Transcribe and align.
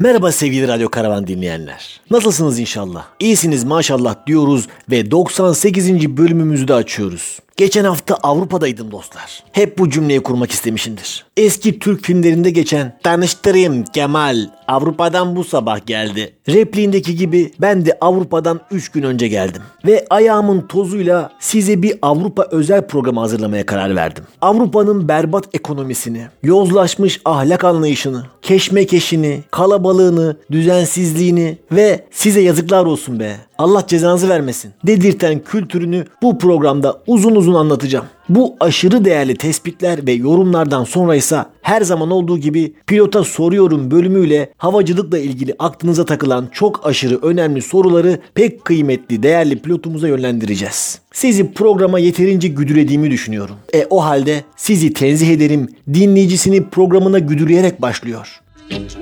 Merhaba 0.00 0.32
sevgili 0.32 0.68
Radyo 0.68 0.88
Karavan 0.88 1.26
dinleyenler. 1.26 2.00
Nasılsınız 2.10 2.58
inşallah? 2.58 3.06
İyisiniz 3.20 3.64
maşallah 3.64 4.26
diyoruz 4.26 4.68
ve 4.90 5.10
98. 5.10 6.16
bölümümüzü 6.16 6.68
de 6.68 6.74
açıyoruz. 6.74 7.38
Geçen 7.60 7.84
hafta 7.84 8.14
Avrupa'daydım 8.14 8.90
dostlar. 8.90 9.44
Hep 9.52 9.78
bu 9.78 9.90
cümleyi 9.90 10.20
kurmak 10.20 10.50
istemişimdir. 10.50 11.24
Eski 11.36 11.78
Türk 11.78 12.04
filmlerinde 12.04 12.50
geçen 12.50 12.98
tanıştırayım 13.02 13.84
Kemal 13.84 14.48
Avrupa'dan 14.68 15.36
bu 15.36 15.44
sabah 15.44 15.86
geldi. 15.86 16.32
Repliğindeki 16.48 17.16
gibi 17.16 17.52
ben 17.60 17.86
de 17.86 17.98
Avrupa'dan 18.00 18.60
3 18.70 18.88
gün 18.88 19.02
önce 19.02 19.28
geldim. 19.28 19.62
Ve 19.86 20.06
ayağımın 20.10 20.60
tozuyla 20.60 21.30
size 21.40 21.82
bir 21.82 21.94
Avrupa 22.02 22.46
özel 22.50 22.86
programı 22.86 23.20
hazırlamaya 23.20 23.66
karar 23.66 23.96
verdim. 23.96 24.24
Avrupa'nın 24.40 25.08
berbat 25.08 25.44
ekonomisini, 25.52 26.26
yozlaşmış 26.42 27.20
ahlak 27.24 27.64
anlayışını, 27.64 28.24
keşmekeşini, 28.42 29.40
kalabalığını, 29.50 30.36
düzensizliğini 30.50 31.58
ve 31.72 32.04
size 32.10 32.40
yazıklar 32.40 32.84
olsun 32.84 33.20
be 33.20 33.36
Allah 33.60 33.86
cezanızı 33.86 34.28
vermesin 34.28 34.72
dedirten 34.86 35.38
kültürünü 35.38 36.04
bu 36.22 36.38
programda 36.38 37.02
uzun 37.06 37.34
uzun 37.34 37.54
anlatacağım. 37.54 38.04
Bu 38.28 38.56
aşırı 38.60 39.04
değerli 39.04 39.36
tespitler 39.36 40.06
ve 40.06 40.12
yorumlardan 40.12 40.84
sonra 40.84 41.14
ise 41.14 41.44
her 41.62 41.82
zaman 41.82 42.10
olduğu 42.10 42.38
gibi 42.38 42.72
pilota 42.86 43.24
soruyorum 43.24 43.90
bölümüyle 43.90 44.52
havacılıkla 44.56 45.18
ilgili 45.18 45.54
aklınıza 45.58 46.04
takılan 46.04 46.48
çok 46.52 46.86
aşırı 46.86 47.18
önemli 47.22 47.62
soruları 47.62 48.18
pek 48.34 48.64
kıymetli 48.64 49.22
değerli 49.22 49.58
pilotumuza 49.58 50.08
yönlendireceğiz. 50.08 50.98
Sizi 51.12 51.52
programa 51.52 51.98
yeterince 51.98 52.48
güdülediğimi 52.48 53.10
düşünüyorum. 53.10 53.56
E 53.74 53.86
o 53.90 54.04
halde 54.04 54.44
sizi 54.56 54.92
tenzih 54.92 55.28
ederim 55.28 55.68
dinleyicisini 55.94 56.64
programına 56.64 57.18
güdüleyerek 57.18 57.82
başlıyor. 57.82 58.40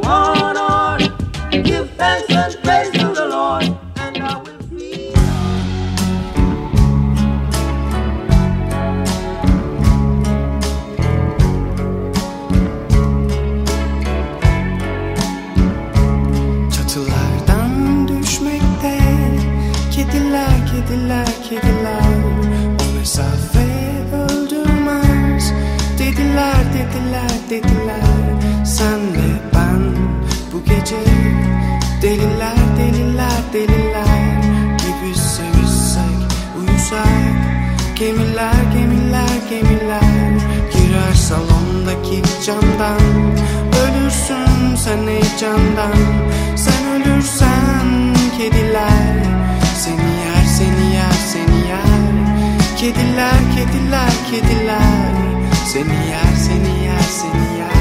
One 0.04 0.58
on, 0.58 0.98
give 1.52 1.84
thanks 1.98 2.30
and 2.30 2.52
praise 2.62 2.92
to 2.92 3.14
the 3.14 3.20
Lord. 3.20 3.87
Kediler 20.12 21.26
kediler 21.48 22.08
O 22.80 22.98
mesafe 22.98 23.68
öldürmez. 24.12 25.52
Dediler 25.98 26.64
dediler 26.74 27.30
dediler. 27.50 28.64
Sen 28.64 29.00
ve 29.00 29.28
ben 29.54 29.82
bu 30.52 30.64
gece 30.64 30.96
Deliler 32.02 32.58
deliler 32.78 33.42
deliler. 33.52 34.42
Gibi 34.78 35.14
sevişsek 35.14 36.18
uyusak. 36.58 37.08
Gemiler 37.96 38.62
gemiler 38.72 39.38
gemiler. 39.50 40.32
Girer 40.72 41.14
salondaki 41.14 42.22
camdan. 42.46 43.00
Ölürsün 43.82 44.76
sen 44.76 45.06
heyecandan. 45.06 45.98
Sen 46.56 47.02
ölürsen 47.02 48.14
kediler 48.38 49.47
Seni 49.78 50.10
yer 50.22 50.44
seni 50.44 50.94
yer 50.94 51.12
seni 51.32 51.68
yer 51.68 52.14
Kediler 52.80 53.38
kediler 53.54 54.12
kediler. 54.30 55.14
Seni 55.66 55.98
yer 56.10 56.34
seni 56.46 56.84
yer 56.84 57.06
seni 57.20 57.58
yer 57.58 57.77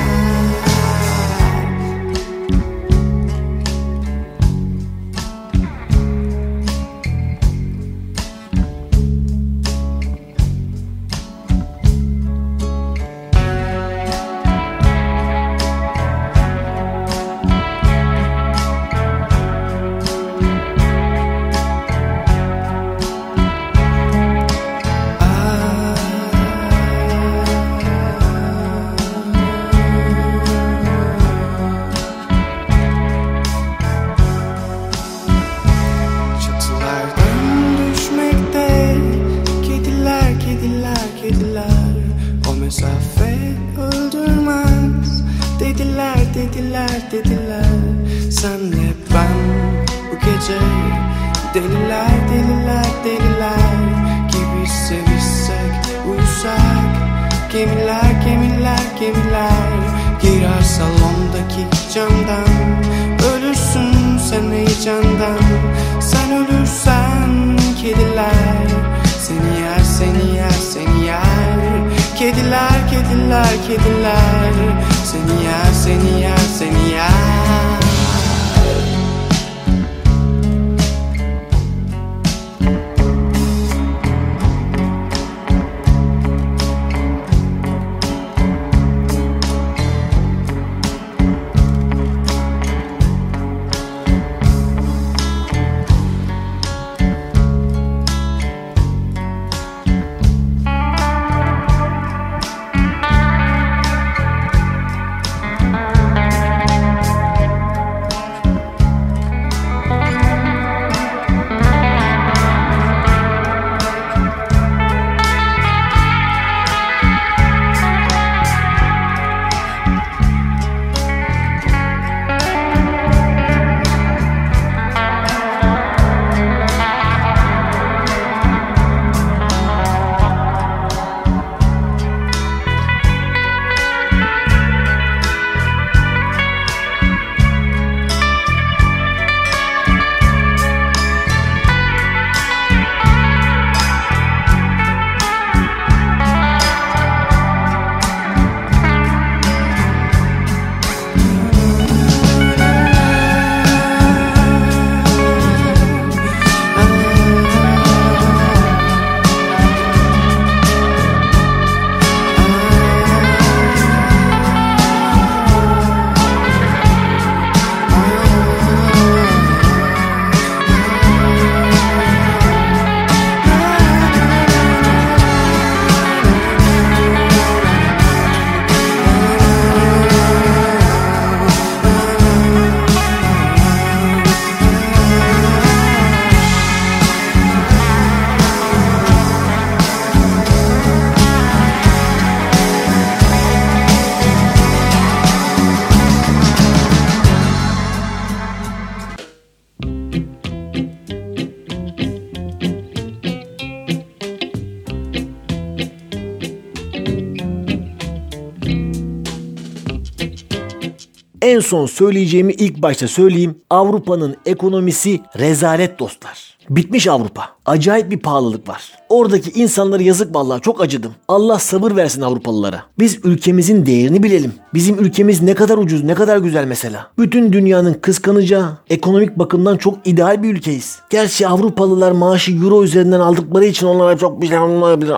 En 211.47 211.59
son 211.59 211.85
söyleyeceğimi 211.85 212.53
ilk 212.53 212.81
başta 212.81 213.07
söyleyeyim. 213.07 213.55
Avrupa'nın 213.69 214.35
ekonomisi 214.45 215.19
rezalet 215.39 215.99
dostlar. 215.99 216.56
Bitmiş 216.69 217.07
Avrupa. 217.07 217.49
Acayip 217.65 218.11
bir 218.11 218.19
pahalılık 218.19 218.69
var. 218.69 218.91
Oradaki 219.09 219.51
insanlara 219.51 220.03
yazık 220.03 220.35
vallahi 220.35 220.61
çok 220.61 220.81
acıdım. 220.81 221.11
Allah 221.27 221.59
sabır 221.59 221.95
versin 221.95 222.21
Avrupalılara. 222.21 222.83
Biz 222.99 223.19
ülkemizin 223.23 223.85
değerini 223.85 224.23
bilelim. 224.23 224.53
Bizim 224.73 224.99
ülkemiz 224.99 225.41
ne 225.41 225.53
kadar 225.53 225.77
ucuz, 225.77 226.03
ne 226.03 226.13
kadar 226.13 226.37
güzel 226.37 226.65
mesela. 226.65 227.07
Bütün 227.19 227.53
dünyanın 227.53 227.93
kıskanacağı, 227.93 228.77
ekonomik 228.89 229.39
bakımdan 229.39 229.77
çok 229.77 230.07
ideal 230.07 230.43
bir 230.43 230.53
ülkeyiz. 230.53 230.99
Gerçi 231.09 231.47
Avrupalılar 231.47 232.11
maaşı 232.11 232.51
euro 232.51 232.83
üzerinden 232.83 233.19
aldıkları 233.19 233.65
için 233.65 233.87
onlara 233.87 234.17
çok 234.17 234.41
bir 234.41 234.47
şey 234.47 234.59
olmayabilir. 234.59 235.15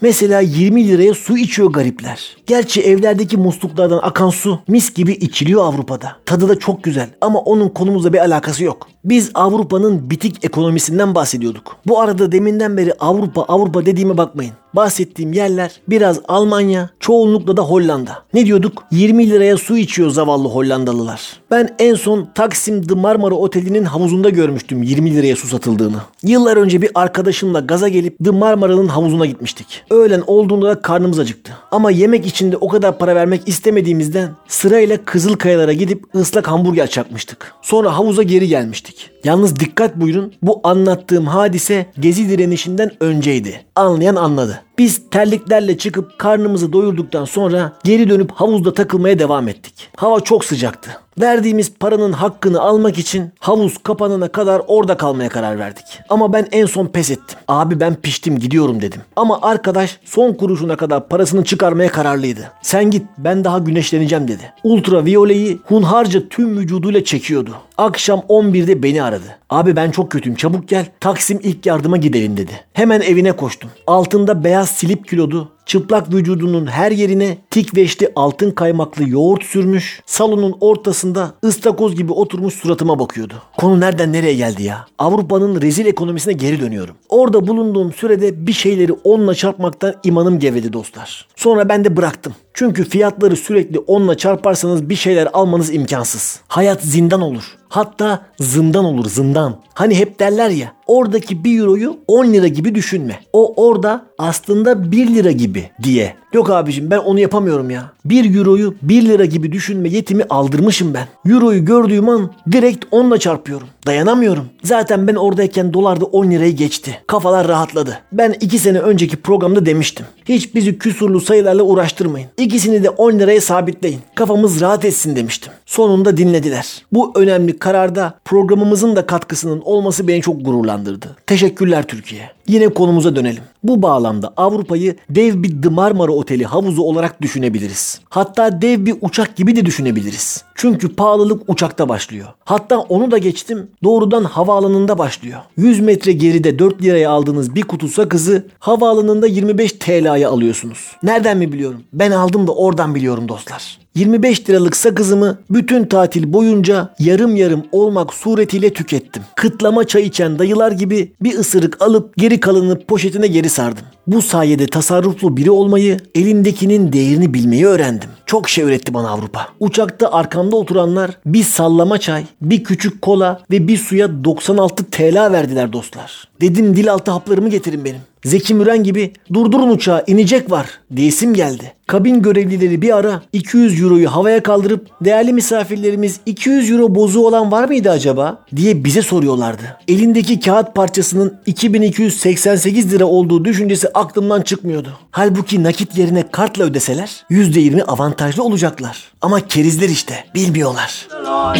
Mesela 0.00 0.40
20 0.40 0.88
liraya 0.88 1.14
su 1.14 1.38
içiyor 1.38 1.72
garipler. 1.72 2.36
Gerçi 2.46 2.82
evlerdeki 2.82 3.36
musluklardan 3.36 4.00
akan 4.02 4.30
su 4.30 4.58
mis 4.68 4.94
gibi 4.94 5.12
içiliyor 5.12 5.64
Avrupa'da. 5.64 6.16
Tadı 6.26 6.48
da 6.48 6.58
çok 6.58 6.82
güzel 6.82 7.10
ama 7.20 7.38
onun 7.38 7.68
konumuzla 7.68 8.12
bir 8.12 8.18
alakası 8.18 8.64
yok. 8.64 8.88
Biz 9.04 9.30
Avrupa'nın 9.34 10.10
bitik 10.10 10.31
ekonomisinden 10.42 11.14
bahsediyorduk. 11.14 11.76
Bu 11.86 12.00
arada 12.00 12.32
deminden 12.32 12.76
beri 12.76 12.92
Avrupa 13.00 13.42
Avrupa 13.42 13.86
dediğime 13.86 14.18
bakmayın. 14.18 14.52
Bahsettiğim 14.74 15.32
yerler 15.32 15.80
biraz 15.88 16.20
Almanya, 16.28 16.90
çoğunlukla 17.00 17.56
da 17.56 17.62
Hollanda. 17.62 18.22
Ne 18.34 18.46
diyorduk? 18.46 18.84
20 18.90 19.30
liraya 19.30 19.56
su 19.56 19.76
içiyor 19.76 20.10
zavallı 20.10 20.48
Hollandalılar. 20.48 21.20
Ben 21.50 21.74
en 21.78 21.94
son 21.94 22.28
Taksim 22.34 22.82
The 22.82 22.94
Marmara 22.94 23.34
Oteli'nin 23.34 23.84
havuzunda 23.84 24.30
görmüştüm 24.30 24.82
20 24.82 25.14
liraya 25.14 25.36
su 25.36 25.46
satıldığını. 25.46 25.96
Yıllar 26.22 26.56
önce 26.56 26.82
bir 26.82 26.90
arkadaşımla 26.94 27.60
gaza 27.60 27.88
gelip 27.88 28.24
The 28.24 28.30
Marmara'nın 28.30 28.88
havuzuna 28.88 29.26
gitmiştik. 29.26 29.84
Öğlen 29.90 30.22
olduğunda 30.26 30.68
da 30.68 30.82
karnımız 30.82 31.18
acıktı. 31.18 31.52
Ama 31.70 31.90
yemek 31.90 32.26
için 32.26 32.52
de 32.52 32.56
o 32.56 32.68
kadar 32.68 32.98
para 32.98 33.14
vermek 33.14 33.48
istemediğimizden 33.48 34.30
sırayla 34.48 35.04
Kızılkayalara 35.04 35.72
gidip 35.72 36.14
ıslak 36.14 36.48
hamburger 36.48 36.86
çakmıştık. 36.86 37.54
Sonra 37.62 37.96
havuza 37.96 38.22
geri 38.22 38.48
gelmiştik. 38.48 39.10
Yalnız 39.24 39.60
dikkat 39.60 39.96
buyurun 39.96 40.21
bu 40.42 40.60
anlattığım 40.64 41.26
hadise 41.26 41.86
gezi 42.00 42.28
direnişinden 42.28 42.90
önceydi. 43.00 43.60
Anlayan 43.76 44.16
anladı. 44.16 44.62
Biz 44.78 45.10
terliklerle 45.10 45.78
çıkıp 45.78 46.18
karnımızı 46.18 46.72
doyurduktan 46.72 47.24
sonra 47.24 47.72
geri 47.84 48.10
dönüp 48.10 48.32
havuzda 48.32 48.74
takılmaya 48.74 49.18
devam 49.18 49.48
ettik. 49.48 49.88
Hava 49.96 50.20
çok 50.20 50.44
sıcaktı. 50.44 50.90
Verdiğimiz 51.20 51.72
paranın 51.80 52.12
hakkını 52.12 52.60
almak 52.60 52.98
için 52.98 53.30
havuz 53.38 53.78
kapanana 53.78 54.28
kadar 54.28 54.62
orada 54.66 54.96
kalmaya 54.96 55.28
karar 55.28 55.58
verdik. 55.58 55.84
Ama 56.08 56.32
ben 56.32 56.48
en 56.52 56.66
son 56.66 56.86
pes 56.86 57.10
ettim. 57.10 57.38
Abi 57.48 57.80
ben 57.80 57.94
piştim 57.94 58.38
gidiyorum 58.38 58.82
dedim. 58.82 59.00
Ama 59.16 59.38
arkadaş 59.42 59.98
son 60.04 60.32
kuruşuna 60.32 60.76
kadar 60.76 61.08
parasını 61.08 61.44
çıkarmaya 61.44 61.88
kararlıydı. 61.88 62.52
Sen 62.62 62.90
git 62.90 63.06
ben 63.18 63.44
daha 63.44 63.58
güneşleneceğim 63.58 64.28
dedi. 64.28 64.52
Ultraviyoleyi 64.64 65.60
hunharca 65.64 66.28
tüm 66.28 66.58
vücuduyla 66.58 67.04
çekiyordu. 67.04 67.50
Akşam 67.78 68.18
11'de 68.18 68.82
beni 68.82 69.02
aradı. 69.02 69.38
Abi 69.50 69.76
ben 69.76 69.90
çok 69.90 70.10
kötüyüm 70.10 70.36
çabuk 70.36 70.68
gel. 70.68 70.86
Taksim 71.00 71.40
ilk 71.42 71.66
yardıma 71.66 71.96
gidelim 71.96 72.36
dedi. 72.36 72.52
Hemen 72.72 73.00
evine 73.00 73.32
koştum. 73.32 73.70
Altında 73.86 74.44
beyaz 74.44 74.61
silip 74.70 75.08
kilodu. 75.08 75.48
Çıplak 75.66 76.14
vücudunun 76.14 76.66
her 76.66 76.90
yerine 76.90 77.38
tik 77.50 77.76
veşli 77.76 78.12
altın 78.16 78.50
kaymaklı 78.50 79.08
yoğurt 79.08 79.42
sürmüş. 79.44 80.02
Salonun 80.06 80.56
ortasında 80.60 81.34
ıstakoz 81.44 81.96
gibi 81.96 82.12
oturmuş 82.12 82.54
suratıma 82.54 82.98
bakıyordu. 82.98 83.34
Konu 83.58 83.80
nereden 83.80 84.12
nereye 84.12 84.34
geldi 84.34 84.62
ya? 84.62 84.86
Avrupa'nın 84.98 85.60
rezil 85.62 85.86
ekonomisine 85.86 86.32
geri 86.32 86.60
dönüyorum. 86.60 86.94
Orada 87.08 87.46
bulunduğum 87.46 87.92
sürede 87.92 88.46
bir 88.46 88.52
şeyleri 88.52 88.92
onla 88.92 89.34
çarpmaktan 89.34 89.94
imanım 90.04 90.38
gevredi 90.38 90.72
dostlar. 90.72 91.28
Sonra 91.36 91.68
ben 91.68 91.84
de 91.84 91.96
bıraktım. 91.96 92.34
Çünkü 92.54 92.84
fiyatları 92.84 93.36
sürekli 93.36 93.78
onla 93.78 94.16
çarparsanız 94.16 94.88
bir 94.88 94.96
şeyler 94.96 95.28
almanız 95.32 95.74
imkansız. 95.74 96.40
Hayat 96.48 96.82
zindan 96.82 97.20
olur. 97.20 97.44
Hatta 97.72 98.26
zindan 98.40 98.84
olur 98.84 99.08
zindan. 99.08 99.56
Hani 99.74 99.94
hep 99.94 100.18
derler 100.18 100.50
ya 100.50 100.72
oradaki 100.86 101.44
1 101.44 101.58
euroyu 101.58 101.96
10 102.06 102.26
lira 102.26 102.48
gibi 102.48 102.74
düşünme. 102.74 103.20
O 103.32 103.66
orada 103.68 104.02
aslında 104.18 104.92
1 104.92 105.14
lira 105.14 105.30
gibi 105.30 105.70
diye. 105.82 106.14
Yok 106.32 106.50
abicim 106.50 106.90
ben 106.90 106.98
onu 106.98 107.20
yapamıyorum 107.20 107.70
ya. 107.70 107.92
1 108.04 108.34
euroyu 108.34 108.74
1 108.82 109.02
lira 109.02 109.24
gibi 109.24 109.52
düşünme 109.52 109.88
yetimi 109.88 110.24
aldırmışım 110.30 110.94
ben. 110.94 111.32
Euroyu 111.32 111.64
gördüğüm 111.64 112.08
an 112.08 112.30
direkt 112.52 112.84
10'la 112.84 113.18
çarpıyorum. 113.18 113.68
Dayanamıyorum. 113.86 114.44
Zaten 114.64 115.08
ben 115.08 115.14
oradayken 115.14 115.72
dolar 115.72 116.00
da 116.00 116.04
10 116.04 116.30
lirayı 116.30 116.56
geçti. 116.56 117.02
Kafalar 117.06 117.48
rahatladı. 117.48 117.98
Ben 118.12 118.34
2 118.40 118.58
sene 118.58 118.78
önceki 118.78 119.16
programda 119.16 119.66
demiştim. 119.66 120.06
Hiç 120.24 120.54
bizi 120.54 120.78
küsurlu 120.78 121.20
sayılarla 121.20 121.62
uğraştırmayın. 121.62 122.28
İkisini 122.38 122.84
de 122.84 122.90
10 122.90 123.12
liraya 123.12 123.40
sabitleyin. 123.40 124.00
Kafamız 124.14 124.60
rahat 124.60 124.84
etsin 124.84 125.16
demiştim. 125.16 125.52
Sonunda 125.66 126.16
dinlediler. 126.16 126.84
Bu 126.92 127.12
önemli 127.14 127.58
kararda 127.58 128.14
programımızın 128.24 128.96
da 128.96 129.06
katkısının 129.06 129.60
olması 129.64 130.08
beni 130.08 130.22
çok 130.22 130.44
gururlandırdı. 130.44 131.16
Teşekkürler 131.26 131.82
Türkiye. 131.82 132.30
Yine 132.48 132.68
konumuza 132.68 133.16
dönelim. 133.16 133.42
Bu 133.62 133.82
bağlamda 133.82 134.32
Avrupa'yı 134.36 134.96
dev 135.10 135.42
bir 135.42 135.62
The 135.62 135.68
Marmara 135.68 136.12
Oteli 136.12 136.44
havuzu 136.44 136.82
olarak 136.82 137.22
düşünebiliriz. 137.22 138.00
Hatta 138.08 138.62
dev 138.62 138.86
bir 138.86 138.94
uçak 139.00 139.36
gibi 139.36 139.56
de 139.56 139.66
düşünebiliriz. 139.66 140.44
Çünkü 140.54 140.88
pahalılık 140.88 141.42
uçakta 141.50 141.88
başlıyor. 141.88 142.28
Hatta 142.44 142.78
onu 142.78 143.10
da 143.10 143.18
geçtim 143.18 143.70
doğrudan 143.84 144.24
havaalanında 144.24 144.98
başlıyor. 144.98 145.40
100 145.56 145.80
metre 145.80 146.12
geride 146.12 146.58
4 146.58 146.82
liraya 146.82 147.10
aldığınız 147.10 147.54
bir 147.54 147.62
kutu 147.62 147.88
sakızı 147.88 148.46
havaalanında 148.58 149.26
25 149.26 149.72
TL'ye 149.72 150.26
alıyorsunuz. 150.26 150.96
Nereden 151.02 151.38
mi 151.38 151.52
biliyorum? 151.52 151.80
Ben 151.92 152.10
aldım 152.10 152.46
da 152.46 152.54
oradan 152.54 152.94
biliyorum 152.94 153.28
dostlar. 153.28 153.78
25 153.94 154.50
liralık 154.50 154.76
sakızımı 154.76 155.38
bütün 155.50 155.84
tatil 155.84 156.32
boyunca 156.32 156.94
yarım 156.98 157.36
yarım 157.36 157.62
olmak 157.72 158.14
suretiyle 158.14 158.72
tükettim. 158.72 159.22
Kıtlama 159.36 159.86
çay 159.86 160.02
içen 160.02 160.38
dayılar 160.38 160.72
gibi 160.72 161.12
bir 161.22 161.38
ısırık 161.38 161.82
alıp 161.82 162.16
geri 162.16 162.40
kalanını 162.40 162.80
poşetine 162.80 163.26
geri 163.26 163.48
sardım. 163.48 163.84
Bu 164.06 164.22
sayede 164.22 164.66
tasarruflu 164.66 165.36
biri 165.36 165.50
olmayı, 165.50 166.00
elindekinin 166.14 166.92
değerini 166.92 167.34
bilmeyi 167.34 167.66
öğrendim. 167.66 168.10
Çok 168.26 168.48
şey 168.48 168.64
öğretti 168.64 168.94
bana 168.94 169.10
Avrupa. 169.10 169.48
Uçakta 169.60 170.12
arkamda 170.12 170.56
oturanlar 170.56 171.10
bir 171.26 171.42
sallama 171.42 171.98
çay, 171.98 172.24
bir 172.42 172.64
küçük 172.64 173.02
kola 173.02 173.42
ve 173.50 173.68
bir 173.68 173.76
suya 173.76 174.24
96 174.24 174.84
TL 174.84 175.32
verdiler 175.32 175.72
dostlar. 175.72 176.28
Dedim 176.40 176.76
dil 176.76 176.92
altı 176.92 177.10
haplarımı 177.10 177.48
getirin 177.48 177.84
benim. 177.84 178.00
Zeki 178.24 178.54
Müren 178.54 178.84
gibi 178.84 179.12
durdurun 179.32 179.70
uçağı 179.70 180.04
inecek 180.06 180.50
var 180.50 180.66
diyesim 180.96 181.34
geldi. 181.34 181.72
Kabin 181.86 182.22
görevlileri 182.22 182.82
bir 182.82 182.96
ara 182.96 183.22
200 183.32 183.82
euroyu 183.82 184.10
havaya 184.10 184.42
kaldırıp 184.42 184.86
değerli 185.00 185.32
misafirlerimiz 185.32 186.20
200 186.26 186.70
euro 186.70 186.94
bozuğu 186.94 187.26
olan 187.26 187.52
var 187.52 187.64
mıydı 187.64 187.90
acaba 187.90 188.44
diye 188.56 188.84
bize 188.84 189.02
soruyorlardı. 189.02 189.62
Elindeki 189.88 190.40
kağıt 190.40 190.74
parçasının 190.74 191.34
2288 191.46 192.92
lira 192.92 193.04
olduğu 193.04 193.44
düşüncesi 193.44 193.88
aklımdan 193.94 194.42
çıkmıyordu. 194.42 194.98
Halbuki 195.10 195.62
nakit 195.62 195.98
yerine 195.98 196.24
kartla 196.30 196.64
ödeseler 196.64 197.24
%20 197.30 197.82
avantajlı 197.82 198.44
olacaklar. 198.44 199.12
Ama 199.22 199.40
kerizler 199.48 199.88
işte 199.88 200.24
bilmiyorlar. 200.34 201.08
Lord, 201.26 201.56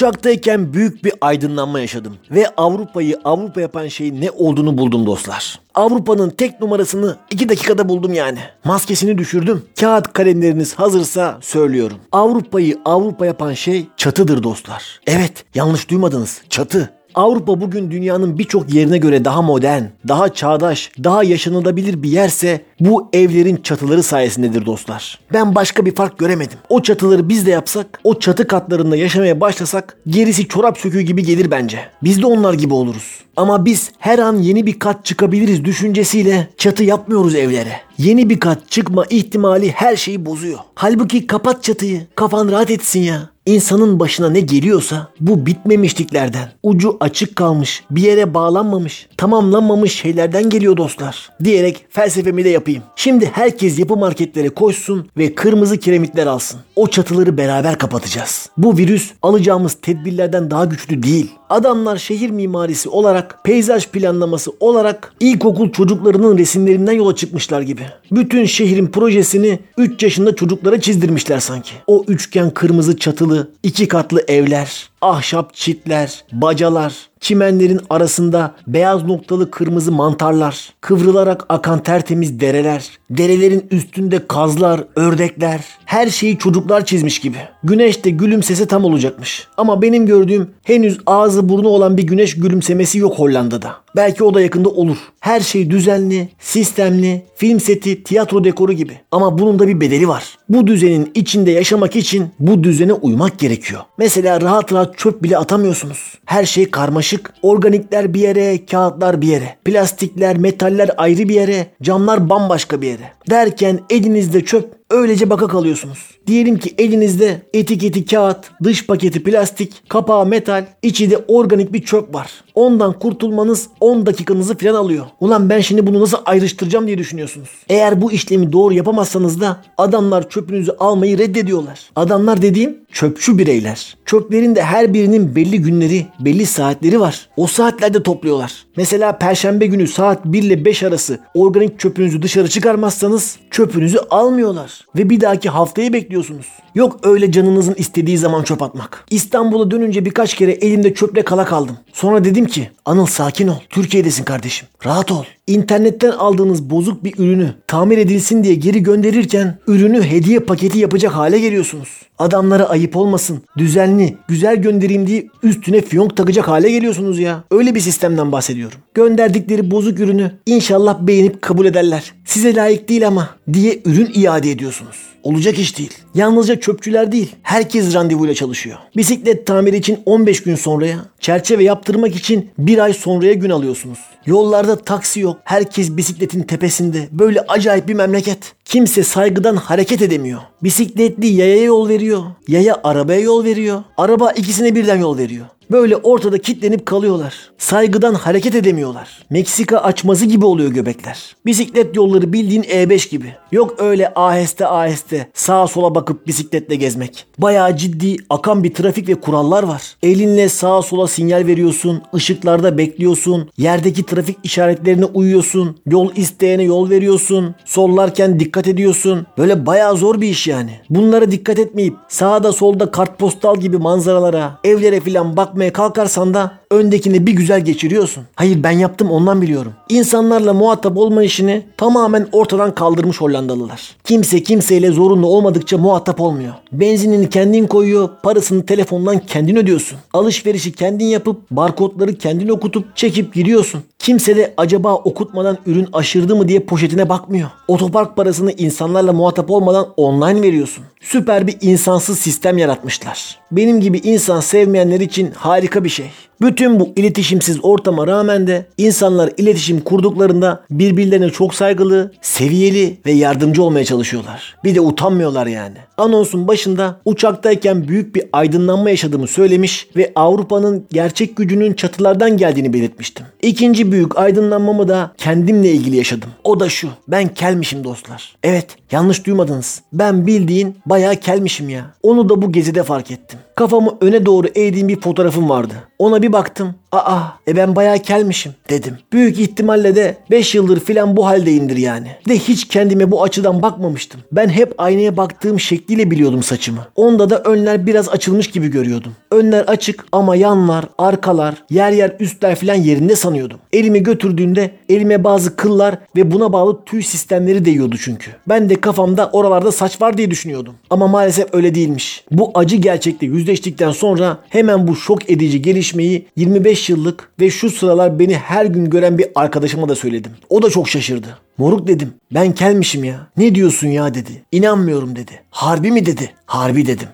Uçaktayken 0.00 0.72
büyük 0.72 1.04
bir 1.04 1.12
aydınlanma 1.20 1.80
yaşadım 1.80 2.16
ve 2.30 2.46
Avrupa'yı 2.56 3.18
Avrupa 3.24 3.60
yapan 3.60 3.88
şeyin 3.88 4.20
ne 4.20 4.30
olduğunu 4.30 4.78
buldum 4.78 5.06
dostlar. 5.06 5.60
Avrupa'nın 5.74 6.30
tek 6.30 6.60
numarasını 6.60 7.16
2 7.30 7.48
dakikada 7.48 7.88
buldum 7.88 8.14
yani. 8.14 8.38
Maskesini 8.64 9.18
düşürdüm. 9.18 9.62
Kağıt 9.80 10.12
kalemleriniz 10.12 10.74
hazırsa 10.74 11.38
söylüyorum. 11.40 11.98
Avrupa'yı 12.12 12.78
Avrupa 12.84 13.26
yapan 13.26 13.52
şey 13.52 13.86
çatıdır 13.96 14.42
dostlar. 14.42 15.00
Evet 15.06 15.44
yanlış 15.54 15.88
duymadınız 15.88 16.42
çatı. 16.48 16.99
Avrupa 17.14 17.60
bugün 17.60 17.90
dünyanın 17.90 18.38
birçok 18.38 18.74
yerine 18.74 18.98
göre 18.98 19.24
daha 19.24 19.42
modern, 19.42 19.82
daha 20.08 20.34
çağdaş, 20.34 20.92
daha 21.04 21.24
yaşanılabilir 21.24 22.02
bir 22.02 22.10
yerse 22.10 22.60
bu 22.80 23.08
evlerin 23.12 23.56
çatıları 23.56 24.02
sayesindedir 24.02 24.66
dostlar. 24.66 25.18
Ben 25.32 25.54
başka 25.54 25.86
bir 25.86 25.94
fark 25.94 26.18
göremedim. 26.18 26.58
O 26.68 26.82
çatıları 26.82 27.28
biz 27.28 27.46
de 27.46 27.50
yapsak, 27.50 28.00
o 28.04 28.18
çatı 28.18 28.46
katlarında 28.46 28.96
yaşamaya 28.96 29.40
başlasak 29.40 29.96
gerisi 30.06 30.48
çorap 30.48 30.78
söküğü 30.78 31.00
gibi 31.00 31.24
gelir 31.24 31.50
bence. 31.50 31.78
Biz 32.02 32.22
de 32.22 32.26
onlar 32.26 32.54
gibi 32.54 32.74
oluruz. 32.74 33.20
Ama 33.36 33.64
biz 33.64 33.92
her 33.98 34.18
an 34.18 34.36
yeni 34.36 34.66
bir 34.66 34.78
kat 34.78 35.04
çıkabiliriz 35.04 35.64
düşüncesiyle 35.64 36.48
çatı 36.56 36.84
yapmıyoruz 36.84 37.34
evlere. 37.34 37.72
Yeni 37.98 38.30
bir 38.30 38.40
kat 38.40 38.70
çıkma 38.70 39.04
ihtimali 39.10 39.70
her 39.70 39.96
şeyi 39.96 40.26
bozuyor. 40.26 40.58
Halbuki 40.74 41.26
kapat 41.26 41.64
çatıyı, 41.64 42.06
kafan 42.14 42.50
rahat 42.50 42.70
etsin 42.70 43.00
ya. 43.00 43.30
İnsanın 43.50 44.00
başına 44.00 44.30
ne 44.30 44.40
geliyorsa 44.40 45.08
bu 45.20 45.46
bitmemişliklerden, 45.46 46.52
ucu 46.62 46.96
açık 47.00 47.36
kalmış, 47.36 47.84
bir 47.90 48.02
yere 48.02 48.34
bağlanmamış, 48.34 49.08
tamamlanmamış 49.16 49.94
şeylerden 49.94 50.50
geliyor 50.50 50.76
dostlar. 50.76 51.30
Diyerek 51.44 51.86
felsefemi 51.90 52.44
de 52.44 52.48
yapayım. 52.48 52.82
Şimdi 52.96 53.30
herkes 53.32 53.78
yapı 53.78 53.96
marketlere 53.96 54.48
koşsun 54.48 55.08
ve 55.16 55.34
kırmızı 55.34 55.78
kiremitler 55.78 56.26
alsın. 56.26 56.60
O 56.76 56.86
çatıları 56.86 57.36
beraber 57.36 57.78
kapatacağız. 57.78 58.50
Bu 58.56 58.78
virüs 58.78 59.10
alacağımız 59.22 59.74
tedbirlerden 59.82 60.50
daha 60.50 60.64
güçlü 60.64 61.02
değil. 61.02 61.30
Adamlar 61.50 61.96
şehir 61.96 62.30
mimarisi 62.30 62.88
olarak, 62.88 63.44
peyzaj 63.44 63.86
planlaması 63.86 64.52
olarak 64.60 65.12
ilkokul 65.20 65.70
çocuklarının 65.72 66.38
resimlerinden 66.38 66.92
yola 66.92 67.16
çıkmışlar 67.16 67.60
gibi. 67.60 67.82
Bütün 68.12 68.44
şehrin 68.44 68.86
projesini 68.86 69.58
3 69.78 70.02
yaşında 70.02 70.36
çocuklara 70.36 70.80
çizdirmişler 70.80 71.40
sanki. 71.40 71.72
O 71.86 72.04
üçgen 72.08 72.50
kırmızı 72.50 72.96
çatılı, 72.96 73.50
iki 73.62 73.88
katlı 73.88 74.24
evler, 74.28 74.89
ahşap 75.02 75.54
çitler, 75.54 76.24
bacalar, 76.32 76.94
çimenlerin 77.20 77.80
arasında 77.90 78.54
beyaz 78.66 79.04
noktalı 79.04 79.50
kırmızı 79.50 79.92
mantarlar, 79.92 80.72
kıvrılarak 80.80 81.46
akan 81.48 81.82
tertemiz 81.82 82.40
dereler, 82.40 82.90
derelerin 83.10 83.66
üstünde 83.70 84.26
kazlar, 84.26 84.84
ördekler, 84.96 85.64
her 85.84 86.08
şeyi 86.08 86.38
çocuklar 86.38 86.84
çizmiş 86.84 87.18
gibi. 87.18 87.38
Güneş 87.64 88.04
de 88.04 88.10
gülümsese 88.10 88.66
tam 88.66 88.84
olacakmış. 88.84 89.46
Ama 89.56 89.82
benim 89.82 90.06
gördüğüm 90.06 90.50
henüz 90.62 90.98
ağzı 91.06 91.48
burnu 91.48 91.68
olan 91.68 91.96
bir 91.96 92.02
güneş 92.02 92.36
gülümsemesi 92.36 92.98
yok 92.98 93.18
Hollanda'da. 93.18 93.76
Belki 93.96 94.24
o 94.24 94.34
da 94.34 94.40
yakında 94.40 94.68
olur. 94.68 94.96
Her 95.20 95.40
şey 95.40 95.70
düzenli, 95.70 96.28
sistemli, 96.38 97.22
film 97.36 97.60
seti, 97.60 98.02
tiyatro 98.02 98.44
dekoru 98.44 98.72
gibi. 98.72 99.00
Ama 99.12 99.38
bunun 99.38 99.58
da 99.58 99.68
bir 99.68 99.80
bedeli 99.80 100.08
var. 100.08 100.38
Bu 100.48 100.66
düzenin 100.66 101.10
içinde 101.14 101.50
yaşamak 101.50 101.96
için 101.96 102.28
bu 102.38 102.64
düzene 102.64 102.92
uymak 102.92 103.38
gerekiyor. 103.38 103.80
Mesela 103.98 104.40
rahat 104.40 104.72
rahat 104.72 104.98
çöp 104.98 105.22
bile 105.22 105.38
atamıyorsunuz. 105.38 106.14
Her 106.24 106.44
şey 106.44 106.70
karmaşık. 106.70 107.34
Organikler 107.42 108.14
bir 108.14 108.20
yere, 108.20 108.66
kağıtlar 108.66 109.20
bir 109.22 109.28
yere. 109.28 109.56
Plastikler, 109.64 110.38
metaller 110.38 110.90
ayrı 110.96 111.28
bir 111.28 111.34
yere, 111.34 111.66
camlar 111.82 112.30
bambaşka 112.30 112.82
bir 112.82 112.86
yere. 112.86 113.12
Derken 113.30 113.80
elinizde 113.90 114.44
çöp 114.44 114.79
öylece 114.90 115.30
baka 115.30 115.48
kalıyorsunuz. 115.48 115.98
Diyelim 116.26 116.58
ki 116.58 116.74
elinizde 116.78 117.42
etiketi 117.54 118.04
kağıt, 118.04 118.50
dış 118.62 118.86
paketi 118.86 119.22
plastik, 119.22 119.88
kapağı 119.88 120.26
metal, 120.26 120.66
içi 120.82 121.10
de 121.10 121.24
organik 121.28 121.72
bir 121.72 121.82
çöp 121.82 122.14
var. 122.14 122.30
Ondan 122.54 122.98
kurtulmanız 122.98 123.68
10 123.80 124.06
dakikanızı 124.06 124.56
falan 124.58 124.74
alıyor. 124.74 125.06
Ulan 125.20 125.50
ben 125.50 125.60
şimdi 125.60 125.86
bunu 125.86 126.00
nasıl 126.00 126.18
ayrıştıracağım 126.24 126.86
diye 126.86 126.98
düşünüyorsunuz. 126.98 127.48
Eğer 127.68 128.02
bu 128.02 128.12
işlemi 128.12 128.52
doğru 128.52 128.74
yapamazsanız 128.74 129.40
da 129.40 129.56
adamlar 129.78 130.28
çöpünüzü 130.28 130.72
almayı 130.78 131.18
reddediyorlar. 131.18 131.90
Adamlar 131.96 132.42
dediğim 132.42 132.78
çöpçü 132.92 133.38
bireyler. 133.38 133.96
Çöplerin 134.04 134.54
de 134.54 134.62
her 134.62 134.94
birinin 134.94 135.36
belli 135.36 135.62
günleri, 135.62 136.06
belli 136.20 136.46
saatleri 136.46 137.00
var. 137.00 137.28
O 137.36 137.46
saatlerde 137.46 138.02
topluyorlar. 138.02 138.64
Mesela 138.76 139.18
perşembe 139.18 139.66
günü 139.66 139.86
saat 139.86 140.24
1 140.24 140.42
ile 140.42 140.64
5 140.64 140.82
arası 140.82 141.18
organik 141.34 141.78
çöpünüzü 141.78 142.22
dışarı 142.22 142.48
çıkarmazsanız 142.48 143.36
çöpünüzü 143.50 143.98
almıyorlar. 144.10 144.79
Ve 144.96 145.10
bir 145.10 145.20
dahaki 145.20 145.48
haftayı 145.48 145.92
bekliyorsunuz. 145.92 146.46
Yok 146.74 147.00
öyle 147.02 147.32
canınızın 147.32 147.74
istediği 147.74 148.18
zaman 148.18 148.42
çöp 148.42 148.62
atmak. 148.62 149.04
İstanbul'a 149.10 149.70
dönünce 149.70 150.04
birkaç 150.04 150.34
kere 150.34 150.52
elimde 150.52 150.94
çöple 150.94 151.22
kala 151.22 151.44
kaldım. 151.44 151.76
Sonra 151.92 152.24
dedim 152.24 152.46
ki 152.46 152.70
Anıl 152.84 153.06
sakin 153.06 153.48
ol. 153.48 153.56
Türkiye'desin 153.70 154.24
kardeşim. 154.24 154.68
Rahat 154.86 155.12
ol. 155.12 155.24
İnternetten 155.46 156.10
aldığınız 156.10 156.70
bozuk 156.70 157.04
bir 157.04 157.18
ürünü 157.18 157.54
tamir 157.66 157.98
edilsin 157.98 158.44
diye 158.44 158.54
geri 158.54 158.82
gönderirken 158.82 159.58
ürünü 159.66 160.02
hediye 160.02 160.38
paketi 160.38 160.78
yapacak 160.78 161.12
hale 161.12 161.38
geliyorsunuz. 161.38 161.88
Adamlara 162.20 162.68
ayıp 162.68 162.96
olmasın, 162.96 163.42
düzenli, 163.58 164.16
güzel 164.28 164.56
göndereyim 164.56 165.06
diye 165.06 165.26
üstüne 165.42 165.80
fiyonk 165.80 166.16
takacak 166.16 166.48
hale 166.48 166.70
geliyorsunuz 166.70 167.18
ya. 167.18 167.44
Öyle 167.50 167.74
bir 167.74 167.80
sistemden 167.80 168.32
bahsediyorum. 168.32 168.78
Gönderdikleri 168.94 169.70
bozuk 169.70 170.00
ürünü 170.00 170.32
inşallah 170.46 171.00
beğenip 171.00 171.42
kabul 171.42 171.66
ederler. 171.66 172.12
Size 172.24 172.54
layık 172.54 172.88
değil 172.88 173.06
ama 173.06 173.30
diye 173.52 173.80
ürün 173.84 174.10
iade 174.14 174.50
ediyorsunuz. 174.50 174.96
Olacak 175.22 175.58
iş 175.58 175.78
değil. 175.78 175.92
Yalnızca 176.14 176.60
çöpçüler 176.60 177.12
değil, 177.12 177.36
herkes 177.42 177.94
randevuyla 177.94 178.34
çalışıyor. 178.34 178.78
Bisiklet 178.96 179.46
tamiri 179.46 179.76
için 179.76 179.98
15 180.06 180.42
gün 180.42 180.54
sonraya, 180.54 180.98
çerçeve 181.20 181.64
yaptırmak 181.64 182.16
için 182.16 182.50
bir 182.58 182.78
ay 182.78 182.92
sonraya 182.92 183.34
gün 183.34 183.50
alıyorsunuz. 183.50 183.98
Yollarda 184.26 184.76
taksi 184.76 185.20
yok, 185.20 185.36
herkes 185.44 185.96
bisikletin 185.96 186.42
tepesinde. 186.42 187.08
Böyle 187.12 187.40
acayip 187.48 187.88
bir 187.88 187.94
memleket. 187.94 188.54
Kimse 188.64 189.02
saygıdan 189.02 189.56
hareket 189.56 190.02
edemiyor. 190.02 190.40
Bisikletli 190.62 191.26
yayaya 191.26 191.64
yol 191.64 191.88
veriyor, 191.88 192.22
yaya 192.48 192.80
arabaya 192.84 193.20
yol 193.20 193.44
veriyor, 193.44 193.82
araba 193.96 194.32
ikisine 194.32 194.74
birden 194.74 194.96
yol 194.96 195.18
veriyor. 195.18 195.46
Böyle 195.70 195.96
ortada 195.96 196.38
kitlenip 196.38 196.86
kalıyorlar. 196.86 197.50
Saygıdan 197.58 198.14
hareket 198.14 198.54
edemiyorlar. 198.54 199.22
Meksika 199.30 199.78
açmazı 199.78 200.26
gibi 200.26 200.44
oluyor 200.44 200.70
göbekler. 200.70 201.36
Bisiklet 201.46 201.96
yolları 201.96 202.32
bildiğin 202.32 202.62
E5 202.62 203.10
gibi. 203.10 203.34
Yok 203.52 203.74
öyle 203.78 204.12
aheste 204.14 204.66
aheste 204.66 205.28
sağa 205.34 205.66
sola 205.66 205.94
bakıp 205.94 206.26
bisikletle 206.26 206.74
gezmek. 206.74 207.26
Bayağı 207.38 207.76
ciddi 207.76 208.16
akan 208.30 208.64
bir 208.64 208.74
trafik 208.74 209.08
ve 209.08 209.14
kurallar 209.14 209.62
var. 209.62 209.82
Elinle 210.02 210.48
sağa 210.48 210.82
sola 210.82 211.08
sinyal 211.08 211.46
veriyorsun, 211.46 212.02
ışıklarda 212.14 212.78
bekliyorsun, 212.78 213.50
yerdeki 213.58 214.06
trafik 214.06 214.36
işaretlerine 214.42 215.04
uyuyorsun, 215.04 215.76
yol 215.86 216.10
isteyene 216.16 216.62
yol 216.62 216.90
veriyorsun, 216.90 217.54
sollarken 217.64 218.40
dikkat 218.40 218.68
ediyorsun. 218.68 219.26
Böyle 219.38 219.66
bayağı 219.66 219.96
zor 219.96 220.20
bir 220.20 220.28
iş 220.28 220.46
yani. 220.46 220.80
Bunlara 220.90 221.30
dikkat 221.30 221.58
etmeyip 221.58 221.94
sağda 222.08 222.52
solda 222.52 222.90
kartpostal 222.90 223.56
gibi 223.56 223.78
manzaralara, 223.78 224.58
evlere 224.64 225.00
filan 225.00 225.36
bakmaya 225.60 225.72
kalkarsan 225.72 226.34
da 226.34 226.52
öndekini 226.70 227.26
bir 227.26 227.32
güzel 227.32 227.64
geçiriyorsun. 227.64 228.24
Hayır 228.34 228.62
ben 228.62 228.70
yaptım 228.70 229.10
ondan 229.10 229.42
biliyorum. 229.42 229.72
İnsanlarla 229.88 230.54
muhatap 230.54 230.96
olma 230.96 231.22
işini 231.22 231.62
tamamen 231.76 232.26
ortadan 232.32 232.74
kaldırmış 232.74 233.20
Hollandalılar. 233.20 233.96
Kimse 234.04 234.42
kimseyle 234.42 234.90
zorunlu 234.90 235.26
olmadıkça 235.26 235.78
muhatap 235.78 236.20
olmuyor. 236.20 236.54
Benzinini 236.72 237.30
kendin 237.30 237.66
koyuyor, 237.66 238.08
parasını 238.22 238.66
telefondan 238.66 239.18
kendin 239.18 239.56
ödüyorsun. 239.56 239.98
Alışverişi 240.12 240.72
kendin 240.72 241.06
yapıp 241.06 241.50
barkodları 241.50 242.14
kendin 242.14 242.48
okutup 242.48 242.96
çekip 242.96 243.34
giriyorsun. 243.34 243.82
Kimse 243.98 244.36
de 244.36 244.54
acaba 244.56 244.94
okutmadan 244.94 245.58
ürün 245.66 245.88
aşırdı 245.92 246.36
mı 246.36 246.48
diye 246.48 246.60
poşetine 246.60 247.08
bakmıyor. 247.08 247.50
Otopark 247.68 248.16
parasını 248.16 248.52
insanlarla 248.52 249.12
muhatap 249.12 249.50
olmadan 249.50 249.86
online 249.96 250.42
veriyorsun. 250.42 250.84
Süper 251.00 251.46
bir 251.46 251.56
insansız 251.60 252.18
sistem 252.18 252.58
yaratmışlar. 252.58 253.38
Benim 253.52 253.80
gibi 253.80 253.98
insan 253.98 254.40
sevmeyenler 254.40 255.00
için 255.00 255.30
harika 255.50 255.84
bir 255.84 255.88
şey. 255.88 256.10
Bütün 256.42 256.80
bu 256.80 256.92
iletişimsiz 256.96 257.58
ortama 257.62 258.06
rağmen 258.06 258.46
de 258.46 258.66
insanlar 258.78 259.32
iletişim 259.36 259.80
kurduklarında 259.80 260.64
birbirlerine 260.70 261.30
çok 261.30 261.54
saygılı, 261.54 262.12
seviyeli 262.22 262.98
ve 263.06 263.12
yardımcı 263.12 263.62
olmaya 263.62 263.84
çalışıyorlar. 263.84 264.56
Bir 264.64 264.74
de 264.74 264.80
utanmıyorlar 264.80 265.46
yani. 265.46 265.76
Anonsun 265.98 266.48
başında 266.48 267.00
uçaktayken 267.04 267.88
büyük 267.88 268.14
bir 268.14 268.24
aydınlanma 268.32 268.90
yaşadığımı 268.90 269.26
söylemiş 269.26 269.88
ve 269.96 270.12
Avrupa'nın 270.14 270.86
gerçek 270.92 271.36
gücünün 271.36 271.72
çatılardan 271.72 272.36
geldiğini 272.36 272.72
belirtmiştim. 272.72 273.26
İkinci 273.42 273.92
büyük 273.92 274.18
aydınlanmamı 274.18 274.88
da 274.88 275.12
kendimle 275.16 275.70
ilgili 275.70 275.96
yaşadım. 275.96 276.30
O 276.44 276.60
da 276.60 276.68
şu. 276.68 276.88
Ben 277.08 277.28
kelmişim 277.28 277.84
dostlar. 277.84 278.36
Evet 278.42 278.66
yanlış 278.92 279.26
duymadınız. 279.26 279.82
Ben 279.92 280.26
bildiğin 280.26 280.76
bayağı 280.86 281.16
kelmişim 281.16 281.68
ya. 281.68 281.94
Onu 282.02 282.28
da 282.28 282.42
bu 282.42 282.52
gezide 282.52 282.82
fark 282.82 283.10
ettim. 283.10 283.38
Kafamı 283.54 283.96
öne 284.00 284.26
doğru 284.26 284.46
eğdiğim 284.54 284.88
bir 284.88 285.00
fotoğrafım 285.00 285.48
vardı. 285.48 285.74
Ona 285.98 286.22
bir 286.22 286.29
baktım. 286.32 286.79
Aa 286.92 287.20
e 287.48 287.56
ben 287.56 287.76
bayağı 287.76 287.98
kelmişim 287.98 288.52
dedim. 288.70 288.98
Büyük 289.12 289.38
ihtimalle 289.38 289.96
de 289.96 290.16
5 290.30 290.54
yıldır 290.54 290.80
filan 290.80 291.16
bu 291.16 291.26
haldeyimdir 291.26 291.76
yani. 291.76 292.08
De 292.28 292.38
hiç 292.38 292.68
kendime 292.68 293.10
bu 293.10 293.22
açıdan 293.22 293.62
bakmamıştım. 293.62 294.20
Ben 294.32 294.48
hep 294.48 294.74
aynaya 294.78 295.16
baktığım 295.16 295.60
şekliyle 295.60 296.10
biliyordum 296.10 296.42
saçımı. 296.42 296.86
Onda 296.96 297.30
da 297.30 297.38
önler 297.38 297.86
biraz 297.86 298.08
açılmış 298.08 298.50
gibi 298.50 298.68
görüyordum. 298.68 299.12
Önler 299.30 299.60
açık 299.60 300.04
ama 300.12 300.36
yanlar, 300.36 300.84
arkalar, 300.98 301.54
yer 301.70 301.92
yer 301.92 302.16
üstler 302.20 302.56
filan 302.56 302.74
yerinde 302.74 303.16
sanıyordum. 303.16 303.58
Elimi 303.72 304.02
götürdüğünde 304.02 304.70
elime 304.88 305.24
bazı 305.24 305.56
kıllar 305.56 305.98
ve 306.16 306.30
buna 306.30 306.52
bağlı 306.52 306.84
tüy 306.84 307.02
sistemleri 307.02 307.64
değiyordu 307.64 307.96
çünkü. 308.00 308.30
Ben 308.48 308.70
de 308.70 308.80
kafamda 308.80 309.30
oralarda 309.32 309.72
saç 309.72 310.02
var 310.02 310.18
diye 310.18 310.30
düşünüyordum. 310.30 310.74
Ama 310.90 311.08
maalesef 311.08 311.54
öyle 311.54 311.74
değilmiş. 311.74 312.24
Bu 312.30 312.50
acı 312.54 312.76
gerçekle 312.76 313.26
yüzleştikten 313.26 313.90
sonra 313.90 314.38
hemen 314.48 314.88
bu 314.88 314.96
şok 314.96 315.30
edici 315.30 315.62
gelişmeyi 315.62 316.26
25 316.36 316.79
yıllık 316.88 317.28
ve 317.40 317.50
şu 317.50 317.70
sıralar 317.70 318.18
beni 318.18 318.36
her 318.36 318.64
gün 318.64 318.90
gören 318.90 319.18
bir 319.18 319.26
arkadaşıma 319.34 319.88
da 319.88 319.94
söyledim. 319.94 320.32
O 320.48 320.62
da 320.62 320.70
çok 320.70 320.88
şaşırdı. 320.88 321.38
Moruk 321.58 321.86
dedim. 321.86 322.14
Ben 322.34 322.54
kelmişim 322.54 323.04
ya. 323.04 323.26
Ne 323.36 323.54
diyorsun 323.54 323.88
ya 323.88 324.14
dedi. 324.14 324.42
İnanmıyorum 324.52 325.16
dedi. 325.16 325.42
Harbi 325.50 325.90
mi 325.90 326.06
dedi. 326.06 326.32
Harbi 326.46 326.86
dedim. 326.86 327.08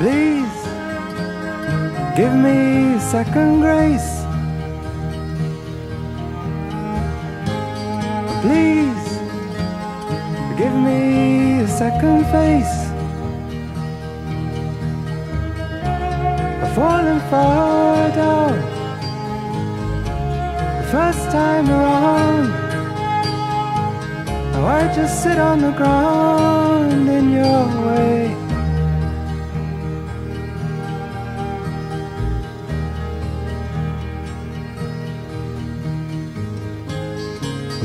Please 0.00 0.56
give 2.16 2.32
me 2.32 2.98
second 2.98 3.60
grace. 3.60 4.24
Please 8.40 9.04
give 10.56 10.72
me 10.72 11.60
a 11.60 11.68
second 11.68 12.24
face. 12.32 12.76
I've 16.62 16.74
fallen 16.74 17.20
far 17.28 18.10
down 18.12 18.56
the 20.78 20.88
first 20.90 21.30
time 21.30 21.68
around. 21.68 22.48
Now 24.52 24.66
I 24.66 24.94
just 24.94 25.22
sit 25.22 25.38
on 25.38 25.60
the 25.60 25.72
ground 25.72 27.06
in 27.06 27.32
your 27.32 27.66
way. 27.84 28.49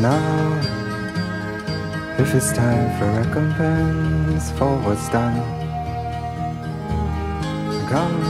Now, 0.06 0.62
if 2.20 2.36
it's 2.36 2.54
time 2.54 2.90
for 3.00 3.08
recompense 3.22 4.52
for 4.52 4.78
what's 4.86 5.10
done, 5.10 5.42
come, 7.90 8.22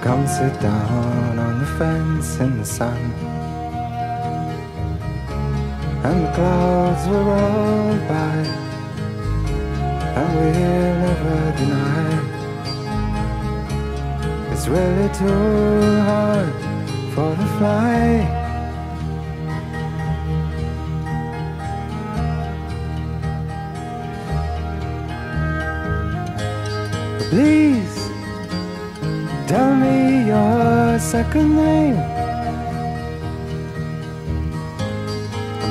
come 0.00 0.28
sit 0.28 0.60
down 0.60 1.40
on 1.40 1.58
the 1.58 1.66
fence 1.76 2.38
in 2.38 2.58
the 2.58 2.64
sun. 2.64 3.00
And 6.06 6.24
the 6.24 6.30
clouds 6.36 7.08
will 7.08 7.24
roll 7.24 7.96
by, 8.06 8.38
and 10.18 10.30
we'll 10.38 10.94
never 11.06 11.38
deny. 11.58 12.10
It's 14.52 14.68
really 14.68 15.08
too 15.20 16.00
hard 16.06 16.54
for 17.12 17.34
the 17.34 17.46
fly. 17.58 18.37
Please 27.38 27.96
tell 29.46 29.72
me 29.76 30.26
your 30.26 30.98
second 30.98 31.54
name. 31.54 31.98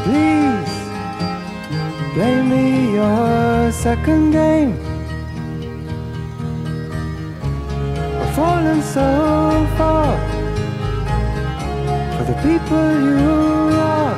Please 0.06 0.76
play 2.14 2.42
me 2.52 2.94
your 2.94 3.70
second 3.74 4.32
game. 4.32 4.72
I've 8.22 8.34
fallen 8.34 8.82
so 8.82 9.10
far 9.78 10.16
for 12.16 12.24
the 12.32 12.38
people 12.48 12.86
you 13.08 13.28
are. 13.92 14.16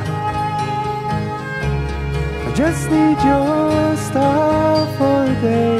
I 2.46 2.54
just 2.56 2.92
need 2.92 3.18
your 3.32 3.98
star 3.98 4.86
for 4.98 5.24
a 5.24 5.42
day. 5.42 5.79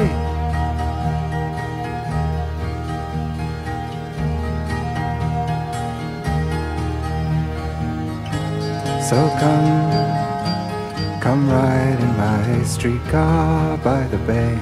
So 9.10 9.28
come, 9.40 11.20
come 11.20 11.50
ride 11.50 11.98
in 11.98 12.16
my 12.16 12.62
streetcar 12.62 13.76
by 13.78 14.06
the 14.06 14.18
bay. 14.18 14.56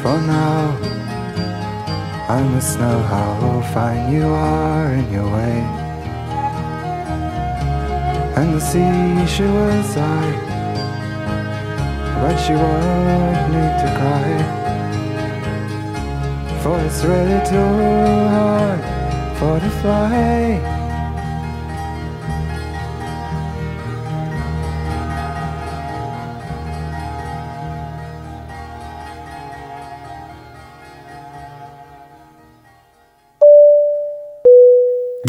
For 0.00 0.18
now, 0.22 0.74
I 2.30 2.42
must 2.44 2.78
know 2.78 3.02
how 3.02 3.60
fine 3.74 4.10
you 4.10 4.24
are 4.24 4.90
in 4.94 5.12
your 5.12 5.30
way. 5.30 5.60
And 8.38 8.54
the 8.54 8.60
sea, 8.60 9.26
she 9.26 9.42
was 9.42 9.96
I, 9.98 10.32
but 12.22 12.36
she 12.38 12.54
won't 12.54 13.52
need 13.52 13.74
to 13.82 13.88
cry. 13.98 14.32
For 16.62 16.80
it's 16.86 17.04
really 17.04 17.40
too 17.44 17.72
hard 18.32 18.80
for 19.38 19.60
the 19.60 19.70
fly. 19.82 20.79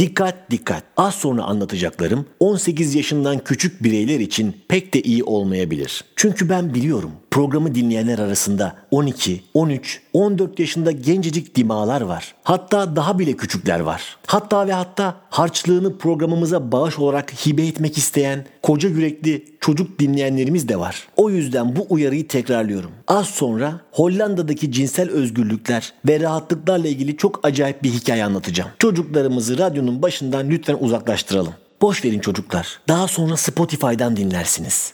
Dikkat 0.02 0.52
dikkat. 0.52 0.84
Az 0.98 1.16
sonra 1.16 1.44
anlatacaklarım 1.44 2.26
18 2.40 2.96
yaşından 2.96 3.38
küçük 3.38 3.84
bireyler 3.84 4.20
için 4.20 4.56
pek 4.68 4.94
de 4.94 5.02
iyi 5.02 5.24
olmayabilir. 5.24 6.04
Çünkü 6.16 6.50
ben 6.50 6.74
biliyorum 6.74 7.12
programı 7.32 7.76
dinleyenler 7.76 8.20
arasında 8.20 8.76
12, 8.92 9.44
13, 9.54 10.02
14 10.14 10.60
yaşında 10.60 10.92
gencecik 10.92 11.56
dimalar 11.56 12.02
var. 12.02 12.36
Hatta 12.52 12.96
daha 12.96 13.20
bile 13.20 13.34
küçükler 13.34 13.80
var. 13.80 14.18
Hatta 14.28 14.68
ve 14.68 14.74
hatta 14.74 15.16
harçlığını 15.30 15.98
programımıza 15.98 16.72
bağış 16.72 17.00
olarak 17.00 17.32
hibe 17.46 17.68
etmek 17.68 17.98
isteyen 17.98 18.46
koca 18.62 18.90
yürekli 18.90 19.46
çocuk 19.62 20.00
dinleyenlerimiz 20.00 20.70
de 20.70 20.80
var. 20.80 21.08
O 21.16 21.30
yüzden 21.30 21.76
bu 21.76 21.86
uyarıyı 21.90 22.28
tekrarlıyorum. 22.28 22.92
Az 23.08 23.28
sonra 23.28 23.82
Hollanda'daki 23.92 24.72
cinsel 24.72 25.10
özgürlükler 25.10 25.94
ve 26.08 26.20
rahatlıklarla 26.20 26.88
ilgili 26.88 27.18
çok 27.18 27.40
acayip 27.46 27.84
bir 27.84 27.90
hikaye 27.90 28.26
anlatacağım. 28.26 28.70
Çocuklarımızı 28.80 29.58
radyonun 29.58 30.02
başından 30.02 30.50
lütfen 30.50 30.78
uzaklaştıralım. 30.80 31.54
Boş 31.82 32.06
verin 32.06 32.20
çocuklar. 32.20 32.80
Daha 32.88 33.08
sonra 33.08 33.38
Spotify'dan 33.38 34.18
dinlersiniz. 34.18 34.94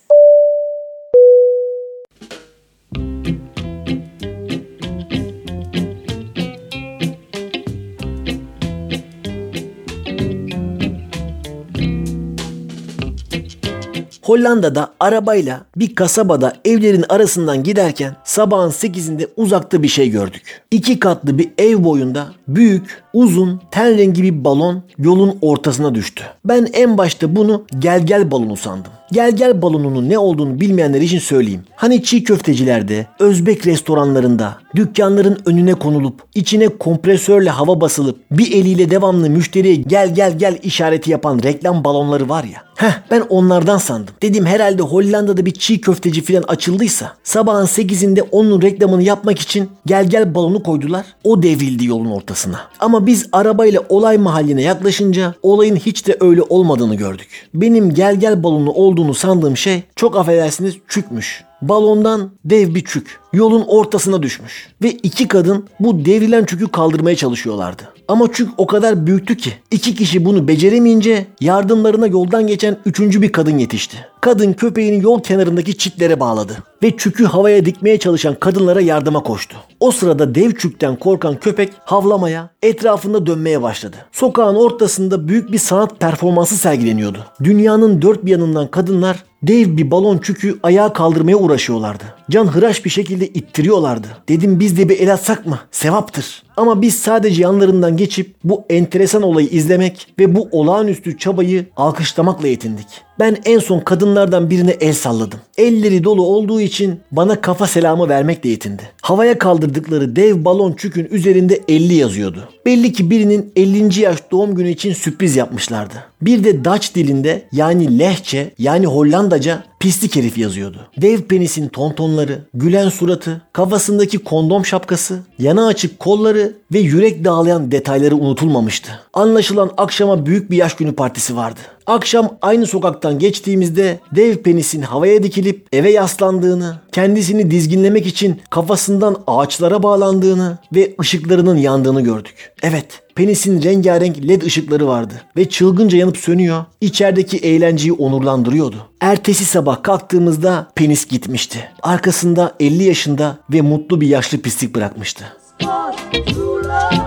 Hollanda'da 14.28 14.94
arabayla 15.00 15.62
bir 15.76 15.96
kasabada 15.96 16.54
evlerin 16.66 17.06
arasından 17.10 17.64
giderken 17.64 18.16
sabahın 18.24 18.70
8'inde 18.70 19.28
uzakta 19.36 19.84
bir 19.84 19.88
şey 19.88 20.10
gördük. 20.10 20.62
İki 20.72 21.00
katlı 21.00 21.38
bir 21.38 21.50
ev 21.58 21.84
boyunda 21.84 22.28
büyük, 22.48 23.04
uzun, 23.18 23.62
ten 23.72 23.98
rengi 23.98 24.24
bir 24.24 24.44
balon 24.44 24.84
yolun 24.98 25.38
ortasına 25.42 25.96
düştü. 25.96 26.24
Ben 26.46 26.68
en 26.74 26.98
başta 26.98 27.36
bunu 27.36 27.64
gel 27.80 28.06
gel 28.06 28.32
balonu 28.32 28.56
sandım. 28.56 28.92
Gel 29.12 29.36
gel 29.36 29.62
balonunun 29.62 30.10
ne 30.10 30.18
olduğunu 30.18 30.60
bilmeyenler 30.60 31.02
için 31.02 31.20
söyleyeyim. 31.20 31.62
Hani 31.76 32.04
çiğ 32.04 32.24
köftecilerde, 32.24 33.08
Özbek 33.20 33.68
restoranlarında, 33.68 34.58
dükkanların 34.76 35.38
önüne 35.46 35.74
konulup, 35.74 36.24
içine 36.36 36.68
kompresörle 36.68 37.50
hava 37.50 37.82
basılıp, 37.82 38.18
bir 38.32 38.52
eliyle 38.52 38.92
devamlı 38.92 39.30
müşteriye 39.30 39.76
gel 39.76 40.16
gel 40.16 40.38
gel 40.38 40.60
işareti 40.64 41.12
yapan 41.12 41.40
reklam 41.44 41.84
balonları 41.84 42.30
var 42.30 42.44
ya. 42.44 42.68
Heh 42.76 43.02
ben 43.12 43.22
onlardan 43.30 43.78
sandım. 43.78 44.14
Dedim 44.22 44.46
herhalde 44.46 44.82
Hollanda'da 44.82 45.46
bir 45.46 45.52
çiğ 45.52 45.82
köfteci 45.82 46.22
falan 46.22 46.44
açıldıysa 46.48 47.14
sabahın 47.24 47.66
8'inde 47.66 48.22
onun 48.32 48.62
reklamını 48.62 49.04
yapmak 49.04 49.40
için 49.40 49.70
gel 49.86 50.10
gel 50.10 50.36
balonu 50.36 50.64
koydular. 50.64 51.06
O 51.24 51.44
devrildi 51.44 51.86
yolun 51.86 52.12
ortasına. 52.12 52.60
Ama 52.80 53.07
biz 53.08 53.30
arabayla 53.32 53.82
olay 53.90 54.18
mahalline 54.18 54.62
yaklaşınca 54.62 55.36
olayın 55.42 55.76
hiç 55.76 56.08
de 56.08 56.18
öyle 56.20 56.42
olmadığını 56.42 56.96
gördük. 56.96 57.50
Benim 57.54 57.94
gel 57.94 58.16
gel 58.16 58.44
balonu 58.44 58.72
olduğunu 58.72 59.14
sandığım 59.14 59.58
şey 59.58 59.84
çok 59.96 60.18
affedersiniz 60.18 60.76
çükmüş. 60.88 61.47
Balondan 61.62 62.32
dev 62.46 62.76
bir 62.76 62.86
çük 62.86 63.20
yolun 63.34 63.64
ortasına 63.68 64.24
düşmüş 64.24 64.68
ve 64.84 64.92
iki 64.92 65.28
kadın 65.28 65.66
bu 65.80 66.06
devrilen 66.06 66.46
çükü 66.46 66.68
kaldırmaya 66.68 67.16
çalışıyorlardı. 67.16 67.94
Ama 68.08 68.34
çük 68.34 68.50
o 68.58 68.68
kadar 68.68 69.08
büyüktü 69.08 69.38
ki 69.38 69.54
iki 69.72 69.96
kişi 69.96 70.26
bunu 70.26 70.48
beceremeyince 70.48 71.26
yardımlarına 71.42 72.08
yoldan 72.08 72.48
geçen 72.48 72.78
üçüncü 72.86 73.22
bir 73.22 73.32
kadın 73.32 73.58
yetişti. 73.58 73.98
Kadın 74.22 74.54
köpeğini 74.54 75.04
yol 75.04 75.24
kenarındaki 75.24 75.78
çitlere 75.78 76.20
bağladı 76.20 76.54
ve 76.84 76.98
çükü 76.98 77.26
havaya 77.26 77.66
dikmeye 77.66 77.98
çalışan 78.00 78.36
kadınlara 78.36 78.82
yardıma 78.82 79.24
koştu. 79.24 79.58
O 79.80 79.92
sırada 79.92 80.36
dev 80.36 80.52
çükten 80.52 80.96
korkan 80.96 81.40
köpek 81.40 81.74
havlamaya, 81.86 82.50
etrafında 82.62 83.26
dönmeye 83.26 83.62
başladı. 83.62 83.96
Sokağın 84.12 84.56
ortasında 84.56 85.28
büyük 85.28 85.52
bir 85.52 85.58
sanat 85.58 86.00
performansı 86.00 86.56
sergileniyordu. 86.56 87.26
Dünyanın 87.44 88.02
dört 88.02 88.26
bir 88.26 88.32
yanından 88.32 88.68
kadınlar 88.68 89.24
dev 89.44 89.78
bir 89.78 89.92
balon 89.92 90.18
çükü 90.18 90.60
ayağa 90.64 90.94
kaldırmaya 90.94 91.38
uğraşıyorlardı. 91.38 92.17
Can 92.30 92.48
hıraş 92.48 92.86
bir 92.86 92.90
şekilde 92.90 93.28
ittiriyorlardı. 93.28 94.08
Dedim 94.30 94.60
biz 94.60 94.78
de 94.78 94.90
bir 94.90 95.00
el 95.00 95.14
atsak 95.14 95.46
mı? 95.46 95.60
Sevaptır. 95.72 96.44
Ama 96.58 96.82
biz 96.82 96.96
sadece 96.96 97.42
yanlarından 97.42 97.98
geçip 97.98 98.36
bu 98.44 98.66
enteresan 98.70 99.24
olayı 99.24 99.48
izlemek 99.48 100.08
ve 100.20 100.36
bu 100.36 100.50
olağanüstü 100.52 101.18
çabayı 101.18 101.66
alkışlamakla 101.76 102.48
yetindik. 102.48 102.88
Ben 103.20 103.38
en 103.46 103.60
son 103.60 103.80
kadınlardan 103.80 104.50
birine 104.50 104.72
el 104.72 104.94
salladım. 104.94 105.40
Elleri 105.58 106.04
dolu 106.04 106.26
olduğu 106.26 106.62
için 106.62 107.00
bana 107.12 107.42
kafa 107.42 107.68
selamı 107.68 108.10
vermekle 108.10 108.50
yetindi. 108.50 108.84
Havaya 109.02 109.38
kaldırdıkları 109.38 110.16
dev 110.16 110.46
balon 110.46 110.74
çükün 110.74 111.08
üzerinde 111.12 111.62
50 111.68 111.94
yazıyordu. 111.94 112.50
Belli 112.66 112.94
ki 112.94 113.10
birinin 113.10 113.52
50. 113.56 114.02
yaş 114.02 114.18
doğum 114.32 114.56
günü 114.56 114.70
için 114.70 114.94
sürpriz 114.94 115.36
yapmışlardı. 115.36 115.94
Bir 116.22 116.44
de 116.44 116.66
Dutch 116.66 116.96
dilinde 116.96 117.48
yani 117.52 118.00
lehçe 118.00 118.54
yani 118.58 118.86
Hollandaca 118.86 119.64
pislik 119.80 120.16
herif 120.16 120.38
yazıyordu. 120.38 120.78
Dev 120.98 121.22
penisin 121.22 121.68
tontonları, 121.68 122.42
gülen 122.54 122.90
suratı, 122.90 123.42
kafasındaki 123.54 124.18
kondom 124.18 124.66
şapkası, 124.66 125.20
yana 125.40 125.68
açık 125.68 126.00
kolları 126.00 126.54
ve 126.74 126.80
yürek 126.80 127.26
dağlayan 127.26 127.72
detayları 127.72 128.16
unutulmamıştı. 128.16 128.92
Anlaşılan 129.14 129.72
akşama 129.78 130.26
büyük 130.26 130.52
bir 130.52 130.58
yaş 130.58 130.76
günü 130.76 130.96
partisi 130.96 131.36
vardı. 131.36 131.60
Akşam 131.88 132.38
aynı 132.42 132.68
sokaktan 132.68 133.20
geçtiğimizde 133.20 134.00
dev 134.16 134.38
penisin 134.38 134.82
havaya 134.82 135.24
dikilip 135.24 135.68
eve 135.72 135.92
yaslandığını, 135.92 136.76
kendisini 136.92 137.52
dizginlemek 137.52 138.08
için 138.08 138.42
kafasından 138.50 139.16
ağaçlara 139.28 139.84
bağlandığını 139.84 140.58
ve 140.76 140.96
ışıklarının 141.02 141.58
yandığını 141.58 142.02
gördük. 142.02 142.52
Evet, 142.62 143.02
penisin 143.18 143.64
rengarenk 143.64 144.28
led 144.28 144.42
ışıkları 144.42 144.88
vardı 144.88 145.14
ve 145.38 145.50
çılgınca 145.50 145.98
yanıp 145.98 146.18
sönüyor, 146.18 146.66
içerideki 146.82 147.38
eğlenceyi 147.38 147.94
onurlandırıyordu. 147.94 148.76
Ertesi 149.02 149.46
sabah 149.46 149.84
kalktığımızda 149.84 150.68
penis 150.76 151.08
gitmişti. 151.08 151.70
Arkasında 151.84 152.56
50 152.60 152.84
yaşında 152.84 153.38
ve 153.54 153.62
mutlu 153.62 154.02
bir 154.02 154.08
yaşlı 154.08 154.38
pislik 154.38 154.76
bırakmıştı. 154.76 155.26
for 155.60 157.07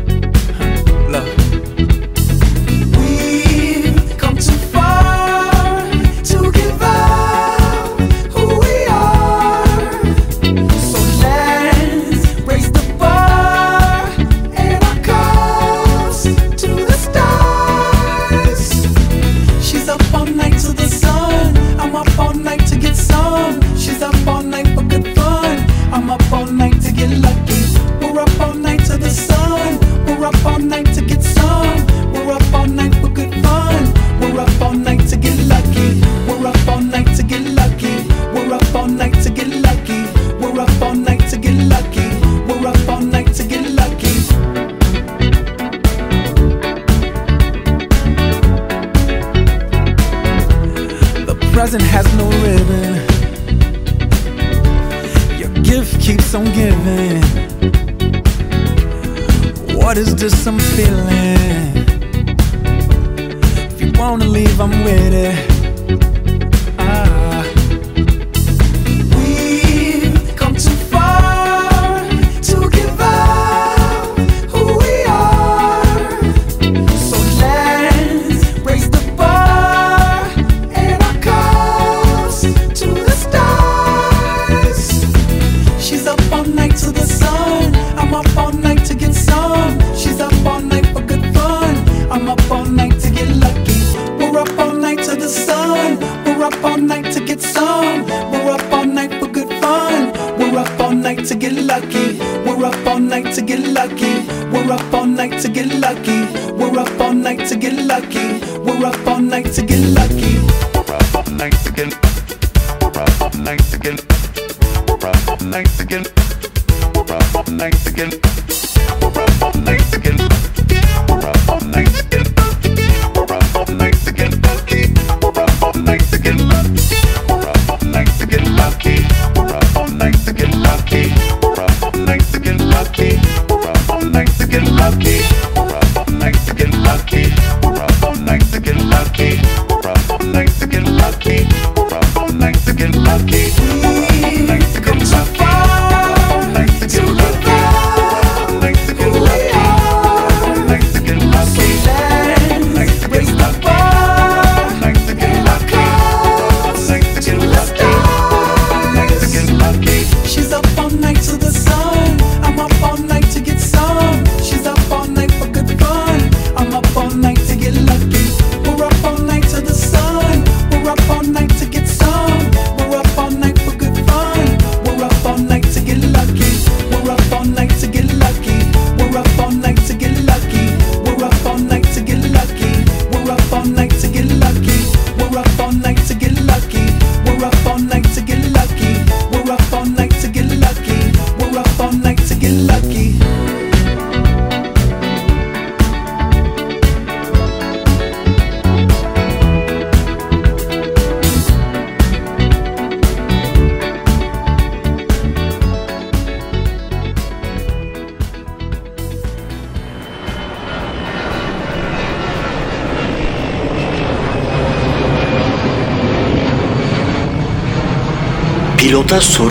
Pilota 219.21 219.50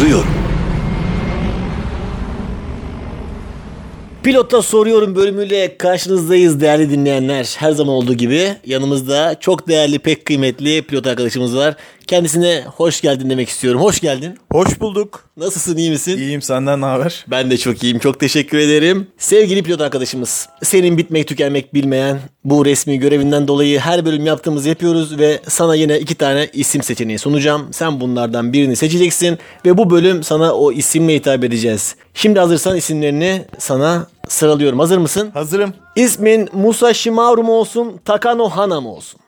soruyorum. 4.63 4.81
Pilota 4.81 4.81
soruyorum 4.81 5.15
bölümüyle 5.15 5.79
karşınızdayız 5.79 6.61
değerli 6.61 6.91
dinleyenler. 6.91 7.55
Her 7.59 7.73
zaman 7.73 7.95
olduğu 7.95 8.15
gibi 8.15 8.57
yanımızda 8.67 9.37
çok 9.41 9.69
değerli, 9.69 9.99
pek 9.99 10.25
kıymetli 10.25 10.83
pilot 10.83 11.07
arkadaşımız 11.07 11.57
var. 11.57 11.77
Kendisine 12.07 12.65
hoş 12.77 13.01
geldin 13.01 13.31
demek 13.31 13.49
istiyorum. 13.49 13.81
Hoş 13.81 14.01
geldin. 14.01 14.39
Hoş 14.53 14.81
bulduk. 14.81 15.25
Nasılsın, 15.37 15.77
iyi 15.77 15.91
misin? 15.91 16.19
İyiyim 16.19 16.43
senden 16.43 16.81
ne 16.81 16.85
haber? 16.85 17.25
Ben 17.29 17.51
de 17.51 17.59
çok 17.59 17.83
iyiyim. 17.83 17.99
Çok 17.99 18.21
teşekkür 18.21 18.59
ederim. 18.59 19.07
Sevgili 19.19 19.63
pilot 19.63 19.81
arkadaşımız, 19.81 20.49
senin 20.63 20.99
bitmek 20.99 21.29
tükenmek 21.29 21.75
bilmeyen 21.75 22.19
bu 22.45 22.65
resmi 22.65 22.99
görevinden 22.99 23.49
dolayı 23.49 23.79
her 23.79 24.05
bölüm 24.05 24.27
yaptığımızı 24.27 24.69
yapıyoruz 24.69 25.19
ve 25.19 25.41
sana 25.49 25.75
yine 25.75 25.99
iki 25.99 26.15
tane 26.15 26.49
isim 26.53 26.83
seçeneği 26.83 27.19
sunacağım. 27.19 27.69
Sen 27.73 28.01
bunlardan 28.01 28.53
birini 28.53 28.77
seçeceksin 28.77 29.39
ve 29.67 29.79
bu 29.79 29.91
bölüm 29.91 30.23
sana 30.23 30.53
o 30.55 30.73
isimle 30.73 31.15
hitap 31.15 31.45
edeceğiz. 31.45 31.97
Şimdi 32.15 32.39
hazırsan 32.41 32.77
isimlerini 32.77 33.45
sana 33.59 34.07
sıralıyorum. 34.35 34.79
Hazır 34.79 34.99
mısın? 34.99 35.31
Hazırım. 35.35 35.75
İsmin 35.97 36.49
Musa 36.53 36.95
Shimaru 36.95 37.43
mu 37.43 37.53
olsun, 37.53 38.01
Takano 38.05 38.49
Hana 38.49 38.81
mı 38.81 38.89
olsun? 38.93 39.21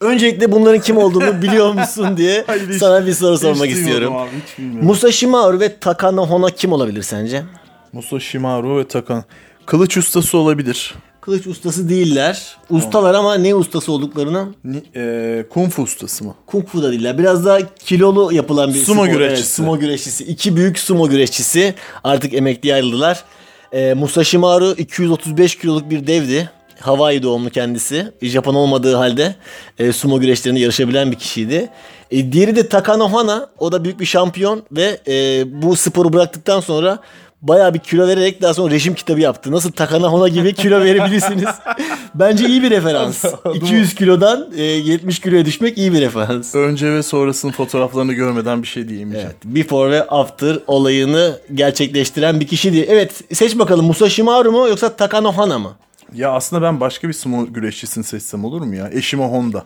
Öncelikle 0.00 0.52
bunların 0.52 0.80
kim 0.80 0.98
olduğunu 0.98 1.42
biliyor 1.42 1.72
musun 1.72 2.16
diye 2.16 2.44
Hayır, 2.46 2.68
hiç- 2.68 2.76
sana 2.80 3.06
bir 3.06 3.12
soru 3.12 3.38
sormak 3.38 3.56
hiç 3.56 3.62
duymadım 3.62 3.82
istiyorum. 3.82 4.16
Abi, 4.16 4.28
hiç 4.46 4.58
bilmiyorum. 4.58 4.86
Musa 4.86 5.12
Shimaru 5.12 5.60
ve 5.60 5.78
Takano 5.78 6.30
Hana 6.30 6.50
kim 6.50 6.72
olabilir 6.72 7.02
sence? 7.02 7.42
Musa 7.92 8.20
Shimaru 8.20 8.78
ve 8.78 8.88
Takan. 8.88 9.24
Kılıç 9.66 9.96
ustası 9.96 10.38
olabilir. 10.38 10.94
Kılıç 11.24 11.46
ustası 11.46 11.88
değiller. 11.88 12.56
Ustalar 12.70 13.14
ama 13.14 13.34
ne 13.34 13.54
ustası 13.54 13.92
olduklarını 13.92 14.46
Ni, 14.64 14.82
e, 14.96 15.44
kung 15.50 15.70
fu 15.70 15.82
ustası 15.82 16.24
mı? 16.24 16.34
Kung 16.46 16.68
Fu 16.68 16.82
da 16.82 16.92
değiller. 16.92 17.18
Biraz 17.18 17.44
daha 17.44 17.58
kilolu 17.76 18.32
yapılan 18.32 18.74
bir 18.74 18.84
Sumo 18.84 19.06
güreşçisi. 19.06 19.40
Evet, 19.40 19.46
sumo 19.46 19.78
güreşçisi. 19.78 20.24
İki 20.24 20.56
büyük 20.56 20.78
sumo 20.78 21.08
güreşçisi 21.08 21.74
artık 22.04 22.34
emekliye 22.34 22.74
ayrıldılar. 22.74 23.24
Ee, 23.72 23.94
Musashimaru 23.94 24.74
235 24.78 25.58
kiloluk 25.58 25.90
bir 25.90 26.06
devdi. 26.06 26.50
Hawaii 26.80 27.22
doğumlu 27.22 27.50
kendisi. 27.50 28.12
Japon 28.22 28.54
olmadığı 28.54 28.94
halde 28.94 29.34
e, 29.78 29.92
sumo 29.92 30.20
güreşlerinde 30.20 30.60
yarışabilen 30.60 31.10
bir 31.10 31.16
kişiydi. 31.16 31.68
E, 32.10 32.32
diğeri 32.32 32.56
de 32.56 32.68
Takano 32.68 33.12
Hana. 33.12 33.48
O 33.58 33.72
da 33.72 33.84
büyük 33.84 34.00
bir 34.00 34.06
şampiyon 34.06 34.62
ve 34.72 35.00
e, 35.08 35.44
bu 35.62 35.76
sporu 35.76 36.12
bıraktıktan 36.12 36.60
sonra 36.60 36.98
bayağı 37.48 37.74
bir 37.74 37.78
kilo 37.78 38.08
vererek 38.08 38.42
daha 38.42 38.54
sonra 38.54 38.74
rejim 38.74 38.94
kitabı 38.94 39.20
yaptı. 39.20 39.52
Nasıl 39.52 39.72
Takano 39.72 40.18
Hana 40.18 40.28
gibi 40.28 40.54
kilo 40.54 40.80
verebilirsiniz. 40.84 41.44
Bence 42.14 42.46
iyi 42.46 42.62
bir 42.62 42.70
referans. 42.70 43.24
200 43.54 43.94
kilodan 43.94 44.48
e, 44.56 44.62
70 44.62 45.18
kiloya 45.18 45.44
düşmek 45.44 45.78
iyi 45.78 45.92
bir 45.92 46.00
referans. 46.00 46.54
Önce 46.54 46.92
ve 46.92 47.02
sonrasının 47.02 47.52
fotoğraflarını 47.52 48.12
görmeden 48.12 48.62
bir 48.62 48.68
şey 48.68 48.88
diyemeyeceğim. 48.88 49.36
Evet, 49.44 49.56
before 49.56 49.90
ve 49.90 50.02
after 50.02 50.58
olayını 50.66 51.38
gerçekleştiren 51.54 52.40
bir 52.40 52.46
kişiydi. 52.46 52.86
Evet, 52.88 53.12
seç 53.32 53.58
bakalım 53.58 53.86
Musashimaru 53.86 54.52
mu 54.52 54.68
yoksa 54.68 54.96
Takano 54.96 55.32
Hana 55.32 55.58
mı? 55.58 55.72
Ya 56.14 56.32
aslında 56.32 56.62
ben 56.62 56.80
başka 56.80 57.08
bir 57.08 57.12
sumo 57.12 57.46
güreşçisini 57.46 58.04
seçsem 58.04 58.44
olur 58.44 58.62
mu 58.62 58.74
ya? 58.74 58.90
Eşime 58.92 59.24
Honda. 59.24 59.64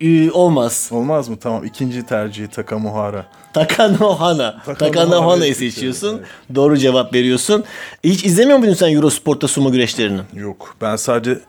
Ee, 0.00 0.30
olmaz. 0.30 0.88
Olmaz 0.92 1.28
mı? 1.28 1.36
Tamam. 1.40 1.64
İkinci 1.64 2.06
tercihi 2.06 2.48
Takamuhara. 2.48 3.26
Takano 3.52 4.08
Hana. 4.14 4.62
Takano 4.66 4.78
Takano 4.78 5.10
Hana'yı 5.14 5.30
Hana'yı 5.30 5.54
seçiyorum, 5.54 5.94
seçiyorsun. 5.94 6.20
Doğru 6.54 6.76
cevap 6.76 7.14
veriyorsun. 7.14 7.64
Hiç 8.04 8.24
izlemiyor 8.24 8.58
muydun 8.58 8.74
sen 8.74 8.94
Eurosport'ta 8.94 9.48
sumo 9.48 9.72
güreşlerini? 9.72 10.20
Yok. 10.34 10.76
Ben 10.80 10.96
sadece 10.96 11.40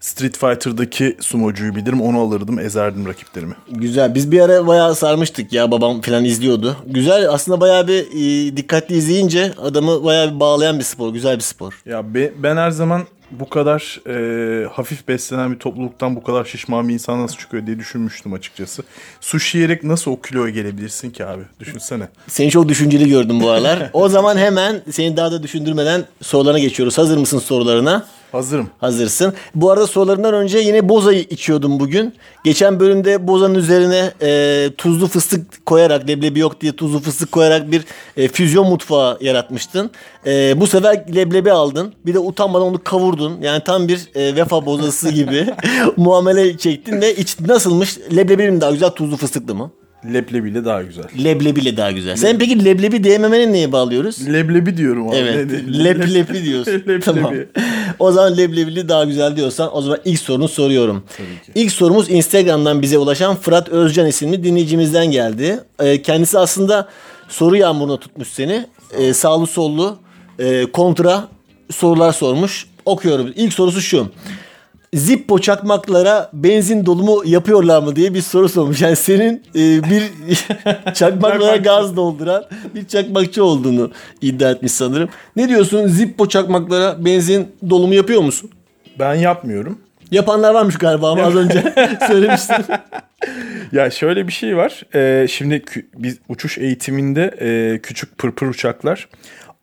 Street 0.00 0.38
Fighter'daki 0.38 1.16
sumocuyu 1.20 1.74
bilirim. 1.76 2.00
Onu 2.02 2.20
alırdım. 2.20 2.58
Ezerdim 2.58 3.06
rakiplerimi. 3.06 3.54
Güzel. 3.70 4.14
Biz 4.14 4.32
bir 4.32 4.40
ara 4.40 4.66
bayağı 4.66 4.94
sarmıştık 4.94 5.52
ya. 5.52 5.70
Babam 5.70 6.00
falan 6.00 6.24
izliyordu. 6.24 6.76
Güzel. 6.86 7.30
Aslında 7.30 7.60
bayağı 7.60 7.88
bir 7.88 8.06
e, 8.14 8.56
dikkatli 8.56 8.94
izleyince 8.96 9.52
adamı 9.62 10.04
bayağı 10.04 10.34
bir 10.34 10.40
bağlayan 10.40 10.78
bir 10.78 10.84
spor. 10.84 11.12
Güzel 11.12 11.36
bir 11.36 11.42
spor. 11.42 11.82
Ya 11.86 12.14
be- 12.14 12.32
ben 12.42 12.56
her 12.56 12.70
zaman 12.70 13.02
bu 13.32 13.48
kadar 13.48 14.00
e, 14.08 14.66
hafif 14.66 15.08
beslenen 15.08 15.52
bir 15.52 15.58
topluluktan 15.58 16.16
bu 16.16 16.22
kadar 16.22 16.44
şişman 16.44 16.88
bir 16.88 16.94
insan 16.94 17.22
nasıl 17.22 17.36
çıkıyor 17.36 17.66
diye 17.66 17.78
düşünmüştüm 17.78 18.32
açıkçası. 18.32 18.82
Sushi 19.20 19.58
yiyerek 19.58 19.84
nasıl 19.84 20.10
o 20.10 20.20
kiloya 20.20 20.50
gelebilirsin 20.50 21.10
ki 21.10 21.26
abi? 21.26 21.42
Düşünsene. 21.60 22.08
Seni 22.28 22.50
çok 22.50 22.68
düşünceli 22.68 23.08
gördüm 23.08 23.40
bu 23.40 23.50
aralar. 23.50 23.90
o 23.92 24.08
zaman 24.08 24.36
hemen 24.36 24.82
seni 24.90 25.16
daha 25.16 25.32
da 25.32 25.42
düşündürmeden 25.42 26.04
sorularına 26.22 26.58
geçiyoruz. 26.58 26.98
Hazır 26.98 27.16
mısın 27.16 27.38
sorularına? 27.38 28.06
Hazırım. 28.32 28.70
Hazırsın. 28.78 29.34
Bu 29.54 29.70
arada 29.70 29.86
sorularından 29.86 30.34
önce 30.34 30.58
yine 30.58 30.88
bozayı 30.88 31.20
içiyordum 31.20 31.80
bugün. 31.80 32.14
Geçen 32.44 32.80
bölümde 32.80 33.26
bozanın 33.26 33.54
üzerine 33.54 34.12
e, 34.22 34.70
tuzlu 34.78 35.06
fıstık 35.06 35.66
koyarak, 35.66 36.08
leblebi 36.08 36.38
yok 36.38 36.60
diye 36.60 36.72
tuzlu 36.72 37.00
fıstık 37.00 37.32
koyarak 37.32 37.70
bir 37.72 37.84
e, 38.16 38.28
füzyon 38.28 38.66
mutfağı 38.66 39.18
yaratmıştın. 39.20 39.90
E, 40.26 40.60
bu 40.60 40.66
sefer 40.66 41.14
leblebi 41.14 41.52
aldın. 41.52 41.94
Bir 42.06 42.14
de 42.14 42.18
utanmadan 42.18 42.66
onu 42.66 42.84
kavurdun. 42.84 43.40
Yani 43.42 43.64
tam 43.64 43.88
bir 43.88 44.08
e, 44.14 44.36
vefa 44.36 44.66
bozası 44.66 45.10
gibi 45.10 45.46
muamele 45.96 46.58
çektin 46.58 47.00
ve 47.00 47.14
iç 47.14 47.40
nasılmış? 47.40 47.98
Leblebi 48.16 48.50
mi 48.50 48.60
daha 48.60 48.70
güzel, 48.70 48.90
tuzlu 48.90 49.16
fıstıklı 49.16 49.54
mı? 49.54 49.70
Leblebiyle 50.12 50.64
daha 50.64 50.82
güzel. 50.82 51.04
Leblebiyle 51.24 51.76
daha 51.76 51.90
güzel. 51.90 52.16
Sen 52.16 52.38
peki 52.38 52.64
leblebi 52.64 53.04
diyememenin 53.04 53.52
neye 53.52 53.72
bağlıyoruz? 53.72 54.28
Leblebi 54.32 54.76
diyorum 54.76 55.08
abi. 55.08 55.16
Evet. 55.16 55.50
Lepi 56.14 56.44
diyorsun. 56.44 56.72
Leblebi. 56.72 57.00
Tamam. 57.00 57.34
O 57.98 58.12
zaman 58.12 58.36
leblebili 58.36 58.88
daha 58.88 59.04
güzel 59.04 59.36
diyorsan 59.36 59.76
o 59.76 59.82
zaman 59.82 59.98
ilk 60.04 60.18
sorunu 60.20 60.48
soruyorum. 60.48 61.04
İlk 61.54 61.72
sorumuz 61.72 62.10
Instagram'dan 62.10 62.82
bize 62.82 62.98
ulaşan 62.98 63.36
Fırat 63.36 63.68
Özcan 63.68 64.06
isimli 64.06 64.44
dinleyicimizden 64.44 65.06
geldi. 65.10 65.60
Ee, 65.80 66.02
kendisi 66.02 66.38
aslında 66.38 66.88
soru 67.28 67.56
yağmuruna 67.56 67.96
tutmuş 67.96 68.28
seni. 68.28 68.66
Ee, 68.98 69.12
sağlı 69.14 69.46
sollu 69.46 69.98
e, 70.38 70.66
kontra 70.72 71.28
sorular 71.70 72.12
sormuş. 72.12 72.66
Okuyorum. 72.84 73.32
İlk 73.36 73.52
sorusu 73.52 73.80
şu. 73.80 74.08
Zippo 74.94 75.38
çakmaklara 75.38 76.30
benzin 76.32 76.86
dolumu 76.86 77.22
yapıyorlar 77.24 77.82
mı 77.82 77.96
diye 77.96 78.14
bir 78.14 78.20
soru 78.20 78.48
sormuş. 78.48 78.80
Yani 78.82 78.96
senin 78.96 79.42
e, 79.54 79.90
bir 79.90 80.02
çakmaklara 80.94 81.56
gaz 81.56 81.96
dolduran 81.96 82.44
bir 82.74 82.86
çakmakçı 82.86 83.44
olduğunu 83.44 83.90
iddia 84.20 84.50
etmiş 84.50 84.72
sanırım. 84.72 85.08
Ne 85.36 85.48
diyorsun? 85.48 85.86
Zippo 85.86 86.28
çakmaklara 86.28 87.04
benzin 87.04 87.48
dolumu 87.70 87.94
yapıyor 87.94 88.20
musun? 88.20 88.50
Ben 88.98 89.14
yapmıyorum. 89.14 89.78
Yapanlar 90.10 90.54
varmış 90.54 90.78
galiba 90.78 91.10
ama 91.10 91.22
az 91.22 91.34
önce 91.34 91.74
söylemiştin. 92.06 92.64
Ya 93.72 93.90
şöyle 93.90 94.26
bir 94.26 94.32
şey 94.32 94.56
var. 94.56 94.82
Ee, 94.94 95.26
şimdi 95.28 95.62
biz 95.96 96.18
uçuş 96.28 96.58
eğitiminde 96.58 97.34
e, 97.40 97.78
küçük 97.78 98.18
pırpır 98.18 98.46
uçaklar 98.46 99.08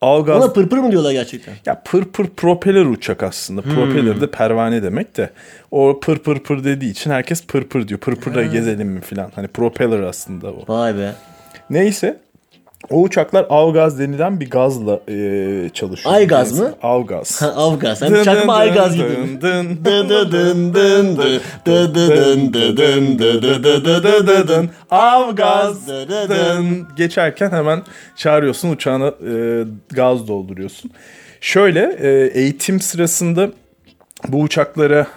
Algaz 0.02 0.44
Ona 0.44 0.54
pırpır 0.54 0.78
mı 0.78 0.92
diyorlar 0.92 1.12
gerçekten? 1.12 1.54
Ya 1.66 1.82
pır 1.86 2.06
pır 2.06 2.28
propeller 2.28 2.86
uçak 2.86 3.24
aslında. 3.24 3.62
Propeller 3.62 4.22
de 4.22 4.32
pervane 4.32 4.84
demek 4.84 5.18
de. 5.18 5.30
O 5.72 6.00
pır 6.00 6.18
pır 6.18 6.40
pır 6.40 6.64
dediği 6.64 6.92
için 6.92 7.12
herkes 7.12 7.46
pır 7.46 7.64
pır 7.64 7.88
diyor. 7.88 8.00
Pır 8.00 8.16
pırla 8.16 8.44
gezelim 8.44 8.88
mi 8.88 9.02
falan. 9.02 9.32
Hani 9.36 9.48
propeller 9.48 10.00
aslında 10.00 10.48
o. 10.48 10.64
Vay 10.68 10.98
be. 10.98 11.14
Neyse. 11.70 12.20
O 12.90 13.02
uçaklar 13.02 13.46
avgaz 13.50 14.00
denilen 14.00 14.40
bir 14.40 14.50
gazla 14.50 15.00
e, 15.10 15.70
çalışıyor. 15.74 16.16
Aygaz 16.16 16.60
mı? 16.60 16.74
Avgaz. 16.84 17.44
Avgaz. 17.56 18.02
Hem 18.02 18.24
çakma 18.24 18.56
aygaz 18.56 18.96
gibi. 18.96 19.08
Avgaz. 24.92 25.88
Geçerken 26.98 27.52
hemen 27.52 27.84
çağırıyorsun 28.16 28.70
uçağına 28.70 29.08
e, 29.08 29.64
gaz 29.90 30.28
dolduruyorsun. 30.28 30.92
Şöyle 31.42 31.98
e, 32.02 32.40
eğitim 32.40 32.80
sırasında 32.80 33.50
bu 34.28 34.42
uçaklara 34.42 35.08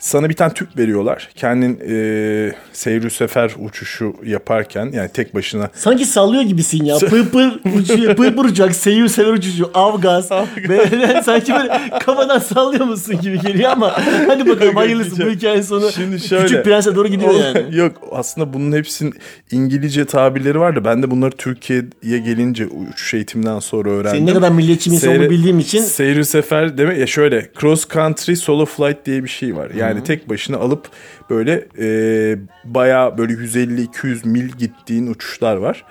sana 0.00 0.28
bir 0.28 0.34
tane 0.34 0.52
tüp 0.54 0.78
veriyorlar. 0.78 1.28
Kendin 1.34 1.80
e, 1.88 2.52
seyri 2.72 3.10
sefer 3.10 3.54
uçuşu 3.58 4.14
yaparken 4.24 4.90
yani 4.92 5.08
tek 5.12 5.34
başına 5.34 5.70
Sanki 5.74 6.04
sallıyor 6.04 6.42
gibisin 6.42 6.84
ya. 6.84 6.98
Pır 6.98 7.28
pır 7.28 7.60
uçuyor. 7.78 8.16
Pır 8.16 8.36
pır 8.36 8.44
uçak. 8.44 8.74
Seyir 8.74 9.08
sever 9.08 9.32
uçuşu. 9.32 9.70
Avgaz. 9.74 10.30
Böyle 10.68 11.22
sanki 11.24 11.52
böyle 11.52 11.80
kafadan 12.00 12.38
sallıyor 12.38 12.84
musun 12.84 13.20
gibi 13.22 13.40
geliyor 13.40 13.70
ama 13.70 13.96
hadi 14.26 14.48
bakalım 14.48 14.76
hayırlısı 14.76 15.26
bu 15.26 15.30
hikayenin 15.30 15.62
sonu. 15.62 15.92
Şimdi 15.92 16.20
şöyle. 16.20 16.42
Küçük 16.46 16.64
prense 16.64 16.94
doğru 16.96 17.08
gidiyor 17.08 17.34
yani. 17.34 17.76
Yok 17.76 17.92
aslında 18.12 18.52
bunun 18.52 18.72
hepsinin 18.72 19.14
İngilizce 19.50 20.04
tabirleri 20.04 20.60
var 20.60 20.76
da 20.76 20.84
ben 20.84 21.02
de 21.02 21.10
bunları 21.10 21.30
Türkiye'ye 21.30 22.18
gelince 22.18 22.66
uçuş 22.66 23.14
eğitiminden 23.14 23.58
sonra 23.58 23.90
öğrendim. 23.90 24.18
Senin 24.18 24.26
ne 24.26 24.32
kadar 24.34 24.50
milliyetçi 24.50 24.90
bir 24.90 24.94
insan 24.94 25.10
olduğunu 25.10 25.30
bildiğim 25.30 25.58
için- 25.58 25.82
Seyri 25.82 26.24
sefer 26.24 26.78
demek 26.78 26.98
ya 26.98 27.06
şöyle 27.06 27.50
cross 27.60 27.88
country 27.88 28.36
solo 28.36 28.66
flight 28.66 29.06
diye 29.06 29.24
bir 29.24 29.28
şey 29.28 29.56
var. 29.56 29.70
Yani 29.76 29.89
tek 30.04 30.28
başına 30.28 30.56
alıp 30.56 30.88
böyle 31.30 31.66
e, 31.78 32.38
bayağı 32.64 33.18
böyle 33.18 33.32
150-200 33.32 34.28
mil 34.28 34.48
gittiğin 34.48 35.06
uçuşlar 35.06 35.56
var. 35.56 35.84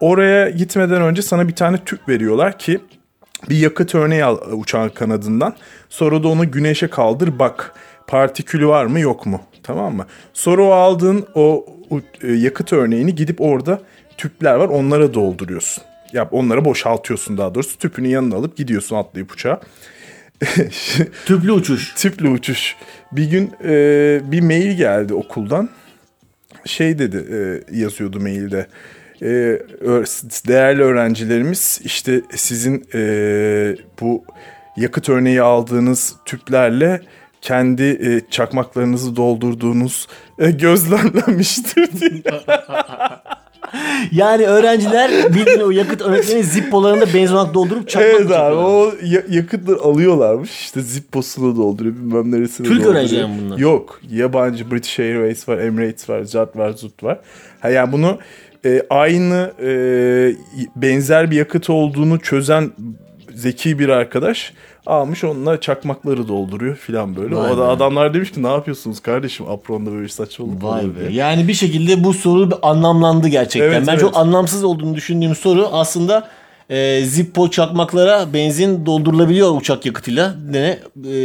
Oraya 0.00 0.50
gitmeden 0.50 1.02
önce 1.02 1.22
sana 1.22 1.48
bir 1.48 1.54
tane 1.54 1.84
tüp 1.84 2.08
veriyorlar 2.08 2.58
ki 2.58 2.80
bir 3.50 3.56
yakıt 3.56 3.94
örneği 3.94 4.24
al 4.24 4.38
uçağın 4.52 4.88
kanadından. 4.88 5.54
Sonra 5.88 6.22
da 6.22 6.28
onu 6.28 6.50
güneşe 6.50 6.88
kaldır 6.88 7.38
bak 7.38 7.74
partikülü 8.06 8.66
var 8.66 8.86
mı 8.86 9.00
yok 9.00 9.26
mu 9.26 9.40
Tamam 9.62 9.96
mı? 9.96 10.06
Sonra 10.32 10.62
o 10.62 10.70
aldığın 10.70 11.26
o, 11.34 11.66
o, 11.90 12.00
e, 12.22 12.32
yakıt 12.32 12.72
örneğini 12.72 13.14
gidip 13.14 13.40
orada 13.40 13.80
tüpler 14.16 14.54
var 14.54 14.68
onlara 14.68 15.14
dolduruyorsun. 15.14 15.84
Ya 16.12 16.28
onlara 16.30 16.64
boşaltıyorsun 16.64 17.38
daha 17.38 17.54
doğrusu. 17.54 17.78
Tüpünü 17.78 18.08
yanına 18.08 18.36
alıp 18.36 18.56
gidiyorsun 18.56 18.96
atlayıp 18.96 19.32
uçağa. 19.32 19.60
Tüplü 21.26 21.52
uçuş. 21.52 21.94
Tüplü 21.94 22.28
uçuş. 22.28 22.76
Bir 23.12 23.30
gün 23.30 23.52
e, 23.64 24.20
bir 24.24 24.40
mail 24.40 24.76
geldi 24.76 25.14
okuldan. 25.14 25.68
Şey 26.64 26.98
dedi 26.98 27.24
e, 27.32 27.60
yazıyordu 27.80 28.20
mailde. 28.20 28.66
E, 29.22 29.28
değerli 30.48 30.82
öğrencilerimiz 30.82 31.80
işte 31.84 32.20
sizin 32.34 32.84
e, 32.94 33.76
bu 34.00 34.24
yakıt 34.76 35.08
örneği 35.08 35.42
aldığınız 35.42 36.16
tüplerle 36.24 37.00
kendi 37.40 37.82
e, 37.82 38.30
çakmaklarınızı 38.30 39.16
doldurduğunuz 39.16 40.08
e, 40.38 40.50
gözlemlenmiştir 40.50 42.00
diye. 42.00 42.22
Yani 44.12 44.46
öğrenciler 44.46 45.10
bildiğin 45.34 45.60
o 45.60 45.70
yakıt 45.70 46.00
örneklerini 46.02 46.42
zippolarında 46.42 47.06
benzin 47.14 47.34
olarak 47.34 47.54
doldurup 47.54 47.88
çakmak 47.88 48.10
Evet 48.20 48.30
abi 48.30 48.54
o 48.56 48.92
ya- 49.04 49.22
yakıtları 49.30 49.80
alıyorlarmış 49.80 50.50
işte 50.50 50.80
zipposunu 50.80 51.56
dolduruyor 51.56 51.94
bilmem 51.96 52.32
neresini 52.32 52.66
Türk 52.66 52.76
dolduruyor. 52.76 52.94
öğrenciler 52.94 53.24
mi 53.28 53.34
bunlar? 53.44 53.58
Yok 53.58 54.00
yabancı 54.10 54.70
British 54.70 55.00
Airways 55.00 55.48
var 55.48 55.58
Emirates 55.58 56.08
var 56.08 56.22
Zat 56.22 56.56
var 56.56 56.70
Zut 56.70 57.02
var. 57.02 57.18
Ha 57.60 57.68
yani 57.70 57.92
bunu 57.92 58.18
e, 58.64 58.82
aynı 58.90 59.52
e, 59.62 59.70
benzer 60.76 61.30
bir 61.30 61.36
yakıt 61.36 61.70
olduğunu 61.70 62.18
çözen 62.20 62.70
zeki 63.34 63.78
bir 63.78 63.88
arkadaş 63.88 64.52
almış 64.86 65.24
onunla 65.24 65.60
çakmakları 65.60 66.28
dolduruyor 66.28 66.76
filan 66.76 67.16
böyle. 67.16 67.36
Vay 67.36 67.52
o 67.52 67.58
da 67.58 67.68
adamlar 67.68 68.14
demiş 68.14 68.30
ki 68.30 68.42
ne 68.42 68.48
yapıyorsunuz 68.48 69.00
kardeşim 69.00 69.48
apronda 69.48 69.92
böyle 69.92 70.08
saçmalık 70.08 70.62
Vay 70.62 70.84
be. 70.84 70.88
diye. 71.00 71.12
Yani 71.12 71.48
bir 71.48 71.54
şekilde 71.54 72.04
bu 72.04 72.14
soru 72.14 72.58
anlamlandı 72.62 73.28
gerçekten. 73.28 73.68
Evet, 73.68 73.86
ben 73.86 73.92
evet. 73.92 74.00
çok 74.00 74.16
anlamsız 74.16 74.64
olduğunu 74.64 74.94
düşündüğüm 74.94 75.34
soru 75.34 75.68
aslında 75.72 76.28
e, 76.70 77.04
Zippo 77.04 77.50
çakmaklara 77.50 78.32
benzin 78.32 78.86
doldurulabiliyor 78.86 79.56
uçak 79.56 79.86
yakıtıyla 79.86 80.34
ne 80.50 80.78
e, 81.12 81.18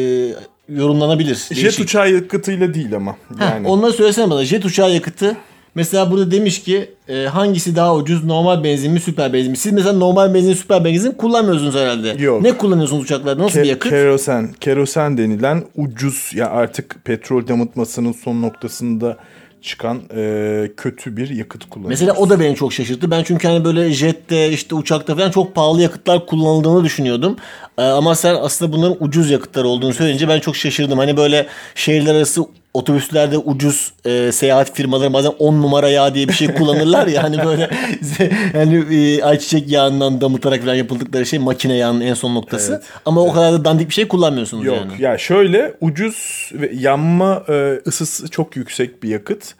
yorumlanabilir. 0.70 1.36
Jet 1.36 1.64
Değişik. 1.64 1.86
uçağı 1.86 2.12
yakıtıyla 2.12 2.74
değil 2.74 2.96
ama. 2.96 3.16
Yani. 3.42 3.68
Onları 3.68 3.94
söylesene 3.94 4.30
bana. 4.32 4.46
Jet 4.46 4.66
uçağı 4.66 4.92
yakıtı 4.92 5.38
mesela 5.78 6.12
burada 6.12 6.32
demiş 6.32 6.64
ki 6.64 6.90
e, 7.10 7.26
hangisi 7.26 7.76
daha 7.76 7.96
ucuz 7.96 8.24
normal 8.24 8.64
benzin 8.64 8.92
mi 8.92 9.00
süper 9.00 9.34
benzin 9.34 9.52
mi? 9.52 9.58
Siz 9.58 9.74
mesela 9.74 9.94
normal 9.94 10.34
benzin 10.34 10.54
süper 10.54 10.86
benzin 10.86 11.12
kullanmıyorsunuz 11.12 11.76
herhalde. 11.76 12.24
Yok. 12.24 12.42
Ne 12.42 12.58
kullanıyorsunuz 12.58 13.04
uçaklarda? 13.04 13.44
Nasıl 13.44 13.60
Ke- 13.60 13.64
bir 13.64 13.70
yakıt? 13.70 13.90
Kerosen. 13.90 14.54
Kerosen 14.62 15.18
denilen 15.18 15.64
ucuz 15.76 16.32
ya 16.36 16.50
artık 16.50 17.06
petrol 17.06 17.48
damıtmasının 17.48 18.12
son 18.12 18.42
noktasında 18.42 19.18
çıkan 19.62 20.02
e, 20.16 20.72
kötü 20.78 21.18
bir 21.18 21.30
yakıt 21.30 21.70
kullanıyor. 21.70 21.90
Mesela 21.90 22.14
o 22.14 22.30
da 22.30 22.40
beni 22.40 22.56
çok 22.56 22.74
şaşırttı. 22.74 23.12
Ben 23.12 23.24
çünkü 23.24 23.48
hani 23.48 23.66
böyle 23.66 23.92
jette 23.92 24.52
işte 24.52 24.76
uçakta 24.76 25.16
falan 25.16 25.32
çok 25.32 25.56
pahalı 25.56 25.82
yakıtlar 25.82 26.26
kullanıldığını 26.26 26.84
düşünüyordum. 26.84 27.38
Ee, 27.78 27.82
ama 27.82 28.16
sen 28.16 28.36
aslında 28.36 28.74
bunların 28.74 28.98
ucuz 29.00 29.32
yakıtlar 29.32 29.64
olduğunu 29.64 29.94
söyleyince 29.94 30.28
ben 30.28 30.40
çok 30.40 30.56
şaşırdım. 30.56 30.98
Hani 30.98 31.18
böyle 31.18 31.48
şehirler 31.76 32.16
arası 32.16 32.42
otobüslerde 32.78 33.38
ucuz 33.38 33.94
e, 34.06 34.32
seyahat 34.32 34.74
firmaları 34.74 35.14
bazen 35.14 35.34
10 35.40 35.62
numara 35.62 35.90
yağ 35.90 36.16
diye 36.16 36.28
bir 36.28 36.34
şey 36.34 36.54
kullanırlar 36.54 37.08
ya 37.08 37.24
hani 37.24 37.46
böyle 37.46 37.70
hani 38.54 38.96
e, 38.96 39.24
ayçiçek 39.24 39.72
yağından 39.72 40.22
damıtarak 40.22 40.62
falan 40.62 40.76
yapıldıkları 40.76 41.26
şey 41.26 41.40
makine 41.40 41.74
yağının 41.74 42.02
en 42.02 42.14
son 42.14 42.36
noktası. 42.36 42.84
Ama 43.06 43.22
o 43.22 43.34
kadar 43.34 43.54
da 43.54 43.66
dandik 43.66 43.90
bir 43.90 43.94
şey 43.94 44.08
kullanmıyorsunuz 44.08 44.66
Yok 44.66 44.78
yani. 44.78 45.02
ya 45.02 45.18
şöyle 45.18 45.74
ucuz 45.82 46.52
ve 46.54 46.72
yanma 46.74 47.44
e, 47.50 47.80
ısısı 47.88 48.28
çok 48.28 48.56
yüksek 48.56 49.04
bir 49.04 49.10
yakıt. 49.10 49.56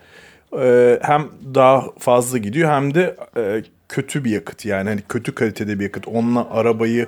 E, 0.62 1.00
hem 1.02 1.28
daha 1.56 1.84
fazla 2.00 2.38
gidiyor 2.38 2.72
hem 2.72 2.94
de 2.94 3.16
e, 3.38 3.64
kötü 3.90 4.26
bir 4.26 4.32
yakıt 4.32 4.66
yani 4.66 4.90
hani 4.90 5.02
kötü 5.10 5.36
kalitede 5.36 5.80
bir 5.80 5.84
yakıt. 5.84 6.08
Onunla 6.08 6.48
arabayı 6.52 7.08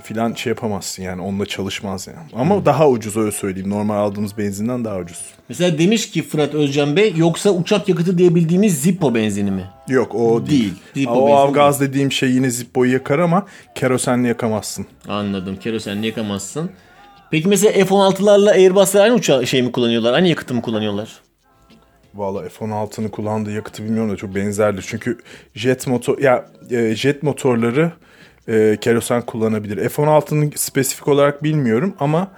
filan 0.00 0.34
şey 0.34 0.50
yapamazsın 0.50 1.02
yani 1.02 1.22
onunla 1.22 1.46
çalışmaz 1.46 2.06
yani. 2.06 2.28
Ama 2.42 2.56
Hmm. 2.56 2.64
daha 2.64 2.88
ucuz 2.88 3.16
öyle 3.16 3.32
söyleyeyim. 3.32 3.70
Normal 3.70 3.96
aldığımız 3.96 4.38
benzinden 4.38 4.84
daha 4.84 4.98
ucuz. 4.98 5.20
Mesela 5.48 5.78
demiş 5.78 6.10
ki 6.10 6.22
Fırat 6.22 6.54
Özcan 6.54 6.96
Bey 6.96 7.12
yoksa 7.16 7.50
uçak 7.50 7.88
yakıtı 7.88 8.18
diye 8.18 8.34
bildiğimiz 8.34 8.82
Zippo 8.82 9.14
benzini 9.14 9.50
mi? 9.50 9.64
Yok 9.88 10.14
o 10.14 10.46
değil. 10.46 10.60
Değil. 10.94 11.06
Zippo 11.08 11.12
o 11.20 11.34
avgaz 11.34 11.80
dediğim 11.80 12.12
şey 12.12 12.30
yine 12.30 12.50
Zippo'yu 12.50 12.92
yakar 12.92 13.18
ama 13.18 13.46
kerosenle 13.74 14.28
yakamazsın. 14.28 14.86
Anladım. 15.08 15.56
Kerosenle 15.56 16.06
yakamazsın. 16.06 16.70
Peki 17.30 17.48
mesela 17.48 17.72
F-16'larla 17.84 18.50
Airbus'lar 18.50 19.00
aynı 19.04 19.14
uçağı 19.14 19.46
şey 19.46 19.62
mi 19.62 19.72
kullanıyorlar? 19.72 20.12
Aynı 20.12 20.28
yakıtı 20.28 20.54
mı 20.54 20.62
kullanıyorlar? 20.62 21.08
Valla 22.14 22.48
F-16'nın 22.48 23.08
kullandığı 23.08 23.52
yakıtı 23.52 23.84
bilmiyorum 23.84 24.10
da 24.12 24.16
çok 24.16 24.34
benzerdir. 24.34 24.84
Çünkü 24.88 25.18
jet 25.54 25.86
motor 25.86 26.18
ya 26.18 26.46
e, 26.70 26.94
jet 26.96 27.22
motorları 27.22 27.92
e, 28.48 28.78
kerosen 28.80 29.22
kullanabilir. 29.22 29.88
F-16'nın 29.88 30.52
spesifik 30.56 31.08
olarak 31.08 31.42
bilmiyorum 31.42 31.94
ama 32.00 32.30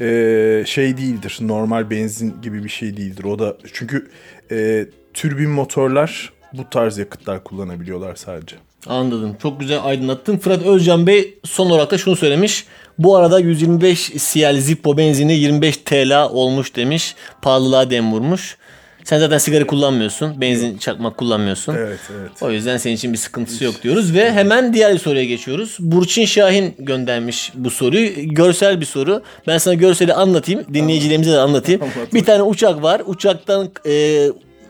e, 0.00 0.64
şey 0.66 0.96
değildir. 0.96 1.38
Normal 1.40 1.90
benzin 1.90 2.42
gibi 2.42 2.64
bir 2.64 2.68
şey 2.68 2.96
değildir. 2.96 3.24
O 3.24 3.38
da 3.38 3.56
çünkü 3.72 4.10
e, 4.50 4.86
türbin 5.14 5.50
motorlar 5.50 6.32
bu 6.52 6.70
tarz 6.70 6.98
yakıtlar 6.98 7.44
kullanabiliyorlar 7.44 8.16
sadece. 8.16 8.56
Anladım. 8.86 9.36
Çok 9.42 9.60
güzel 9.60 9.84
aydınlattın. 9.84 10.38
Fırat 10.38 10.62
Özcan 10.62 11.06
Bey 11.06 11.38
son 11.44 11.70
olarak 11.70 11.90
da 11.90 11.98
şunu 11.98 12.16
söylemiş. 12.16 12.66
Bu 12.98 13.16
arada 13.16 13.38
125 13.38 14.12
CL 14.12 14.60
Zippo 14.60 14.96
benzini 14.96 15.32
25 15.32 15.76
TL 15.76 16.26
olmuş 16.30 16.76
demiş. 16.76 17.14
Pahalılığa 17.42 17.90
dem 17.90 18.12
vurmuş. 18.12 18.56
Sen 19.04 19.18
zaten 19.18 19.38
sigara 19.38 19.66
kullanmıyorsun. 19.66 20.40
Benzin 20.40 20.78
çakmak 20.78 21.16
kullanmıyorsun. 21.16 21.74
Evet 21.74 21.98
evet. 22.20 22.30
O 22.40 22.50
yüzden 22.50 22.76
senin 22.76 22.94
için 22.94 23.12
bir 23.12 23.18
sıkıntısı 23.18 23.64
yok 23.64 23.74
diyoruz 23.82 24.14
ve 24.14 24.32
hemen 24.32 24.74
diğer 24.74 24.92
bir 24.94 24.98
soruya 24.98 25.24
geçiyoruz. 25.24 25.76
Burçin 25.80 26.24
Şahin 26.24 26.74
göndermiş 26.78 27.52
bu 27.54 27.70
soruyu. 27.70 28.10
Görsel 28.16 28.80
bir 28.80 28.86
soru. 28.86 29.22
Ben 29.46 29.58
sana 29.58 29.74
görseli 29.74 30.14
anlatayım. 30.14 30.64
Dinleyicilerimize 30.74 31.32
de 31.32 31.38
anlatayım. 31.38 31.80
Bir 32.14 32.24
tane 32.24 32.42
uçak 32.42 32.82
var. 32.82 33.02
Uçaktan 33.06 33.70
e, 33.86 34.26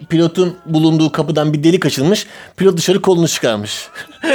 pilotun 0.09 0.57
bulunduğu 0.67 1.13
kapıdan 1.13 1.53
bir 1.53 1.65
delik 1.65 1.87
açılmış. 1.87 2.27
Pilot 2.57 2.77
dışarı 2.77 3.01
kolunu 3.03 3.29
çıkarmış. 3.29 3.89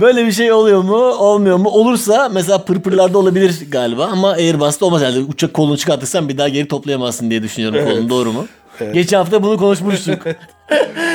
Böyle 0.00 0.26
bir 0.26 0.32
şey 0.32 0.52
oluyor 0.52 0.82
mu? 0.82 0.96
Olmuyor 0.96 1.56
mu? 1.56 1.68
Olursa 1.68 2.28
mesela 2.28 2.64
pırpırlarda 2.64 3.18
olabilir 3.18 3.54
galiba 3.70 4.06
ama 4.06 4.30
Airbus'ta 4.30 4.86
olmaz 4.86 5.00
herhalde. 5.00 5.20
Uçak 5.20 5.54
kolunu 5.54 5.76
çıkartırsan 5.78 6.28
bir 6.28 6.38
daha 6.38 6.48
geri 6.48 6.68
toplayamazsın 6.68 7.30
diye 7.30 7.42
düşünüyorum 7.42 7.84
kolunu. 7.84 8.08
Doğru 8.08 8.32
mu? 8.32 8.46
Geçen 8.92 9.18
hafta 9.18 9.42
bunu 9.42 9.58
konuşmuştuk. 9.58 10.22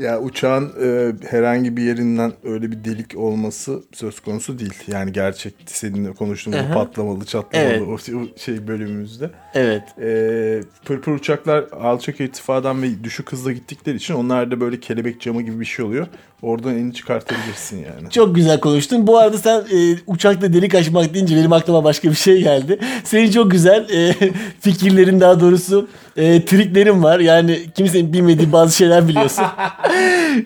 Ya 0.00 0.20
uçağın 0.20 0.72
e, 0.82 1.12
herhangi 1.30 1.76
bir 1.76 1.82
yerinden 1.82 2.32
öyle 2.44 2.70
bir 2.70 2.84
delik 2.84 3.16
olması 3.16 3.82
söz 3.92 4.20
konusu 4.20 4.58
değil. 4.58 4.74
Yani 4.86 5.12
gerçek 5.12 5.54
seninle 5.66 6.12
konuştuğumuz 6.12 6.60
o 6.70 6.74
patlamalı 6.74 7.24
çatlamalı 7.24 7.68
Evet. 7.68 8.08
o, 8.14 8.38
şey 8.40 8.66
bölümümüzde. 8.66 9.30
evet. 9.54 9.82
E, 10.00 10.60
pırpır 10.84 11.12
uçaklar 11.12 11.64
alçak 11.80 12.20
irtifadan 12.20 12.82
ve 12.82 13.04
düşük 13.04 13.32
hızla 13.32 13.52
gittikleri 13.52 13.96
için 13.96 14.14
onlarda 14.14 14.60
böyle 14.60 14.80
kelebek 14.80 15.20
camı 15.20 15.42
gibi 15.42 15.60
bir 15.60 15.64
şey 15.64 15.84
oluyor. 15.84 16.06
Oradan 16.42 16.74
elini 16.74 16.94
çıkartabilirsin 16.94 17.76
yani. 17.76 18.10
Çok 18.10 18.34
güzel 18.34 18.60
konuştun. 18.60 19.06
Bu 19.06 19.18
arada 19.18 19.38
sen 19.38 19.60
e, 19.60 19.96
uçakta 20.06 20.52
delik 20.52 20.74
açmak 20.74 21.14
deyince 21.14 21.36
benim 21.36 21.52
aklıma 21.52 21.84
başka 21.84 22.10
bir 22.10 22.14
şey 22.14 22.42
geldi. 22.42 22.78
Senin 23.04 23.30
çok 23.30 23.50
güzel 23.50 23.88
e, 23.90 24.14
fikirlerin 24.60 25.20
daha 25.20 25.40
doğrusu 25.40 25.88
e, 26.16 26.44
triklerin 26.44 27.02
var. 27.02 27.20
Yani 27.20 27.60
kimsenin 27.74 28.12
bilmediği 28.12 28.52
bazı 28.52 28.76
şeyler 28.76 29.08
biliyorsun. 29.08 29.44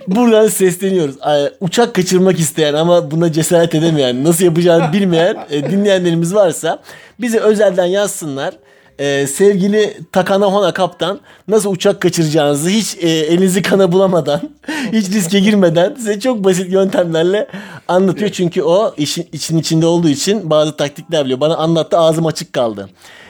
Buradan 0.07 0.49
sesleniyoruz. 0.49 1.17
Uçak 1.61 1.95
kaçırmak 1.95 2.39
isteyen 2.39 2.75
ama 2.75 3.11
buna 3.11 3.33
cesaret 3.33 3.75
edemeyen, 3.75 4.25
nasıl 4.25 4.45
yapacağını 4.45 4.93
bilmeyen 4.93 5.37
e, 5.51 5.71
dinleyenlerimiz 5.71 6.35
varsa 6.35 6.83
bize 7.21 7.39
özelden 7.39 7.87
yazsınlar. 7.87 8.55
Ee, 9.03 9.27
sevgili 9.27 9.97
Takana 10.13 10.47
Hona 10.47 10.73
kaptan 10.73 11.21
nasıl 11.49 11.73
uçak 11.73 12.01
kaçıracağınızı 12.01 12.69
hiç 12.69 12.97
e, 13.01 13.09
elinizi 13.09 13.63
kana 13.63 13.93
bulamadan 13.93 14.41
hiç 14.93 15.11
riske 15.11 15.41
girmeden 15.41 15.95
size 15.95 16.21
çok 16.21 16.45
basit 16.45 16.73
yöntemlerle 16.73 17.49
anlatıyor. 17.89 18.31
Çünkü 18.31 18.63
o 18.63 18.95
işin 18.97 19.29
için 19.33 19.59
içinde 19.59 19.87
olduğu 19.87 20.09
için 20.09 20.51
bazı 20.51 20.77
taktikler 20.77 21.25
biliyor. 21.25 21.41
Bana 21.41 21.57
anlattı 21.57 21.99
ağzım 21.99 22.27
açık 22.27 22.53
kaldı. 22.53 22.89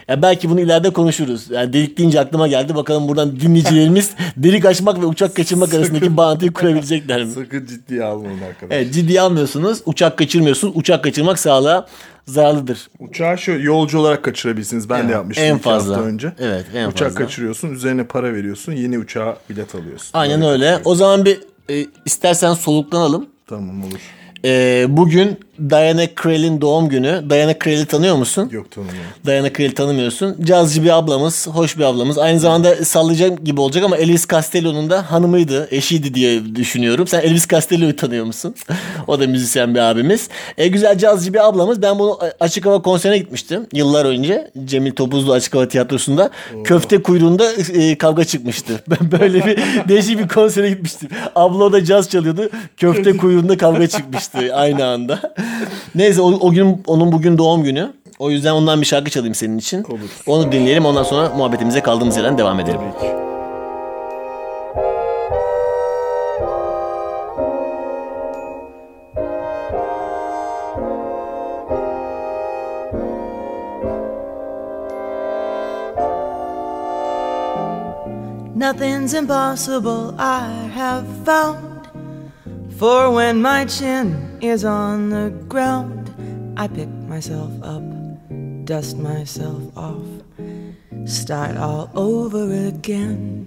Ya 0.09 0.23
belki 0.23 0.51
bunu 0.51 0.61
ileride 0.61 0.91
konuşuruz. 0.91 1.51
Yani 1.51 1.73
delik 1.73 1.99
deyince 1.99 2.21
aklıma 2.21 2.49
geldi. 2.49 2.75
Bakalım 2.75 3.09
buradan 3.09 3.41
dinleyicilerimiz 3.41 4.11
delik 4.37 4.65
açmak 4.65 5.01
ve 5.01 5.07
uçak 5.07 5.37
kaçırmak 5.37 5.75
arasındaki 5.75 6.17
bağıntıyı 6.17 6.53
kurabilecekler 6.53 7.25
mi? 7.25 7.33
Sakın 7.33 7.67
ciddiye 7.67 8.05
almayın 8.05 8.43
arkadaşlar. 8.43 8.77
Evet 8.77 8.95
ciddiye 8.95 9.21
almıyorsunuz. 9.21 9.79
Uçak 9.87 10.19
kaçırmıyorsunuz. 10.19 10.77
Uçak 10.77 11.05
kaçırmak 11.05 11.39
sağlığa 11.39 11.87
zararlıdır. 12.27 12.89
Uçağı 12.99 13.39
şöyle 13.39 13.63
yolcu 13.65 13.99
olarak 13.99 14.23
kaçırabilirsiniz. 14.25 14.91
Ben 14.91 15.09
de 15.09 15.13
yapmıştım 15.13 15.45
en 15.47 15.57
iki 15.57 15.71
hafta 15.71 15.71
fazla. 15.95 16.03
önce. 16.03 16.33
Evet, 16.39 16.67
en 16.75 16.89
Uçak 16.89 17.09
fazla. 17.09 17.19
kaçırıyorsun, 17.25 17.71
üzerine 17.71 18.05
para 18.05 18.35
veriyorsun, 18.35 18.73
yeni 18.73 18.99
uçağa 18.99 19.37
bilet 19.51 19.75
alıyorsun. 19.75 20.11
Aynen 20.13 20.41
Böyle 20.41 20.51
öyle. 20.53 20.65
kaçırıyorsun. 20.65 20.91
O 20.91 20.95
zaman 20.95 21.25
bir 21.25 21.41
e, 21.71 21.87
istersen 22.05 22.55
soluklanalım. 22.55 23.27
Tamam 23.47 23.85
olur. 23.85 24.01
E, 24.45 24.85
bugün 24.89 25.41
Diana 25.71 26.07
Krall'in 26.15 26.61
doğum 26.61 26.89
günü. 26.89 27.25
Diana 27.31 27.59
Krall'i 27.59 27.87
tanıyor 27.87 28.17
musun? 28.17 28.49
Yok 28.53 28.71
tanımıyorum. 28.71 29.11
Diana 29.27 29.53
Krall'i 29.53 29.75
tanımıyorsun. 29.75 30.37
Cazcı 30.45 30.85
bir 30.85 30.99
ablamız, 30.99 31.49
hoş 31.49 31.79
bir 31.79 31.83
ablamız. 31.83 32.19
Aynı 32.19 32.41
zamanda 32.41 32.85
sallayacak 32.85 33.45
gibi 33.45 33.61
olacak 33.61 33.85
ama 33.85 33.97
Elvis 33.97 34.29
Costello'nun 34.29 34.91
da 34.91 35.13
hanımıydı, 35.13 35.69
eşiydi 35.71 36.15
diye 36.15 36.57
düşünüyorum. 36.57 37.07
Sen 37.07 37.21
Elvis 37.21 37.49
Costello'yu 37.49 37.97
tanıyor 37.97 38.25
musun? 38.25 38.55
o 39.07 39.21
da 39.21 39.27
müzisyen 39.27 39.75
bir 39.75 39.81
abimiz. 39.81 40.29
E, 40.59 40.69
güzel 40.69 40.99
cazcı 40.99 41.35
bir 41.35 41.49
ablamız. 41.49 41.83
Ben 41.83 41.99
bunu 41.99 42.19
açık 42.41 42.67
hava 42.67 42.83
konserine 42.83 43.19
gitmiştim 43.19 43.67
yıllar 43.73 44.05
önce. 44.05 44.51
Cemil 44.65 44.93
Topuzlu 44.93 45.33
Açık 45.33 45.55
Hava 45.55 45.69
Tiyatrosu'nda. 45.69 46.31
Köfte 46.65 47.03
kuyruğunda 47.03 47.53
e, 47.53 47.99
kavga 47.99 48.25
çıkmıştı. 48.25 48.73
Ben 48.91 49.21
böyle 49.21 49.47
bir 49.47 49.57
değişik 49.89 50.19
bir 50.19 50.29
konsere 50.29 50.71
gitmiştim. 50.71 51.09
Abla 51.35 51.73
da 51.73 51.85
caz 51.85 52.11
çalıyordu. 52.11 52.51
Köfte 52.77 53.17
kuyruğunda 53.17 53.57
kavga 53.57 53.87
çıkmıştı 53.87 54.55
aynı 54.55 54.87
anda. 54.87 55.35
Neyse 55.95 56.21
o, 56.23 56.27
o 56.27 56.51
gün 56.51 56.83
onun 56.87 57.13
bugün 57.13 57.39
doğum 57.39 57.63
günü. 57.63 57.93
O 58.19 58.31
yüzden 58.31 58.53
ondan 58.53 58.81
bir 58.81 58.87
şarkı 58.87 59.11
çalayım 59.11 59.35
senin 59.35 59.59
için. 59.59 59.85
Olur. 59.85 60.23
Onu 60.27 60.53
dinleyelim 60.53 60.87
ondan 60.87 61.03
sonra 61.03 61.29
muhabbetimize 61.29 61.81
kaldığımız 61.81 62.17
yerden 62.17 62.39
devam 62.39 62.61
edelim. 62.61 62.81
Tabii 63.01 63.09
ki. 63.09 63.23
Nothing's 78.55 79.13
impossible, 79.15 80.15
I 80.19 80.69
have 80.75 81.05
found. 81.25 81.89
For 82.79 83.11
when 83.11 83.43
my 83.43 83.65
chin 83.65 84.32
is 84.43 84.65
on 84.65 85.11
the 85.11 85.31
ground, 85.49 86.13
I 86.57 86.67
pick 86.67 86.89
myself 86.89 87.53
up, 87.63 87.85
dust 88.65 88.99
myself 88.99 89.63
off, 89.77 90.05
start 91.05 91.57
all 91.57 91.89
over 91.95 92.53
again. 92.67 93.47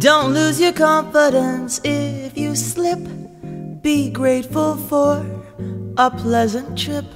Don't 0.00 0.34
lose 0.34 0.60
your 0.60 0.72
confidence 0.72 1.80
if 1.84 2.36
you 2.36 2.56
slip. 2.56 2.98
Be 3.82 4.10
grateful 4.10 4.76
for 4.76 5.24
a 5.96 6.10
pleasant 6.10 6.76
trip 6.76 7.06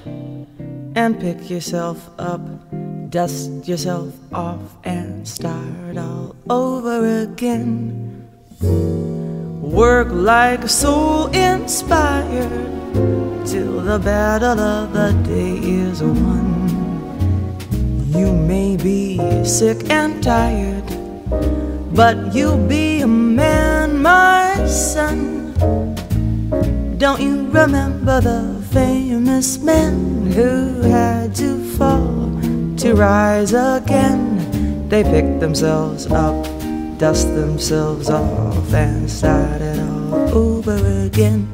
and 0.95 1.18
pick 1.18 1.51
yourself 1.51 2.11
up, 2.18 2.41
dust 3.11 3.66
yourself 3.66 4.14
off, 4.33 4.61
and 4.85 5.26
start 5.26 5.97
all 5.97 6.37
over 6.49 7.22
again. 7.22 8.28
Work 9.73 10.09
like 10.11 10.64
a 10.64 10.68
soul 10.68 11.29
inspired 11.29 12.51
till 13.47 13.81
the 13.81 13.99
battle 13.99 14.61
of 14.61 14.93
the 14.93 15.12
day 15.25 15.57
is 15.57 16.03
won. 16.03 16.68
You 18.14 18.35
may 18.35 18.77
be 18.77 19.18
sick 19.47 19.89
and 19.89 20.23
tired, 20.23 20.85
but 21.95 22.35
you'll 22.35 22.68
be 22.68 23.01
a 23.01 23.07
man, 23.07 24.03
my 24.03 24.66
son. 24.66 25.55
Don't 26.99 27.23
you 27.23 27.49
remember 27.49 28.20
the 28.20 28.62
famous 28.73 29.57
men 29.59 30.27
who 30.33 30.83
had 30.83 31.35
to 31.37 31.59
fall 31.79 32.31
to 32.77 32.93
rise 32.95 33.55
again? 33.55 34.37
They 34.91 35.03
picked 35.03 35.41
themselves 35.41 36.07
up, 36.12 36.45
dust 36.99 37.34
themselves 37.34 38.11
off, 38.11 38.72
and 38.72 39.11
start 39.11 39.61
it 39.61 39.78
all 39.80 40.36
over 40.36 40.76
again. 41.07 41.49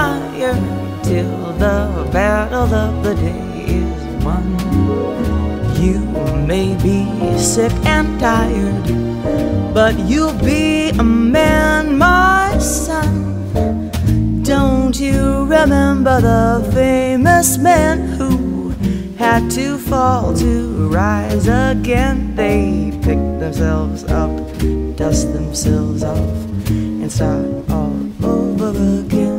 Inspired 0.00 1.04
till 1.04 1.52
the 1.58 2.08
battle 2.12 2.72
of 2.74 3.04
the 3.04 3.14
day 3.14 3.64
is 3.66 4.24
won. 4.24 4.46
You 5.80 6.00
may 6.46 6.74
be 6.82 7.38
sick 7.38 7.72
and 7.84 8.18
tired, 8.18 9.74
but 9.74 9.98
you'll 10.08 10.38
be 10.38 10.90
a 10.90 11.04
man, 11.04 11.98
my 11.98 12.56
son. 12.58 13.90
Don't 14.42 14.98
you 14.98 15.44
remember 15.44 16.20
the 16.20 16.70
famous 16.72 17.58
men 17.58 18.08
who 18.16 18.70
had 19.16 19.50
to 19.50 19.76
fall 19.78 20.34
to 20.36 20.88
rise 20.88 21.46
again? 21.46 22.34
They 22.36 22.90
picked 23.02 23.40
themselves 23.40 24.04
up, 24.04 24.30
dust 24.96 25.32
themselves 25.32 26.02
off, 26.02 26.36
and 26.68 27.12
start 27.12 27.46
all 27.70 28.00
over 28.24 29.00
again. 29.00 29.29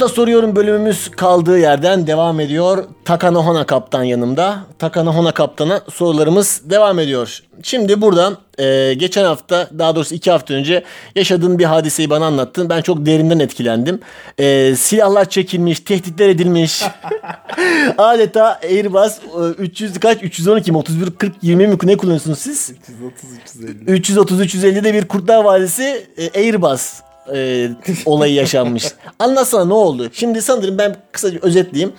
Pilota 0.00 0.14
soruyorum 0.14 0.56
bölümümüz 0.56 1.10
kaldığı 1.10 1.58
yerden 1.58 2.06
devam 2.06 2.40
ediyor. 2.40 2.84
Takano 3.04 3.44
Hona 3.44 3.66
kaptan 3.66 4.02
yanımda. 4.02 4.58
Takano 4.78 5.14
Hona 5.14 5.32
kaptana 5.32 5.80
sorularımız 5.94 6.62
devam 6.64 6.98
ediyor. 6.98 7.42
Şimdi 7.62 8.00
buradan 8.00 8.36
e, 8.58 8.94
geçen 8.94 9.24
hafta 9.24 9.70
daha 9.78 9.96
doğrusu 9.96 10.14
iki 10.14 10.30
hafta 10.30 10.54
önce 10.54 10.84
yaşadığın 11.14 11.58
bir 11.58 11.64
hadiseyi 11.64 12.10
bana 12.10 12.26
anlattın. 12.26 12.68
Ben 12.70 12.82
çok 12.82 13.06
derinden 13.06 13.38
etkilendim. 13.38 14.00
E, 14.38 14.74
silahlar 14.76 15.28
çekilmiş, 15.28 15.80
tehditler 15.80 16.28
edilmiş. 16.28 16.82
Adeta 17.98 18.60
Airbus 18.62 19.18
e, 19.58 19.62
300 19.62 20.00
kaç 20.00 20.22
312 20.22 20.72
mi 20.72 20.78
31 20.78 21.10
40 21.10 21.32
20 21.42 21.66
mi 21.66 21.76
ne 21.82 21.96
kullanıyorsunuz 21.96 22.38
siz? 22.38 22.70
330 22.70 23.38
350. 23.42 24.00
330-350'de 24.00 24.94
bir 24.94 25.08
Kurtlar 25.08 25.44
Vadisi 25.44 26.06
e, 26.16 26.40
Airbus 26.40 27.00
e, 27.34 27.70
olayı 28.06 28.34
yaşanmış. 28.34 28.84
Anlatsana 29.18 29.64
ne 29.64 29.74
oldu? 29.74 30.08
Şimdi 30.12 30.42
sanırım 30.42 30.78
ben 30.78 30.96
kısaca 31.12 31.38
özetleyeyim. 31.42 31.92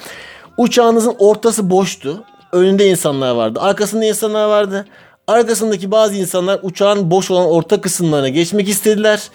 Uçağınızın 0.57 1.15
ortası 1.19 1.69
boştu. 1.69 2.23
Önünde 2.51 2.87
insanlar 2.87 3.35
vardı. 3.35 3.59
Arkasında 3.61 4.05
insanlar 4.05 4.49
vardı. 4.49 4.85
Arkasındaki 5.27 5.91
bazı 5.91 6.15
insanlar 6.15 6.59
uçağın 6.63 7.11
boş 7.11 7.31
olan 7.31 7.47
orta 7.47 7.81
kısımlarına 7.81 8.29
geçmek 8.29 8.69
istediler. 8.69 9.29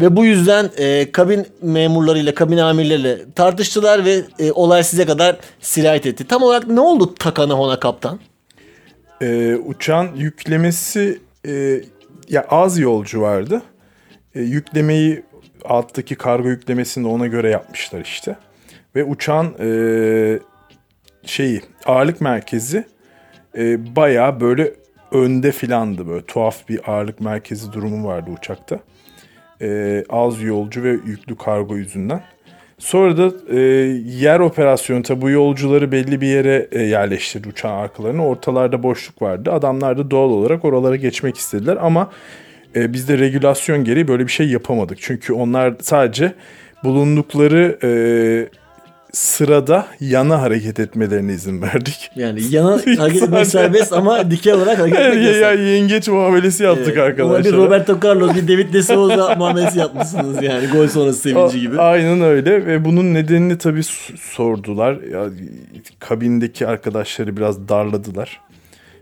Ve 0.00 0.16
bu 0.16 0.24
yüzden 0.24 0.70
e, 0.76 1.12
kabin 1.12 1.46
memurlarıyla, 1.62 2.34
kabin 2.34 2.58
amirleriyle 2.58 3.18
tartıştılar 3.34 4.04
ve 4.04 4.22
e, 4.38 4.52
olay 4.52 4.84
size 4.84 5.06
kadar 5.06 5.36
sirayet 5.60 6.06
etti. 6.06 6.26
Tam 6.26 6.42
olarak 6.42 6.68
ne 6.68 6.80
oldu 6.80 7.14
Takana 7.14 7.54
Hona 7.54 7.80
kaptan? 7.80 8.18
Ee, 9.22 9.56
uçağın 9.66 10.16
yüklemesi 10.16 11.20
e, 11.46 11.80
ya 12.28 12.46
az 12.50 12.78
yolcu 12.78 13.20
vardı. 13.20 13.62
E, 14.34 14.40
yüklemeyi 14.40 15.22
alttaki 15.68 16.14
kargo 16.14 16.48
yüklemesini 16.48 17.04
de 17.04 17.08
ona 17.08 17.26
göre 17.26 17.50
yapmışlar 17.50 18.00
işte. 18.00 18.36
Ve 18.96 19.04
uçağın 19.04 19.54
e, 19.60 19.70
şeyi 21.24 21.62
ağırlık 21.86 22.20
merkezi 22.20 22.84
e, 23.58 23.96
bayağı 23.96 24.40
böyle 24.40 24.72
önde 25.12 25.52
filandı 25.52 26.08
böyle 26.08 26.24
tuhaf 26.24 26.68
bir 26.68 26.90
ağırlık 26.90 27.20
merkezi 27.20 27.72
durumu 27.72 28.08
vardı 28.08 28.30
uçakta. 28.38 28.78
E, 29.62 30.04
az 30.08 30.42
yolcu 30.42 30.82
ve 30.82 30.90
yüklü 30.90 31.36
kargo 31.36 31.76
yüzünden. 31.76 32.22
Sonra 32.78 33.16
da 33.16 33.54
e, 33.54 33.60
yer 34.06 34.40
operasyonu 34.40 35.02
tabi 35.02 35.20
bu 35.20 35.30
yolcuları 35.30 35.92
belli 35.92 36.20
bir 36.20 36.26
yere 36.26 36.68
e, 36.72 36.82
yerleştirdi 36.82 37.48
uçağın 37.48 37.82
arkalarına. 37.82 38.26
Ortalarda 38.26 38.82
boşluk 38.82 39.22
vardı. 39.22 39.52
Adamlar 39.52 39.98
da 39.98 40.10
doğal 40.10 40.30
olarak 40.30 40.64
oralara 40.64 40.96
geçmek 40.96 41.36
istediler 41.36 41.78
ama 41.80 42.10
e, 42.76 42.92
biz 42.92 43.08
de 43.08 43.18
regülasyon 43.18 43.84
gereği 43.84 44.08
böyle 44.08 44.26
bir 44.26 44.32
şey 44.32 44.48
yapamadık. 44.48 44.98
Çünkü 45.00 45.32
onlar 45.32 45.74
sadece 45.80 46.32
bulundukları 46.84 47.78
e, 47.82 47.90
sırada 49.12 49.86
yana 50.00 50.42
hareket 50.42 50.80
etmelerine 50.80 51.32
izin 51.32 51.62
verdik. 51.62 52.10
Yani 52.16 52.40
yana 52.50 52.70
hareket 52.98 53.22
etmek 53.22 53.46
serbest 53.46 53.92
ama 53.92 54.30
dikey 54.30 54.52
olarak 54.52 54.78
hareket 54.78 54.98
etmek 54.98 55.24
ya, 55.24 55.30
ya 55.30 55.38
yasak. 55.38 55.58
yengeç 55.58 56.08
muamelesi 56.08 56.62
yaptık 56.62 56.96
Ona 56.96 57.04
arkadaşlar. 57.04 57.44
bir 57.44 57.52
Roberto 57.58 57.98
Carlos, 58.04 58.34
bir 58.34 58.48
David 58.48 58.72
De 58.74 58.82
Souza 58.82 59.34
muamelesi 59.38 59.78
yapmışsınız 59.78 60.42
yani 60.42 60.66
gol 60.66 60.88
sonrası 60.88 61.18
sevinci 61.18 61.60
gibi. 61.60 61.80
Aynen 61.80 62.20
öyle 62.20 62.66
ve 62.66 62.84
bunun 62.84 63.14
nedenini 63.14 63.58
tabii 63.58 63.82
sordular. 64.20 64.98
Ya, 65.12 65.24
kabindeki 65.98 66.66
arkadaşları 66.66 67.36
biraz 67.36 67.68
darladılar. 67.68 68.40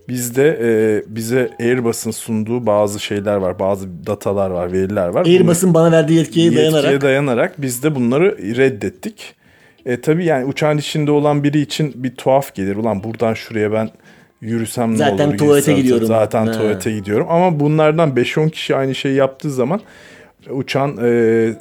Bizde 0.09 0.59
e, 0.62 0.68
bize 1.14 1.50
Airbus'un 1.61 2.11
sunduğu 2.11 2.66
bazı 2.66 3.00
şeyler 3.00 3.36
var, 3.36 3.59
bazı 3.59 4.07
datalar 4.07 4.50
var, 4.50 4.72
veriler 4.72 5.09
var. 5.09 5.26
Airbus'un 5.26 5.74
bana 5.74 5.92
verdiği 5.92 6.18
yetkiye 6.18 6.44
yetkiye 6.46 6.70
dayanarak 6.72 7.00
dayanarak 7.02 7.62
biz 7.62 7.82
de 7.82 7.94
bunları 7.94 8.38
reddettik. 8.57 9.34
E, 9.86 10.00
tabii 10.00 10.24
yani 10.24 10.44
uçağın 10.44 10.78
içinde 10.78 11.11
olan 11.11 11.44
biri 11.44 11.61
için 11.61 11.92
bir 11.96 12.16
tuhaf 12.16 12.54
gelir. 12.54 12.76
Ulan 12.76 13.02
buradan 13.04 13.34
şuraya 13.34 13.72
ben 13.72 13.90
yürüsem 14.40 14.92
ne 14.92 14.96
Zaten 14.96 15.28
olur? 15.28 15.38
tuvalete 15.38 15.72
Gitsem- 15.72 15.76
gidiyorum. 15.82 16.07
Zaten 16.07 16.46
Ha. 16.46 16.52
tuvalete 16.52 16.92
gidiyorum. 16.92 17.26
Ama 17.30 17.61
bunlardan 17.61 18.11
5-10 18.16 18.50
kişi 18.50 18.76
aynı 18.76 18.94
şeyi 18.94 19.14
yaptığı 19.14 19.50
zaman 19.50 19.80
uçağın 20.50 20.98
e, 21.02 21.54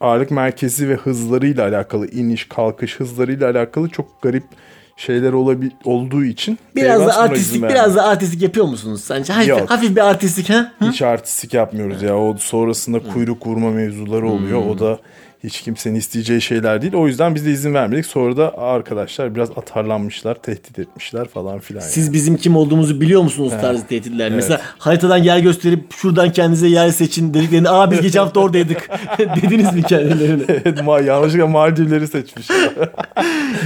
ağırlık 0.00 0.30
merkezi 0.30 0.88
ve 0.88 0.94
hızlarıyla 0.94 1.68
alakalı 1.68 2.06
iniş 2.10 2.44
kalkış 2.48 3.00
hızlarıyla 3.00 3.50
alakalı 3.50 3.88
çok 3.88 4.22
garip 4.22 4.44
şeyler 5.00 5.32
olabil 5.32 5.70
olduğu 5.84 6.24
için 6.24 6.58
biraz 6.76 7.06
da 7.06 7.16
artistik 7.16 7.62
biraz 7.62 7.96
da 7.96 8.04
artistik 8.04 8.42
yapıyor 8.42 8.66
musunuz 8.66 9.04
sence? 9.04 9.32
Hafif, 9.32 9.48
Yok. 9.48 9.70
hafif 9.70 9.96
bir 9.96 10.00
artistik 10.00 10.50
ha? 10.50 10.72
Hı? 10.78 10.90
hiç 10.90 11.02
artistik 11.02 11.54
yapmıyoruz 11.54 12.02
ya. 12.02 12.16
O 12.18 12.36
sonrasında 12.38 12.98
kuyruk 13.12 13.46
vurma 13.46 13.70
mevzuları 13.70 14.28
oluyor. 14.28 14.66
O 14.66 14.78
da 14.78 14.98
hiç 15.44 15.60
kimsenin 15.62 15.94
isteyeceği 15.94 16.40
şeyler 16.40 16.82
değil. 16.82 16.94
O 16.94 17.06
yüzden 17.06 17.34
biz 17.34 17.46
de 17.46 17.50
izin 17.50 17.74
vermedik. 17.74 18.06
Sonra 18.06 18.36
da 18.36 18.58
arkadaşlar 18.58 19.34
biraz 19.34 19.50
atarlanmışlar, 19.50 20.34
tehdit 20.34 20.78
etmişler 20.78 21.28
falan 21.28 21.58
filan. 21.58 21.80
yani. 21.80 21.90
Siz 21.90 22.12
bizim 22.12 22.36
kim 22.36 22.56
olduğumuzu 22.56 23.00
biliyor 23.00 23.22
musunuz 23.22 23.52
tarzı 23.60 23.86
tehditler? 23.86 24.30
Mesela 24.32 24.60
haritadan 24.78 25.16
yer 25.16 25.38
gösterip 25.38 25.92
şuradan 25.94 26.32
kendinize 26.32 26.68
yer 26.68 26.90
seçin 26.90 27.34
dediklerinde 27.34 27.70
aa 27.70 27.90
biz 27.90 28.00
geçen 28.00 28.20
hafta 28.20 28.40
oradaydık 28.40 28.90
dediniz 29.18 29.74
mi 29.74 29.82
kendilerine? 29.82 30.42
Evet, 30.48 30.82
ma 30.84 31.00
yanlışlıkla 31.00 31.46
Maldivleri 31.46 32.08
seçmişler. 32.08 32.70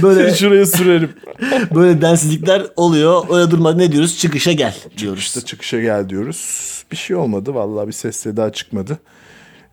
Böyle 0.01 0.33
Şuraya 0.35 0.65
sürerim. 0.65 1.09
böyle 1.75 2.01
densizlikler 2.01 2.63
oluyor. 2.75 3.23
Öyle 3.29 3.51
durmadan 3.51 3.77
ne 3.79 3.91
diyoruz? 3.91 4.17
Çıkışa 4.19 4.51
gel 4.51 4.75
diyoruz. 4.97 5.19
İşte 5.23 5.41
çıkışa 5.41 5.81
gel 5.81 6.09
diyoruz. 6.09 6.65
Bir 6.91 6.97
şey 6.97 7.15
olmadı. 7.15 7.53
Vallahi 7.55 7.87
bir 7.87 7.91
ses 7.93 8.15
seda 8.15 8.51
çıkmadı. 8.53 8.97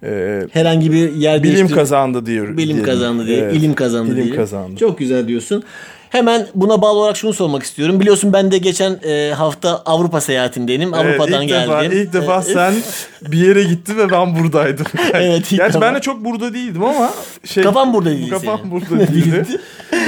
Ee, 0.04 0.40
Herhangi 0.52 0.92
bir 0.92 1.12
yer 1.12 1.42
bilim 1.42 1.68
kazandı 1.68 2.26
diyor. 2.26 2.48
Bilim 2.48 2.56
diyelim. 2.58 2.84
kazandı 2.84 3.26
diye, 3.26 3.38
Evet, 3.38 3.54
ilim 3.56 3.74
kazandı 3.74 4.12
ilim 4.14 4.24
diye. 4.24 4.36
kazandı. 4.36 4.76
Çok 4.80 4.98
güzel 4.98 5.28
diyorsun. 5.28 5.62
Hemen 6.10 6.46
buna 6.54 6.82
bağlı 6.82 6.98
olarak 6.98 7.16
şunu 7.16 7.32
sormak 7.32 7.62
istiyorum. 7.62 8.00
Biliyorsun 8.00 8.32
ben 8.32 8.50
de 8.52 8.58
geçen 8.58 8.98
e, 9.04 9.32
hafta 9.34 9.82
Avrupa 9.86 10.20
seyahatindeyim. 10.20 10.82
Evet, 10.82 10.94
Avrupa'dan 10.94 11.42
ilk 11.42 11.48
geldim. 11.48 11.70
Defa, 11.70 11.84
ilk 11.84 12.12
defa 12.12 12.38
E, 12.38 12.42
sen 12.42 12.74
bir 13.32 13.38
yere 13.46 13.62
gittin 13.62 13.96
ve 13.98 14.10
ben 14.10 14.38
buradaydım. 14.38 14.86
Evet, 15.12 15.52
ilk 15.52 15.58
Gerçi 15.58 15.74
defa. 15.74 15.80
ben 15.86 15.94
de 15.94 16.00
çok 16.00 16.24
burada 16.24 16.54
değildim 16.54 16.84
ama 16.84 17.10
şey, 17.44 17.64
Kafam 17.64 17.94
burada 17.94 18.10
değildi 18.10 18.30
Kafam 18.30 18.58
senin. 18.58 18.70
burada 18.70 18.98
değildi. 19.14 19.46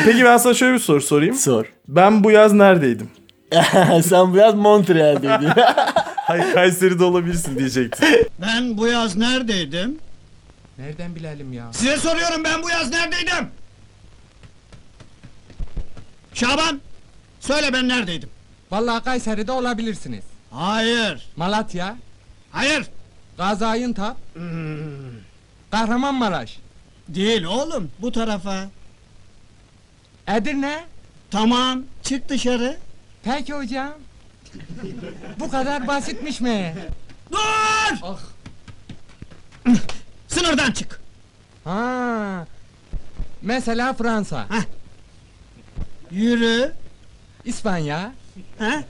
Peki 0.05 0.25
ben 0.25 0.37
sana 0.37 0.55
şöyle 0.55 0.75
bir 0.75 0.79
soru 0.79 1.01
sorayım. 1.01 1.35
Sor. 1.35 1.65
Ben 1.89 2.25
bu 2.25 2.31
yaz 2.31 2.53
neredeydim? 2.53 3.09
Sen 4.05 4.35
biraz 4.35 4.55
Montreal'deydin. 4.55 5.49
Hayır 6.27 6.55
Kayseri'de 6.55 7.05
olabilirsin 7.05 7.59
diyecektim. 7.59 8.09
Ben 8.41 8.77
bu 8.77 8.87
yaz 8.87 9.17
neredeydim? 9.17 9.99
Nereden 10.79 11.15
bilelim 11.15 11.53
ya? 11.53 11.73
Size 11.73 11.97
soruyorum 11.97 12.45
ben 12.45 12.63
bu 12.63 12.71
yaz 12.71 12.91
neredeydim? 12.91 13.49
Şaban, 16.35 16.81
söyle 17.41 17.73
ben 17.73 17.89
neredeydim? 17.89 18.29
Vallahi 18.71 19.05
Kayseri'de 19.05 19.53
olabilirsiniz. 19.53 20.25
Hayır, 20.51 21.27
Malatya, 21.37 21.97
hayır, 22.51 22.87
Gaziantep, 23.39 24.17
Kahramanmaraş, 25.71 26.59
değil 27.09 27.45
oğlum, 27.45 27.91
bu 27.99 28.13
tarafa. 28.13 28.65
Edirne. 30.29 30.85
Tamam, 31.31 31.83
çık 32.03 32.29
dışarı. 32.29 32.77
Peki 33.25 33.53
hocam. 33.53 33.93
Bu 35.41 35.51
kadar 35.51 35.87
basitmiş 35.87 36.41
mi? 36.41 36.75
Dur! 37.33 37.39
Ah. 38.03 38.19
Sınırdan 40.29 40.71
çık. 40.73 41.01
Ha. 41.65 42.47
Mesela 43.43 43.93
Fransa, 43.93 44.47
Yürü, 46.11 46.73
İspanya, 47.45 48.13
ha? 48.59 48.83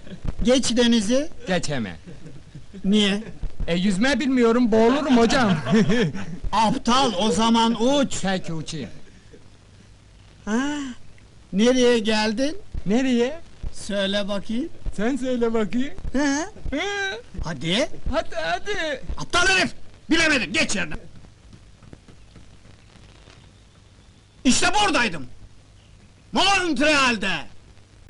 Geç 0.43 0.77
denizi. 0.77 1.29
geçeme. 1.47 1.97
Niye? 2.85 3.23
E 3.67 3.75
yüzme 3.77 4.21
bilmiyorum, 4.21 4.73
boğulurum 4.73 5.17
hocam. 5.19 5.57
Aptal, 6.53 7.12
o 7.19 7.31
zaman 7.31 7.83
uç. 7.83 8.19
Peki 8.23 8.53
uçayım. 8.53 8.91
Ha? 10.45 10.67
Nereye 11.53 11.99
geldin? 11.99 12.57
Nereye? 12.87 13.41
Söyle 13.73 14.29
bakayım. 14.29 14.69
Sen 14.97 15.16
söyle 15.16 15.55
bakayım. 15.55 15.95
Ha? 16.12 16.36
Hı, 16.70 16.80
Hadi. 17.45 17.88
Hadi 18.12 18.34
hadi. 18.34 19.03
Aptal 19.18 19.47
herif! 19.49 19.72
Bilemedin, 20.11 20.53
geç 20.53 20.76
yerine. 20.76 20.95
İşte 24.45 24.66
buradaydım. 24.84 25.22
Montreal'de. 26.32 27.28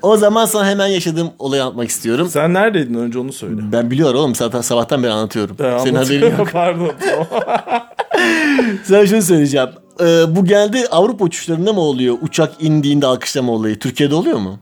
o 0.02 0.16
zaman 0.16 0.46
sana 0.46 0.68
hemen 0.68 0.86
yaşadığım 0.86 1.30
olayı 1.38 1.62
anlatmak 1.62 1.88
istiyorum. 1.88 2.28
Sen 2.32 2.54
neredeydin 2.54 2.94
önce 2.94 3.18
onu 3.18 3.32
söyle. 3.32 3.60
Ben 3.72 3.90
biliyorum 3.90 4.20
oğlum 4.20 4.34
zaten 4.34 4.60
sabahtan 4.60 5.02
beri 5.02 5.12
anlatıyorum. 5.12 5.56
Ha, 5.60 5.78
Senin 5.78 5.94
haberin 5.94 6.36
yok. 6.38 6.48
Pardon. 6.52 6.92
Sana 8.84 9.06
şunu 9.06 9.22
söyleyeceğim. 9.22 9.68
Ee, 10.00 10.04
bu 10.36 10.44
geldi 10.44 10.86
Avrupa 10.90 11.24
uçuşlarında 11.24 11.72
mı 11.72 11.80
oluyor? 11.80 12.16
Uçak 12.22 12.52
indiğinde 12.62 13.06
alkışlama 13.06 13.52
olayı. 13.52 13.78
Türkiye'de 13.78 14.14
oluyor 14.14 14.38
mu? 14.38 14.58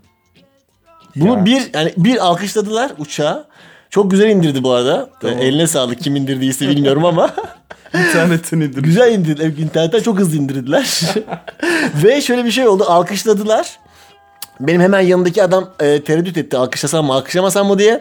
Bunu 1.17 1.39
Ya. 1.39 1.45
bir 1.45 1.71
yani 1.75 1.93
bir 1.97 2.27
alkışladılar 2.27 2.93
uçağı. 2.99 3.45
Çok 3.91 4.11
güzel 4.11 4.29
indirdi 4.31 4.63
bu 4.65 4.73
arada. 4.73 5.09
Ee, 5.25 5.29
eline 5.29 5.67
sağlık 5.67 6.01
kim 6.01 6.17
indirdiyse 6.17 6.69
bilmiyorum 6.69 7.05
ama. 7.05 7.31
İnternetin 7.95 8.61
indir. 8.61 8.83
Güzel 8.83 9.13
indirdi. 9.13 9.41
Evet, 9.45 9.59
İnternetten 9.59 10.01
çok 10.01 10.19
hızlı 10.19 10.37
indirdiler. 10.37 11.01
Ve 12.05 12.21
şöyle 12.21 12.45
bir 12.45 12.51
şey 12.51 12.69
oldu. 12.69 12.85
Alkışladılar. 12.89 13.79
Benim 14.61 14.81
hemen 14.81 15.01
yanındaki 15.01 15.43
adam 15.43 15.71
e, 15.81 16.05
tereddüt 16.05 16.37
etti. 16.37 16.57
Alkışlasam 16.57 17.07
mı 17.07 17.13
alkışlamasam 17.15 17.67
mı 17.67 17.79
diye. 17.79 18.01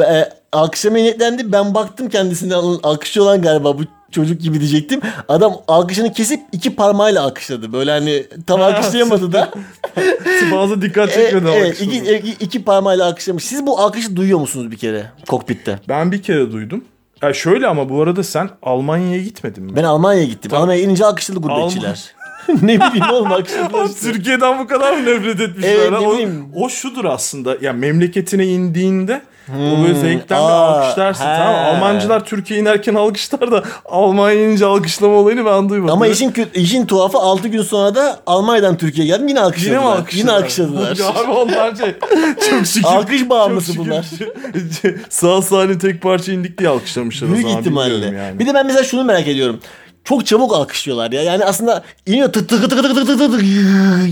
E, 0.00 0.28
alkışlamaya 0.52 1.02
niyetlendi. 1.02 1.52
Ben 1.52 1.74
baktım 1.74 2.08
kendisine 2.08 2.56
"Ulan 2.56 2.80
alkışçı 2.82 3.22
olan 3.22 3.42
galiba 3.42 3.78
bu 3.78 3.82
çocuk 4.10 4.40
gibi 4.40 4.60
diyecektim. 4.60 5.00
Adam 5.28 5.54
alkışını 5.68 6.12
kesip 6.12 6.40
iki 6.52 6.74
parmağıyla 6.76 7.22
alkışladı. 7.22 7.72
Böyle 7.72 7.90
hani 7.90 8.26
tam 8.46 8.62
alkışlayamadı 8.62 9.32
da. 9.32 9.50
Bazı 10.52 10.82
dikkat 10.82 11.10
E, 11.10 11.12
çekmedi 11.14 11.46
evet 11.54 11.66
alkışladı. 11.66 11.90
iki, 11.94 12.14
iki, 12.30 12.44
iki 12.44 12.64
parmağıyla 12.64 13.06
alkışlamış. 13.06 13.44
Siz 13.44 13.66
bu 13.66 13.78
alkışı 13.80 14.16
duyuyor 14.16 14.38
musunuz 14.40 14.70
bir 14.70 14.76
kere 14.76 15.06
kokpitte? 15.28 15.78
Ben 15.88 16.12
bir 16.12 16.22
kere 16.22 16.52
duydum. 16.52 16.84
Ya 17.22 17.32
şöyle 17.32 17.66
ama 17.66 17.88
bu 17.88 18.02
arada 18.02 18.22
sen 18.24 18.50
Almanya'ya 18.62 19.22
gitmedin 19.22 19.64
mi? 19.64 19.76
Ben 19.76 19.84
Almanya'ya 19.84 20.26
gittim. 20.26 20.54
Almanya'ya 20.54 20.84
inince 20.84 21.04
alkışladı 21.04 21.38
gurbetçiler. 21.40 22.14
ne 22.62 22.80
bileyim 22.80 23.10
oğlum 23.12 23.30
işte. 23.46 24.00
Türkiye'den 24.12 24.58
bu 24.58 24.66
kadar 24.66 24.92
mı 24.92 25.00
nefret 25.06 25.40
etmişler? 25.40 25.74
Evet, 25.74 25.90
ne 25.90 25.98
o, 25.98 26.12
bileyim. 26.12 26.44
o 26.54 26.68
şudur 26.68 27.04
aslında. 27.04 27.56
Ya 27.60 27.72
memleketine 27.72 28.46
indiğinde 28.46 29.22
o 29.48 29.82
böyle 29.82 29.94
zevkten 29.94 30.38
bir 30.38 30.42
Hmm. 30.42 30.50
Aa, 30.52 30.80
alkışlarsın. 30.80 31.24
he. 31.24 31.36
Tamam? 31.36 31.54
Almancılar 31.64 32.24
Türkiye 32.24 32.60
inerken 32.60 32.94
alkışlar 32.94 33.50
da 33.52 33.62
Almanya 33.84 34.46
inince 34.46 34.66
alkışlama 34.66 35.14
olayını 35.14 35.44
ben 35.46 35.68
duymadım. 35.68 35.94
Ama 35.94 36.06
işin 36.06 36.34
işin 36.54 36.86
tuhafı 36.86 37.18
6 37.18 37.48
gün 37.48 37.62
sonra 37.62 37.94
da 37.94 38.20
Almanya'dan 38.26 38.76
Türkiye'ye 38.76 39.12
geldim 39.12 39.28
yine 39.28 39.40
alkışladılar. 39.40 39.76
Yine 39.78 39.84
mi 39.88 39.90
alkışladılar? 39.94 40.32
Yine 40.32 40.44
alkışladılar. 40.44 40.96
Ya 40.96 41.06
Abi 41.24 41.30
onlar 41.30 41.76
şey 41.76 41.94
çok 42.50 42.66
şükür. 42.66 42.88
Alkış 42.88 43.28
bağımlısı 43.30 43.76
bunlar. 43.78 44.06
Sağ 45.08 45.42
salim 45.42 45.78
tek 45.78 46.02
parça 46.02 46.32
indik 46.32 46.58
diye 46.58 46.68
alkışlamışlar 46.68 47.28
o 47.28 47.32
Büyük 47.32 47.42
zaman. 47.46 47.60
ihtimalle. 47.60 48.06
Yani. 48.16 48.38
Bir 48.38 48.46
de 48.46 48.54
ben 48.54 48.66
mesela 48.66 48.84
şunu 48.84 49.04
merak 49.04 49.28
ediyorum. 49.28 49.60
Çok 50.04 50.26
çabuk 50.26 50.54
alkışlıyorlar 50.54 51.12
ya. 51.12 51.22
Yani 51.22 51.44
aslında 51.44 51.82
iniyor 52.06 52.32
tık 52.32 52.48
tık 52.48 52.60
tık 52.62 52.70
tık 52.70 52.82
tık 52.82 53.06
tık 53.06 53.18
tık 53.18 53.32
tık 53.32 53.42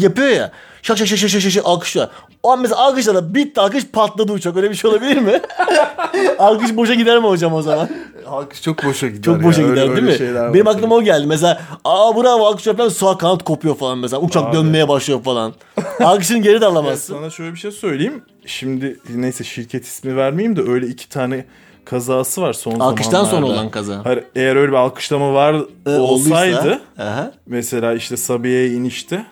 yapıyor 0.03 0.29
ya. 0.29 0.53
Şak 0.83 0.99
şak 0.99 1.07
şak 1.09 1.19
şak 1.19 1.31
şak 1.31 1.41
şak 1.41 1.53
şak 1.53 1.67
alkışlıyor. 1.67 2.09
O 2.43 2.51
an 2.53 2.61
mesela 2.63 2.77
alkışladı 2.81 3.35
bitti 3.35 3.61
alkış 3.61 3.87
patladı 3.87 4.33
uçak. 4.33 4.57
Öyle 4.57 4.71
bir 4.71 4.75
şey 4.75 4.91
olabilir 4.91 5.17
mi? 5.17 5.41
alkış 6.39 6.77
boşa 6.77 6.95
gider 6.95 7.19
mi 7.19 7.27
hocam 7.27 7.55
o 7.55 7.63
zaman? 7.63 7.89
Alkış 8.27 8.63
çok 8.63 8.85
boşa 8.85 9.09
gider. 9.09 9.23
Çok 9.23 9.43
boşa 9.45 9.63
ya. 9.63 9.69
gider 9.69 9.83
Öyle- 9.83 9.97
değil 9.97 10.21
öyle 10.21 10.33
mi? 10.33 10.39
var 10.41 10.55
Benim 10.55 10.69
aklıma 10.69 10.95
o 10.95 11.03
geldi. 11.03 11.27
Mesela 11.27 11.61
aa 11.85 12.17
bravo 12.17 12.47
alkış 12.47 12.67
yapıyor 12.67 12.91
sağ 12.91 13.19
kanat 13.19 13.45
kopuyor 13.45 13.77
falan 13.77 13.99
mesela. 13.99 14.23
Uçak 14.23 14.53
dönmeye 14.53 14.89
başlıyor 14.89 15.23
falan. 15.23 15.55
Alkışını 16.01 16.39
geri 16.39 16.61
de 16.61 16.67
alamazsın. 16.67 17.15
sana 17.15 17.31
şöyle 17.31 17.53
bir 17.53 17.59
şey 17.59 17.71
söyleyeyim. 17.71 18.23
Şimdi 18.47 18.99
neyse 19.15 19.45
şirket 19.45 19.85
ismi 19.85 20.17
vermeyeyim 20.17 20.57
de 20.57 20.63
öyle 20.71 20.87
iki 20.87 21.09
tane 21.09 21.45
kazası 21.91 22.43
var 22.43 22.53
son 22.53 22.81
Alkıştan 22.81 23.11
zamanlarda. 23.25 23.37
sonra 23.37 23.47
olan 23.47 23.71
kaza. 23.71 24.05
Hayır, 24.05 24.25
eğer 24.37 24.57
öyle 24.57 24.73
bir 24.73 24.77
alkışlama 24.77 25.35
var 25.35 25.57
Ee, 25.87 25.91
olsaydı 25.91 26.81
Aha. 26.99 27.33
mesela 27.47 27.95
işte 27.95 28.17
Sabiye'ye 28.17 28.69
inişte 28.71 29.27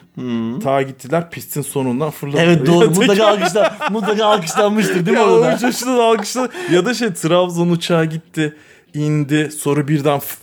Ta 0.65 0.83
gittiler 0.83 1.31
pistin 1.31 1.63
sonundan 1.63 2.11
fırladılar. 2.11 2.45
Evet 2.45 2.67
doğru. 2.67 2.87
Mutlaka, 2.95 3.27
alkışlan, 3.27 3.73
mutlaka 3.91 4.27
alkışlanmıştır 4.27 5.07
değil 5.07 5.19
mi 5.19 5.23
ya 5.25 5.31
orada? 5.31 5.59
alkışladı. 6.03 6.51
Ya 6.73 6.87
da 6.87 6.95
şey 6.95 7.13
Trabzon 7.13 7.69
uçağı 7.69 8.05
gitti, 8.05 8.57
indi, 8.95 9.51
sonra 9.59 9.89
birden 9.89 10.19
f- 10.19 10.37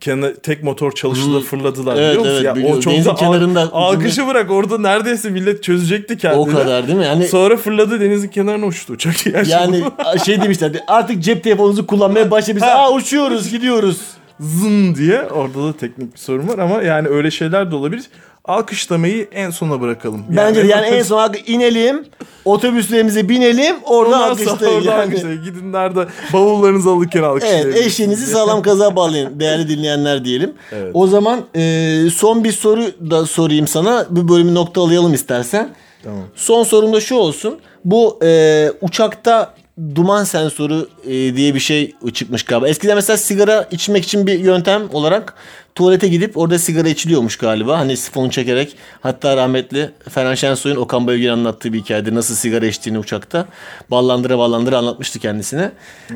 kenar, 0.00 0.34
tek 0.34 0.62
motor 0.62 0.92
çalıştı 0.92 1.34
da 1.34 1.40
fırladılar 1.40 1.96
Evet, 1.96 2.08
biliyor 2.08 2.18
musun? 2.20 2.32
evet, 2.34 2.44
ya, 2.44 2.54
biliyorum. 2.56 2.78
o 2.78 2.80
çok 2.80 2.92
Denizin 2.92 3.10
da 3.10 3.14
kenarında 3.14 3.60
alkışı 3.72 4.26
bırak 4.26 4.50
orada 4.50 4.78
neredeyse 4.78 5.30
millet 5.30 5.62
çözecekti 5.62 6.18
kendini. 6.18 6.40
O 6.40 6.46
kadar 6.46 6.86
değil 6.86 6.98
mi? 6.98 7.04
Yani 7.04 7.28
Sonra 7.28 7.56
fırladı 7.56 8.00
denizin 8.00 8.28
kenarına 8.28 8.66
uçtu 8.66 8.92
uçak. 8.92 9.26
Ya 9.26 9.42
yani 9.46 9.84
şey 10.24 10.42
demişlerdi 10.42 10.84
artık 10.86 11.22
cep 11.22 11.44
telefonunuzu 11.44 11.86
kullanmaya 11.86 12.30
başlamışlar. 12.30 12.70
Ha. 12.70 12.78
Aa 12.78 12.92
uçuyoruz 12.92 13.50
gidiyoruz. 13.50 14.00
zın 14.40 14.94
diye 14.94 15.22
orada 15.22 15.64
da 15.64 15.72
teknik 15.72 16.14
bir 16.14 16.18
sorun 16.18 16.48
var 16.48 16.58
ama 16.58 16.82
yani 16.82 17.08
öyle 17.08 17.30
şeyler 17.30 17.70
de 17.70 17.74
olabilir. 17.74 18.04
Alkışlamayı 18.48 19.28
en 19.32 19.50
sona 19.50 19.80
bırakalım. 19.80 20.24
Bence 20.28 20.62
de 20.62 20.66
yani 20.66 20.86
en 20.86 21.02
son 21.02 21.34
inelim 21.46 22.04
otobüslerimize 22.44 23.28
binelim 23.28 23.76
orada 23.84 24.16
Ondan 24.16 24.30
alkışlayın. 24.30 24.76
orada 24.76 24.90
yani. 24.90 25.02
alkışlayın. 25.02 25.44
Gidin 25.44 25.72
nerede 25.72 26.06
bavullarınızı 26.32 26.90
alırken 26.90 27.22
alkışlayın. 27.22 27.64
Evet 27.66 27.76
eşeğinizi 27.76 28.26
sağlam 28.26 28.62
kaza 28.62 28.96
bağlayın 28.96 29.40
değerli 29.40 29.68
dinleyenler 29.68 30.24
diyelim. 30.24 30.52
Evet. 30.72 30.90
O 30.94 31.06
zaman 31.06 31.40
e, 31.56 32.02
son 32.14 32.44
bir 32.44 32.52
soru 32.52 33.10
da 33.10 33.26
sorayım 33.26 33.66
sana. 33.66 34.06
Bu 34.10 34.28
bölümü 34.28 34.54
noktalayalım 34.54 35.14
istersen. 35.14 35.68
Tamam. 36.04 36.22
Son 36.36 36.64
sorum 36.64 36.92
da 36.92 37.00
şu 37.00 37.14
olsun. 37.14 37.58
Bu 37.84 38.18
e, 38.22 38.66
uçakta 38.80 39.54
duman 39.94 40.24
sensörü 40.24 40.88
e, 41.04 41.36
diye 41.36 41.54
bir 41.54 41.60
şey 41.60 41.94
çıkmış 42.14 42.42
galiba. 42.42 42.68
Eskiden 42.68 42.96
mesela 42.96 43.16
sigara 43.16 43.68
içmek 43.70 44.04
için 44.04 44.26
bir 44.26 44.38
yöntem 44.38 44.82
olarak 44.92 45.34
tuvalete 45.78 46.08
gidip 46.08 46.36
orada 46.36 46.58
sigara 46.58 46.88
içiliyormuş 46.88 47.36
galiba. 47.36 47.78
Hani 47.78 47.96
sifonu 47.96 48.30
çekerek 48.30 48.76
hatta 49.00 49.36
rahmetli 49.36 49.90
Ferhan 50.10 50.34
Şensoy'un 50.34 50.76
Okan 50.76 51.06
Bayülgen 51.06 51.32
anlattığı 51.32 51.72
bir 51.72 51.80
hikayede 51.80 52.14
nasıl 52.14 52.34
sigara 52.34 52.66
içtiğini 52.66 52.98
uçakta 52.98 53.46
ballandıra 53.90 54.38
ballandıra 54.38 54.78
anlatmıştı 54.78 55.18
kendisine. 55.18 55.72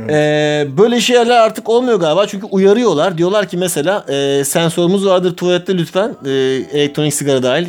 E, 0.08 0.66
böyle 0.78 1.00
şeyler 1.00 1.36
artık 1.36 1.68
olmuyor 1.68 2.00
galiba 2.00 2.26
çünkü 2.26 2.46
uyarıyorlar. 2.46 3.18
Diyorlar 3.18 3.48
ki 3.48 3.56
mesela 3.56 4.04
e, 4.08 4.44
sensörümüz 4.44 5.06
vardır 5.06 5.36
tuvalette 5.36 5.78
lütfen 5.78 6.16
e, 6.26 6.30
elektronik 6.72 7.14
sigara 7.14 7.42
dahil 7.42 7.66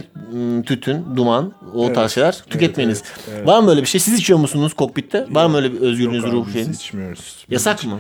tütün, 0.66 1.06
duman 1.16 1.54
o 1.74 1.94
tarz 1.94 2.12
şeyler 2.12 2.38
tüketmeyiniz. 2.50 3.04
Var 3.46 3.60
mı 3.60 3.70
öyle 3.70 3.82
bir 3.82 3.88
şey? 3.88 4.02
Siz 4.02 4.14
içiyor 4.14 4.40
musunuz 4.40 4.74
kokpitte? 4.74 5.26
Var 5.30 5.46
mı 5.46 5.58
öyle 5.58 5.74
bir 5.74 5.82
özgürlüğünüz, 5.82 6.24
Yok 6.24 6.34
ruh 6.34 6.42
abi, 6.42 6.48
biz 6.48 6.54
şeyiniz? 6.54 6.80
içmiyoruz. 6.80 7.46
Yasak 7.50 7.86
mı? 7.86 8.00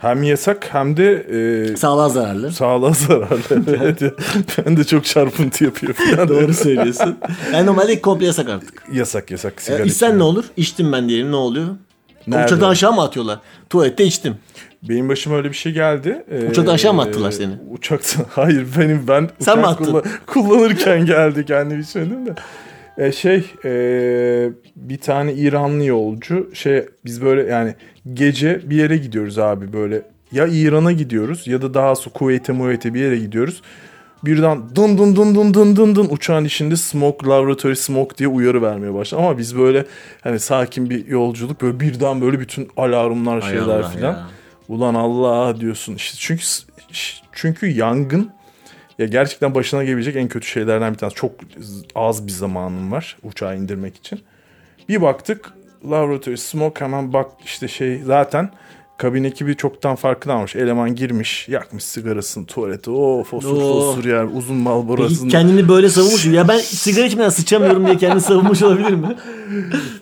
Hem 0.00 0.22
yasak 0.22 0.68
hem 0.74 0.96
de 0.96 1.12
e, 1.72 1.76
Sağlığa 1.76 2.08
zararlı. 2.08 2.52
sağlığa 2.52 2.92
zararlı. 2.92 3.76
Evet. 3.82 4.02
ben 4.66 4.76
de 4.76 4.84
çok 4.84 5.04
çarpıntı 5.04 5.64
yapıyor 5.64 5.92
falan. 5.92 6.28
Doğru 6.28 6.54
söylüyorsun. 6.54 7.18
Yani 7.52 7.66
normalde 7.66 8.00
komple 8.00 8.26
yasak 8.26 8.48
artık. 8.48 8.82
Yasak 8.92 9.30
yasak 9.30 9.62
sigara 9.62 9.82
E, 9.82 9.86
içsen 9.86 10.18
ne 10.18 10.22
olur? 10.22 10.44
İçtim 10.56 10.92
ben 10.92 11.08
diyelim 11.08 11.30
ne 11.32 11.36
oluyor? 11.36 11.66
Nerede? 12.26 12.44
Uçaktan 12.46 12.70
aşağı 12.70 12.92
mı 12.92 13.02
atıyorlar? 13.02 13.38
Tuvalette 13.70 14.04
içtim. 14.04 14.34
Benim 14.82 15.08
başıma 15.08 15.36
öyle 15.36 15.48
bir 15.48 15.54
şey 15.56 15.72
geldi. 15.72 16.24
Ee, 16.30 16.46
Uçaktan 16.50 16.74
aşağı 16.74 16.94
mı 16.94 17.02
attılar 17.02 17.30
seni? 17.30 17.52
Uçaktan. 17.70 18.26
Hayır 18.30 18.66
benim 18.78 19.04
ben 19.08 19.30
Sen 19.40 19.58
mi 19.58 19.64
uçak 19.66 19.72
attın? 19.80 19.84
kullan- 19.92 20.04
kullanırken 20.26 21.06
geldi 21.06 21.44
kendim 21.44 21.80
içmedim 21.80 22.26
de. 22.26 22.34
Ee, 23.00 23.12
şey 23.12 23.44
e, 23.64 23.72
bir 24.76 24.98
tane 24.98 25.32
İranlı 25.32 25.84
yolcu 25.84 26.50
şey 26.54 26.86
biz 27.04 27.22
böyle 27.22 27.50
yani 27.50 27.74
gece 28.14 28.70
bir 28.70 28.76
yere 28.76 28.96
gidiyoruz 28.96 29.38
abi 29.38 29.72
böyle 29.72 30.02
ya 30.32 30.46
İran'a 30.46 30.92
gidiyoruz 30.92 31.46
ya 31.46 31.62
da 31.62 31.74
daha 31.74 31.94
sonra 31.94 32.12
Kuveyt'e 32.12 32.52
Muveyt'e 32.52 32.94
bir 32.94 33.00
yere 33.00 33.18
gidiyoruz. 33.18 33.62
Birden 34.24 34.62
dın 34.76 34.98
dın 34.98 35.16
dın 35.16 35.34
dın 35.34 35.54
dın 35.54 35.76
dın 35.76 35.96
dın 35.96 36.08
uçağın 36.10 36.44
içinde 36.44 36.76
smoke 36.76 37.26
laboratory 37.26 37.76
smoke 37.76 38.16
diye 38.16 38.28
uyarı 38.28 38.62
vermeye 38.62 38.94
başladı. 38.94 39.20
Ama 39.20 39.38
biz 39.38 39.58
böyle 39.58 39.84
hani 40.20 40.40
sakin 40.40 40.90
bir 40.90 41.06
yolculuk 41.06 41.62
böyle 41.62 41.80
birden 41.80 42.20
böyle 42.20 42.40
bütün 42.40 42.68
alarmlar 42.76 43.40
şeyler 43.40 43.62
Allah 43.62 43.88
filan. 43.88 44.28
Ulan 44.68 44.94
Allah 44.94 45.60
diyorsun. 45.60 45.94
İşte 45.94 46.16
çünkü 46.20 46.44
çünkü 47.32 47.66
yangın 47.66 48.30
ya 49.00 49.06
gerçekten 49.06 49.54
başına 49.54 49.84
gelebilecek 49.84 50.16
en 50.16 50.28
kötü 50.28 50.46
şeylerden 50.46 50.92
bir 50.92 50.98
tanesi. 50.98 51.16
Çok 51.16 51.32
az 51.94 52.26
bir 52.26 52.32
zamanım 52.32 52.92
var 52.92 53.16
uçağı 53.22 53.56
indirmek 53.56 53.96
için. 53.96 54.20
Bir 54.88 55.02
baktık 55.02 55.52
laboratuvar 55.84 56.36
smoke 56.36 56.84
hemen 56.84 57.12
bak 57.12 57.30
işte 57.44 57.68
şey 57.68 58.02
zaten 58.02 58.50
kabin 58.98 59.24
ekibi 59.24 59.56
çoktan 59.56 59.96
farkına 59.96 60.32
almış. 60.34 60.56
Eleman 60.56 60.94
girmiş 60.94 61.48
yakmış 61.48 61.84
sigarasını 61.84 62.46
tuvalete. 62.46 62.90
O 62.90 63.24
fosur 63.24 63.56
Oo. 63.56 63.60
fosur 63.60 64.04
yer 64.04 64.24
uzun 64.24 64.56
mal 64.56 64.88
borasını. 64.88 65.28
kendini 65.30 65.68
böyle 65.68 65.88
savunmuş 65.90 66.26
mu? 66.26 66.34
Ya 66.34 66.48
ben 66.48 66.58
sigara 66.58 67.06
içmeden 67.06 67.28
sıçamıyorum 67.28 67.86
diye 67.86 67.96
kendini 67.96 68.20
savunmuş 68.20 68.62
olabilir 68.62 68.90
mi? 68.94 69.16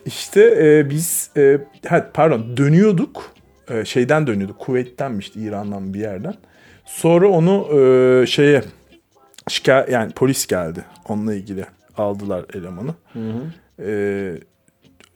İşte 0.07 0.41
e, 0.63 0.91
biz 0.91 1.31
e, 1.37 1.59
ha, 1.89 2.11
pardon 2.15 2.57
dönüyorduk. 2.57 3.25
E, 3.71 3.85
şeyden 3.85 4.27
dönüyorduk. 4.27 4.59
Kuveyt'tenmişti 4.59 5.41
İran'dan 5.41 5.95
bir 5.95 6.01
yerden. 6.01 6.35
Sonra 6.87 7.29
onu 7.29 7.67
e, 7.81 8.27
şeye 8.27 8.63
şikayet 9.49 9.89
yani 9.89 10.13
polis 10.13 10.47
geldi. 10.47 10.85
Onunla 11.09 11.35
ilgili 11.35 11.65
aldılar 11.97 12.45
elemanı. 12.55 12.95
E, 13.81 14.35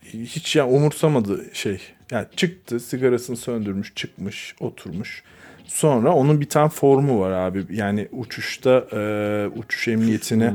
hiç 0.04 0.56
yani 0.56 0.72
umursamadı 0.72 1.44
şey. 1.52 1.80
Yani 2.10 2.26
çıktı 2.36 2.80
sigarasını 2.80 3.36
söndürmüş 3.36 3.92
çıkmış 3.94 4.54
oturmuş. 4.60 5.22
Sonra 5.64 6.12
onun 6.12 6.40
bir 6.40 6.48
tane 6.48 6.68
formu 6.68 7.20
var 7.20 7.30
abi. 7.30 7.64
Yani 7.70 8.08
uçuşta 8.12 8.84
e, 8.92 9.50
uçuş 9.56 9.88
emniyetine 9.88 10.54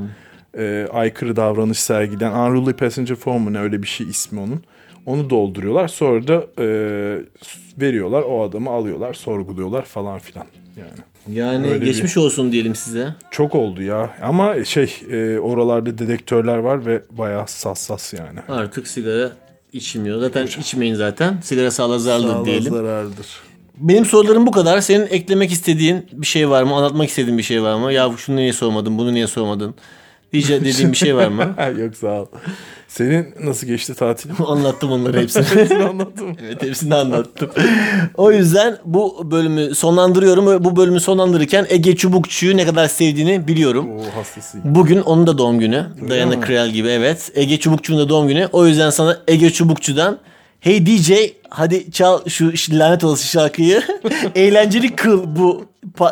e, 0.57 0.88
aykırı 0.91 1.36
davranış 1.36 1.80
sergilen 1.80 2.32
Unruly 2.32 2.73
Passenger 2.73 3.15
Formu 3.15 3.53
ne 3.53 3.59
öyle 3.59 3.84
bir 3.84 3.88
şey 3.88 4.09
ismi 4.09 4.39
onun. 4.39 4.63
Onu 5.05 5.30
dolduruyorlar. 5.30 5.88
Sonra 5.88 6.28
da 6.28 6.63
e, 6.63 6.67
veriyorlar. 7.82 8.21
O 8.21 8.43
adamı 8.43 8.69
alıyorlar. 8.69 9.13
Sorguluyorlar 9.13 9.86
falan 9.86 10.19
filan. 10.19 10.45
Yani 10.78 10.89
Yani 11.32 11.67
Öyle 11.67 11.82
bir- 11.82 11.86
geçmiş 11.86 12.17
olsun 12.17 12.51
diyelim 12.51 12.75
size. 12.75 13.15
çok 13.32 13.55
oldu 13.55 13.82
ya. 13.82 14.09
Ama 14.21 14.63
şey 14.65 14.93
e, 15.11 15.39
oralarda 15.39 15.97
dedektörler 15.97 16.57
var 16.57 16.86
ve 16.86 17.01
bayağı 17.11 17.39
hassas 17.39 18.13
yani. 18.13 18.39
Artık 18.49 18.88
sigara 18.88 19.32
içmiyor. 19.73 20.19
Zaten 20.19 20.47
içmeyin 20.47 20.95
zaten. 20.95 21.38
Sigara 21.43 21.71
sağlığa 21.71 21.99
zararlı 21.99 22.28
Sağlığa 22.32 22.45
diyelim. 22.45 22.73
zarardır. 22.73 23.25
Benim 23.78 24.05
sorularım 24.05 24.45
bu 24.47 24.51
kadar. 24.51 24.82
Senin 24.82 25.07
eklemek 25.07 25.51
istediğin 25.51 26.05
bir 26.13 26.28
şey 26.28 26.49
var 26.49 26.63
mı? 26.63 26.75
Anlatmak 26.75 27.09
istediğin 27.09 27.38
bir 27.38 27.43
şey 27.43 27.63
var 27.63 27.75
mı? 27.75 27.93
Ya 27.93 28.11
şunu 28.17 28.36
niye 28.36 28.53
sormadın? 28.53 28.97
Bunu 28.97 29.13
niye 29.13 29.28
sormadın? 29.28 29.75
Diye 30.34 30.61
dediğin 30.61 30.91
bir 30.91 30.97
şey 30.97 31.15
var 31.15 31.28
mı? 31.28 31.55
Yok 31.80 31.95
sağ 31.95 32.21
ol. 32.21 32.25
Senin 32.88 33.28
nasıl 33.43 33.67
geçti 33.67 33.93
tatilin? 33.93 34.36
Anlattım 34.47 34.91
onları 34.91 35.21
hepsini. 35.21 35.43
Hepsini 35.55 35.84
anlattım. 35.84 36.38
evet 36.45 36.61
hepsini 36.61 36.95
anlattım. 36.95 37.49
o 38.17 38.32
yüzden 38.32 38.78
bu 38.86 39.32
bölümü 39.32 39.75
sonlandırıyorum. 39.75 40.63
Bu 40.63 40.75
bölümü 40.75 40.99
sonlandırırken 40.99 41.65
Ege 41.69 41.95
Çubukçu'yu 41.95 42.57
ne 42.57 42.65
kadar 42.65 42.88
sevdiğini 42.88 43.47
biliyorum. 43.47 43.89
O 43.97 44.17
hastasıyım. 44.19 44.75
Bugün 44.75 45.01
onun 45.01 45.28
da 45.28 45.38
doğum 45.38 45.59
günü. 45.59 45.86
Dayana 46.09 46.36
mi? 46.36 46.41
Krel 46.41 46.69
gibi 46.69 46.88
evet. 46.88 47.32
Ege 47.36 47.59
Çubukçu'nun 47.59 47.99
da 47.99 48.09
doğum 48.09 48.28
günü. 48.28 48.49
O 48.51 48.67
yüzden 48.67 48.89
sana 48.89 49.17
Ege 49.28 49.49
Çubukçu'dan 49.49 50.19
Hey 50.59 50.86
DJ 50.86 51.11
hadi 51.49 51.91
çal 51.91 52.25
şu 52.30 52.53
lanet 52.71 53.03
olası 53.03 53.28
şarkıyı. 53.28 53.82
Eğlenceli 54.36 54.95
kıl 54.95 55.36
bu. 55.36 55.65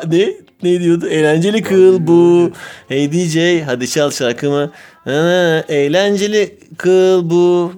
Ne? 0.07 0.33
Ne 0.65 0.79
diyordu? 0.79 1.07
Eğlenceli 1.07 1.61
kıl 1.61 2.07
bu. 2.07 2.51
Hey 2.87 3.11
DJ 3.11 3.61
hadi 3.65 3.89
çal 3.89 4.11
şarkımı. 4.11 4.71
Ha, 5.03 5.63
Eğlenceli 5.69 6.57
kıl 6.77 7.29
bu. 7.29 7.73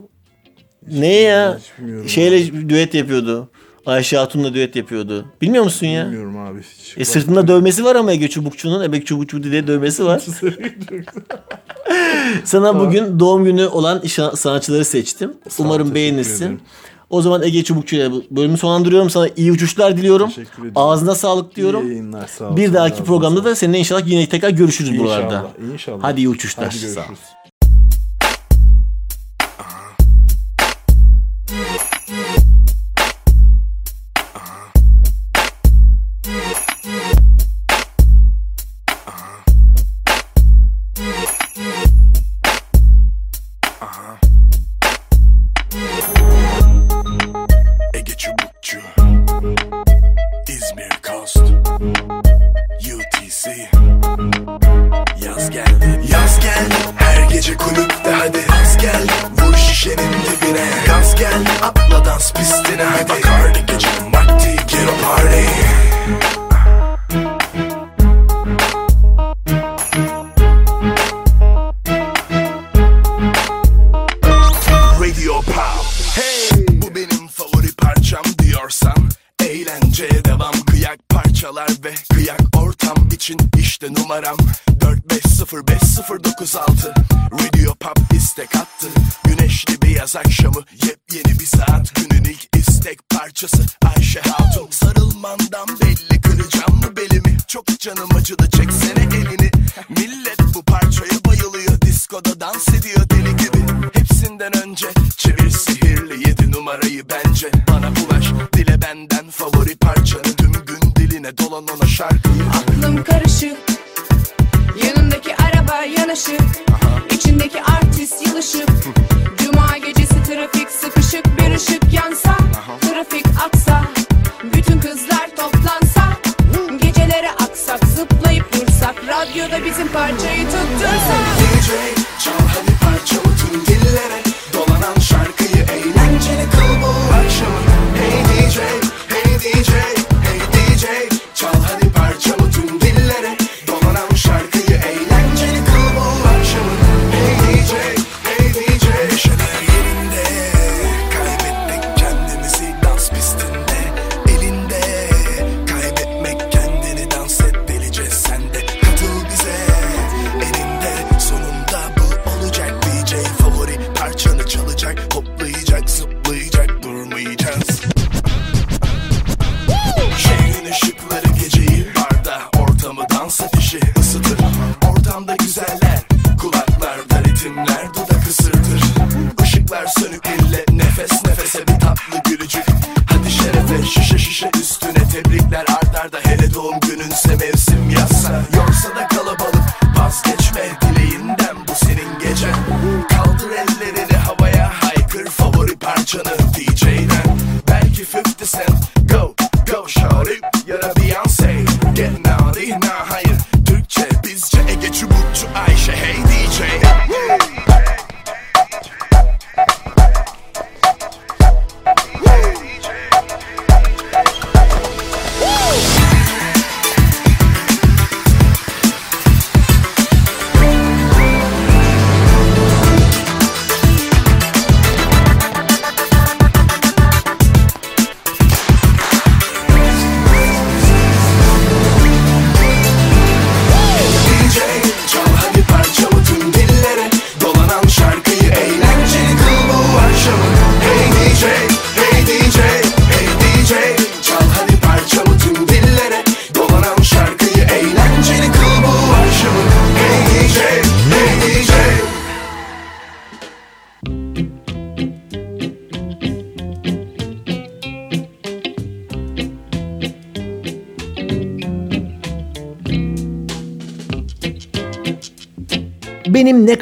Ne 0.91 1.13
ya? 1.15 1.57
hiç 2.03 2.11
Şeyle 2.11 2.69
düet 2.69 2.93
yapıyordu. 2.93 3.49
Ayşe 3.85 4.17
Hatun'la 4.17 4.53
düet 4.53 4.75
yapıyordu. 4.75 5.25
Bilmiyor 5.41 5.63
musun 5.63 5.87
ya? 5.87 6.05
Bilmiyorum 6.05 6.37
abi. 6.37 6.59
Hiç 6.61 6.97
E 6.97 7.05
sırtında 7.05 7.47
dövmesi 7.47 7.83
var 7.83 7.95
ama 7.95 8.11
Ege 8.11 8.27
Çubukçu'nun. 8.27 8.83
Ebe 8.83 9.01
Çubukçu 9.01 9.43
diye 9.43 9.67
dövmesi 9.67 10.05
var. 10.05 10.21
Sana 12.43 12.79
bugün 12.79 13.19
doğum 13.19 13.45
günü 13.45 13.65
olan 13.65 14.01
sanatçıları 14.35 14.85
seçtim. 14.85 15.33
Umarım 15.59 15.95
beğenirsin. 15.95 16.45
ederim. 16.45 16.59
O 17.09 17.21
zaman 17.21 17.43
Ege 17.43 17.63
Çubukçu 17.63 17.95
ile 17.95 18.11
bu 18.11 18.23
bölümü 18.31 18.57
sonlandırıyorum. 18.57 19.09
Sana 19.09 19.27
iyi 19.35 19.51
uçuşlar 19.51 19.97
diliyorum. 19.97 20.31
Ağzına 20.75 21.15
sağlık 21.15 21.51
İyi 21.51 21.55
diyorum. 21.55 21.87
yayınlar 21.87 22.27
sağ 22.27 22.49
ol. 22.49 22.57
Bir 22.57 22.73
dahaki 22.73 23.03
programda 23.03 23.39
olsun. 23.39 23.51
da 23.51 23.55
seninle 23.55 23.79
inşallah 23.79 24.07
yine 24.07 24.29
tekrar 24.29 24.49
görüşürüz 24.49 24.89
İnşallah, 24.91 25.05
buralarda. 25.05 25.47
İnşallah. 25.73 25.99
Hadi 26.01 26.21
iyi 26.21 26.29
uçuşlar. 26.29 26.65
Hadi 26.65 26.75
Sağ 26.75 26.85
görüşürüz. 26.85 27.19
Ege 27.19 27.36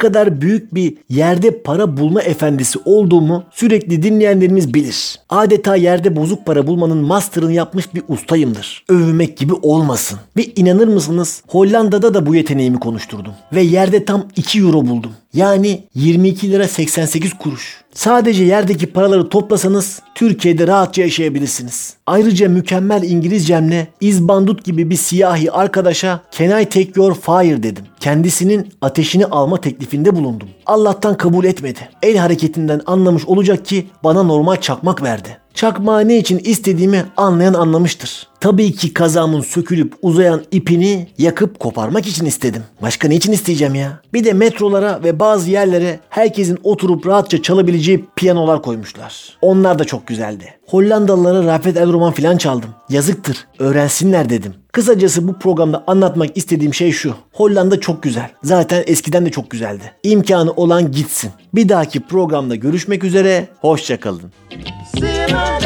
kadar 0.06 0.40
büyük 0.40 0.74
bir 0.74 0.94
yerde 1.08 1.62
para 1.62 1.96
bulma 1.96 2.22
efendisi 2.22 2.78
olduğumu 2.84 3.44
sürekli 3.50 4.02
dinleyenlerimiz 4.02 4.74
bilir. 4.74 5.20
Adeta 5.28 5.76
yerde 5.76 6.16
bozuk 6.16 6.46
para 6.46 6.66
bulmanın 6.66 6.98
master'ını 6.98 7.52
yapmış 7.52 7.94
bir 7.94 8.02
ustayımdır. 8.08 8.84
Övmek 8.88 9.36
gibi 9.36 9.52
olmasın. 9.52 10.18
Ve 10.36 10.44
inanır 10.44 10.88
mısınız 10.88 11.42
Hollanda'da 11.48 12.14
da 12.14 12.26
bu 12.26 12.34
yeteneğimi 12.34 12.80
konuşturdum. 12.80 13.32
Ve 13.52 13.62
yerde 13.62 14.04
tam 14.04 14.24
2 14.36 14.60
euro 14.60 14.86
buldum. 14.86 15.12
Yani 15.34 15.84
22 15.94 16.50
lira 16.50 16.68
88 16.68 17.34
kuruş. 17.34 17.85
Sadece 17.96 18.44
yerdeki 18.44 18.86
paraları 18.86 19.28
toplasanız 19.28 20.02
Türkiye'de 20.14 20.66
rahatça 20.66 21.02
yaşayabilirsiniz. 21.02 21.94
Ayrıca 22.06 22.48
mükemmel 22.48 23.02
İngilizcemle 23.02 23.88
izbandut 24.00 24.64
gibi 24.64 24.90
bir 24.90 24.96
siyahi 24.96 25.52
arkadaşa 25.52 26.20
Can 26.30 26.60
I 26.60 26.64
take 26.64 26.90
your 26.96 27.14
fire 27.14 27.62
dedim. 27.62 27.84
Kendisinin 28.00 28.72
ateşini 28.80 29.26
alma 29.26 29.60
teklifinde 29.60 30.16
bulundum. 30.16 30.48
Allah'tan 30.66 31.16
kabul 31.16 31.44
etmedi. 31.44 31.78
El 32.02 32.16
hareketinden 32.16 32.80
anlamış 32.86 33.24
olacak 33.24 33.64
ki 33.66 33.86
bana 34.04 34.22
normal 34.22 34.56
çakmak 34.56 35.02
verdi. 35.02 35.38
Çakmağı 35.54 36.08
ne 36.08 36.18
için 36.18 36.38
istediğimi 36.38 37.04
anlayan 37.16 37.54
anlamıştır. 37.54 38.26
Tabii 38.40 38.72
ki 38.72 38.94
kazamın 38.94 39.40
sökülüp 39.40 39.94
uzayan 40.02 40.42
ipini 40.50 41.08
yakıp 41.18 41.58
koparmak 41.58 42.06
için 42.06 42.26
istedim. 42.26 42.62
Başka 42.82 43.08
ne 43.08 43.14
için 43.14 43.32
isteyeceğim 43.32 43.74
ya? 43.74 44.00
Bir 44.12 44.24
de 44.24 44.32
metrolara 44.32 45.00
ve 45.04 45.20
bazı 45.20 45.50
yerlere 45.50 46.00
herkesin 46.08 46.58
oturup 46.64 47.06
rahatça 47.06 47.42
çalabileceği 47.42 48.04
piyanolar 48.16 48.62
koymuşlar. 48.62 49.38
Onlar 49.42 49.78
da 49.78 49.84
çok 49.84 50.06
güzeldi. 50.06 50.54
Hollandalılara 50.66 51.46
Rafet 51.46 51.76
El 51.76 51.92
Roman 51.92 52.12
filan 52.12 52.36
çaldım. 52.36 52.70
Yazıktır, 52.88 53.46
öğrensinler 53.58 54.30
dedim. 54.30 54.54
Kısacası 54.72 55.28
bu 55.28 55.38
programda 55.38 55.84
anlatmak 55.86 56.36
istediğim 56.36 56.74
şey 56.74 56.92
şu. 56.92 57.14
Hollanda 57.32 57.80
çok 57.80 58.02
güzel. 58.02 58.30
Zaten 58.42 58.84
eskiden 58.86 59.26
de 59.26 59.30
çok 59.30 59.50
güzeldi. 59.50 59.92
İmkanı 60.02 60.52
olan 60.52 60.92
gitsin. 60.92 61.30
Bir 61.54 61.68
dahaki 61.68 62.00
programda 62.00 62.54
görüşmek 62.54 63.04
üzere. 63.04 63.48
Hoşçakalın. 63.60 64.32
Simmer 64.98 65.60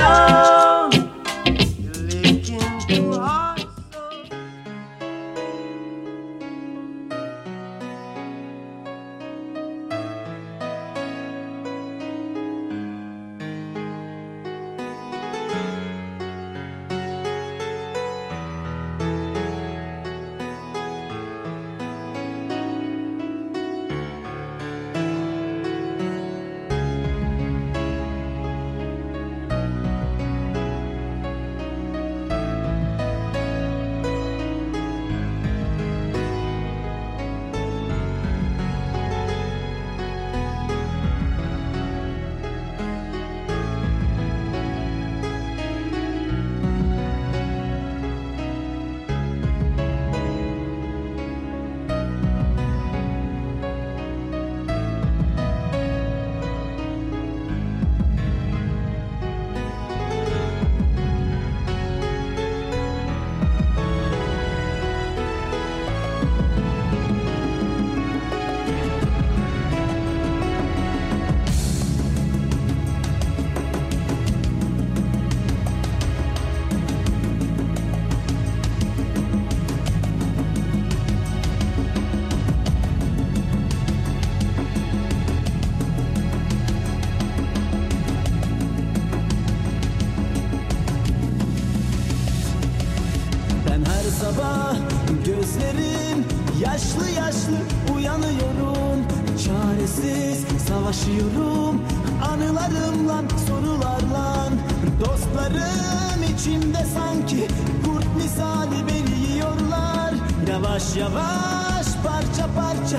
parça 111.12 112.48
parça 112.54 112.98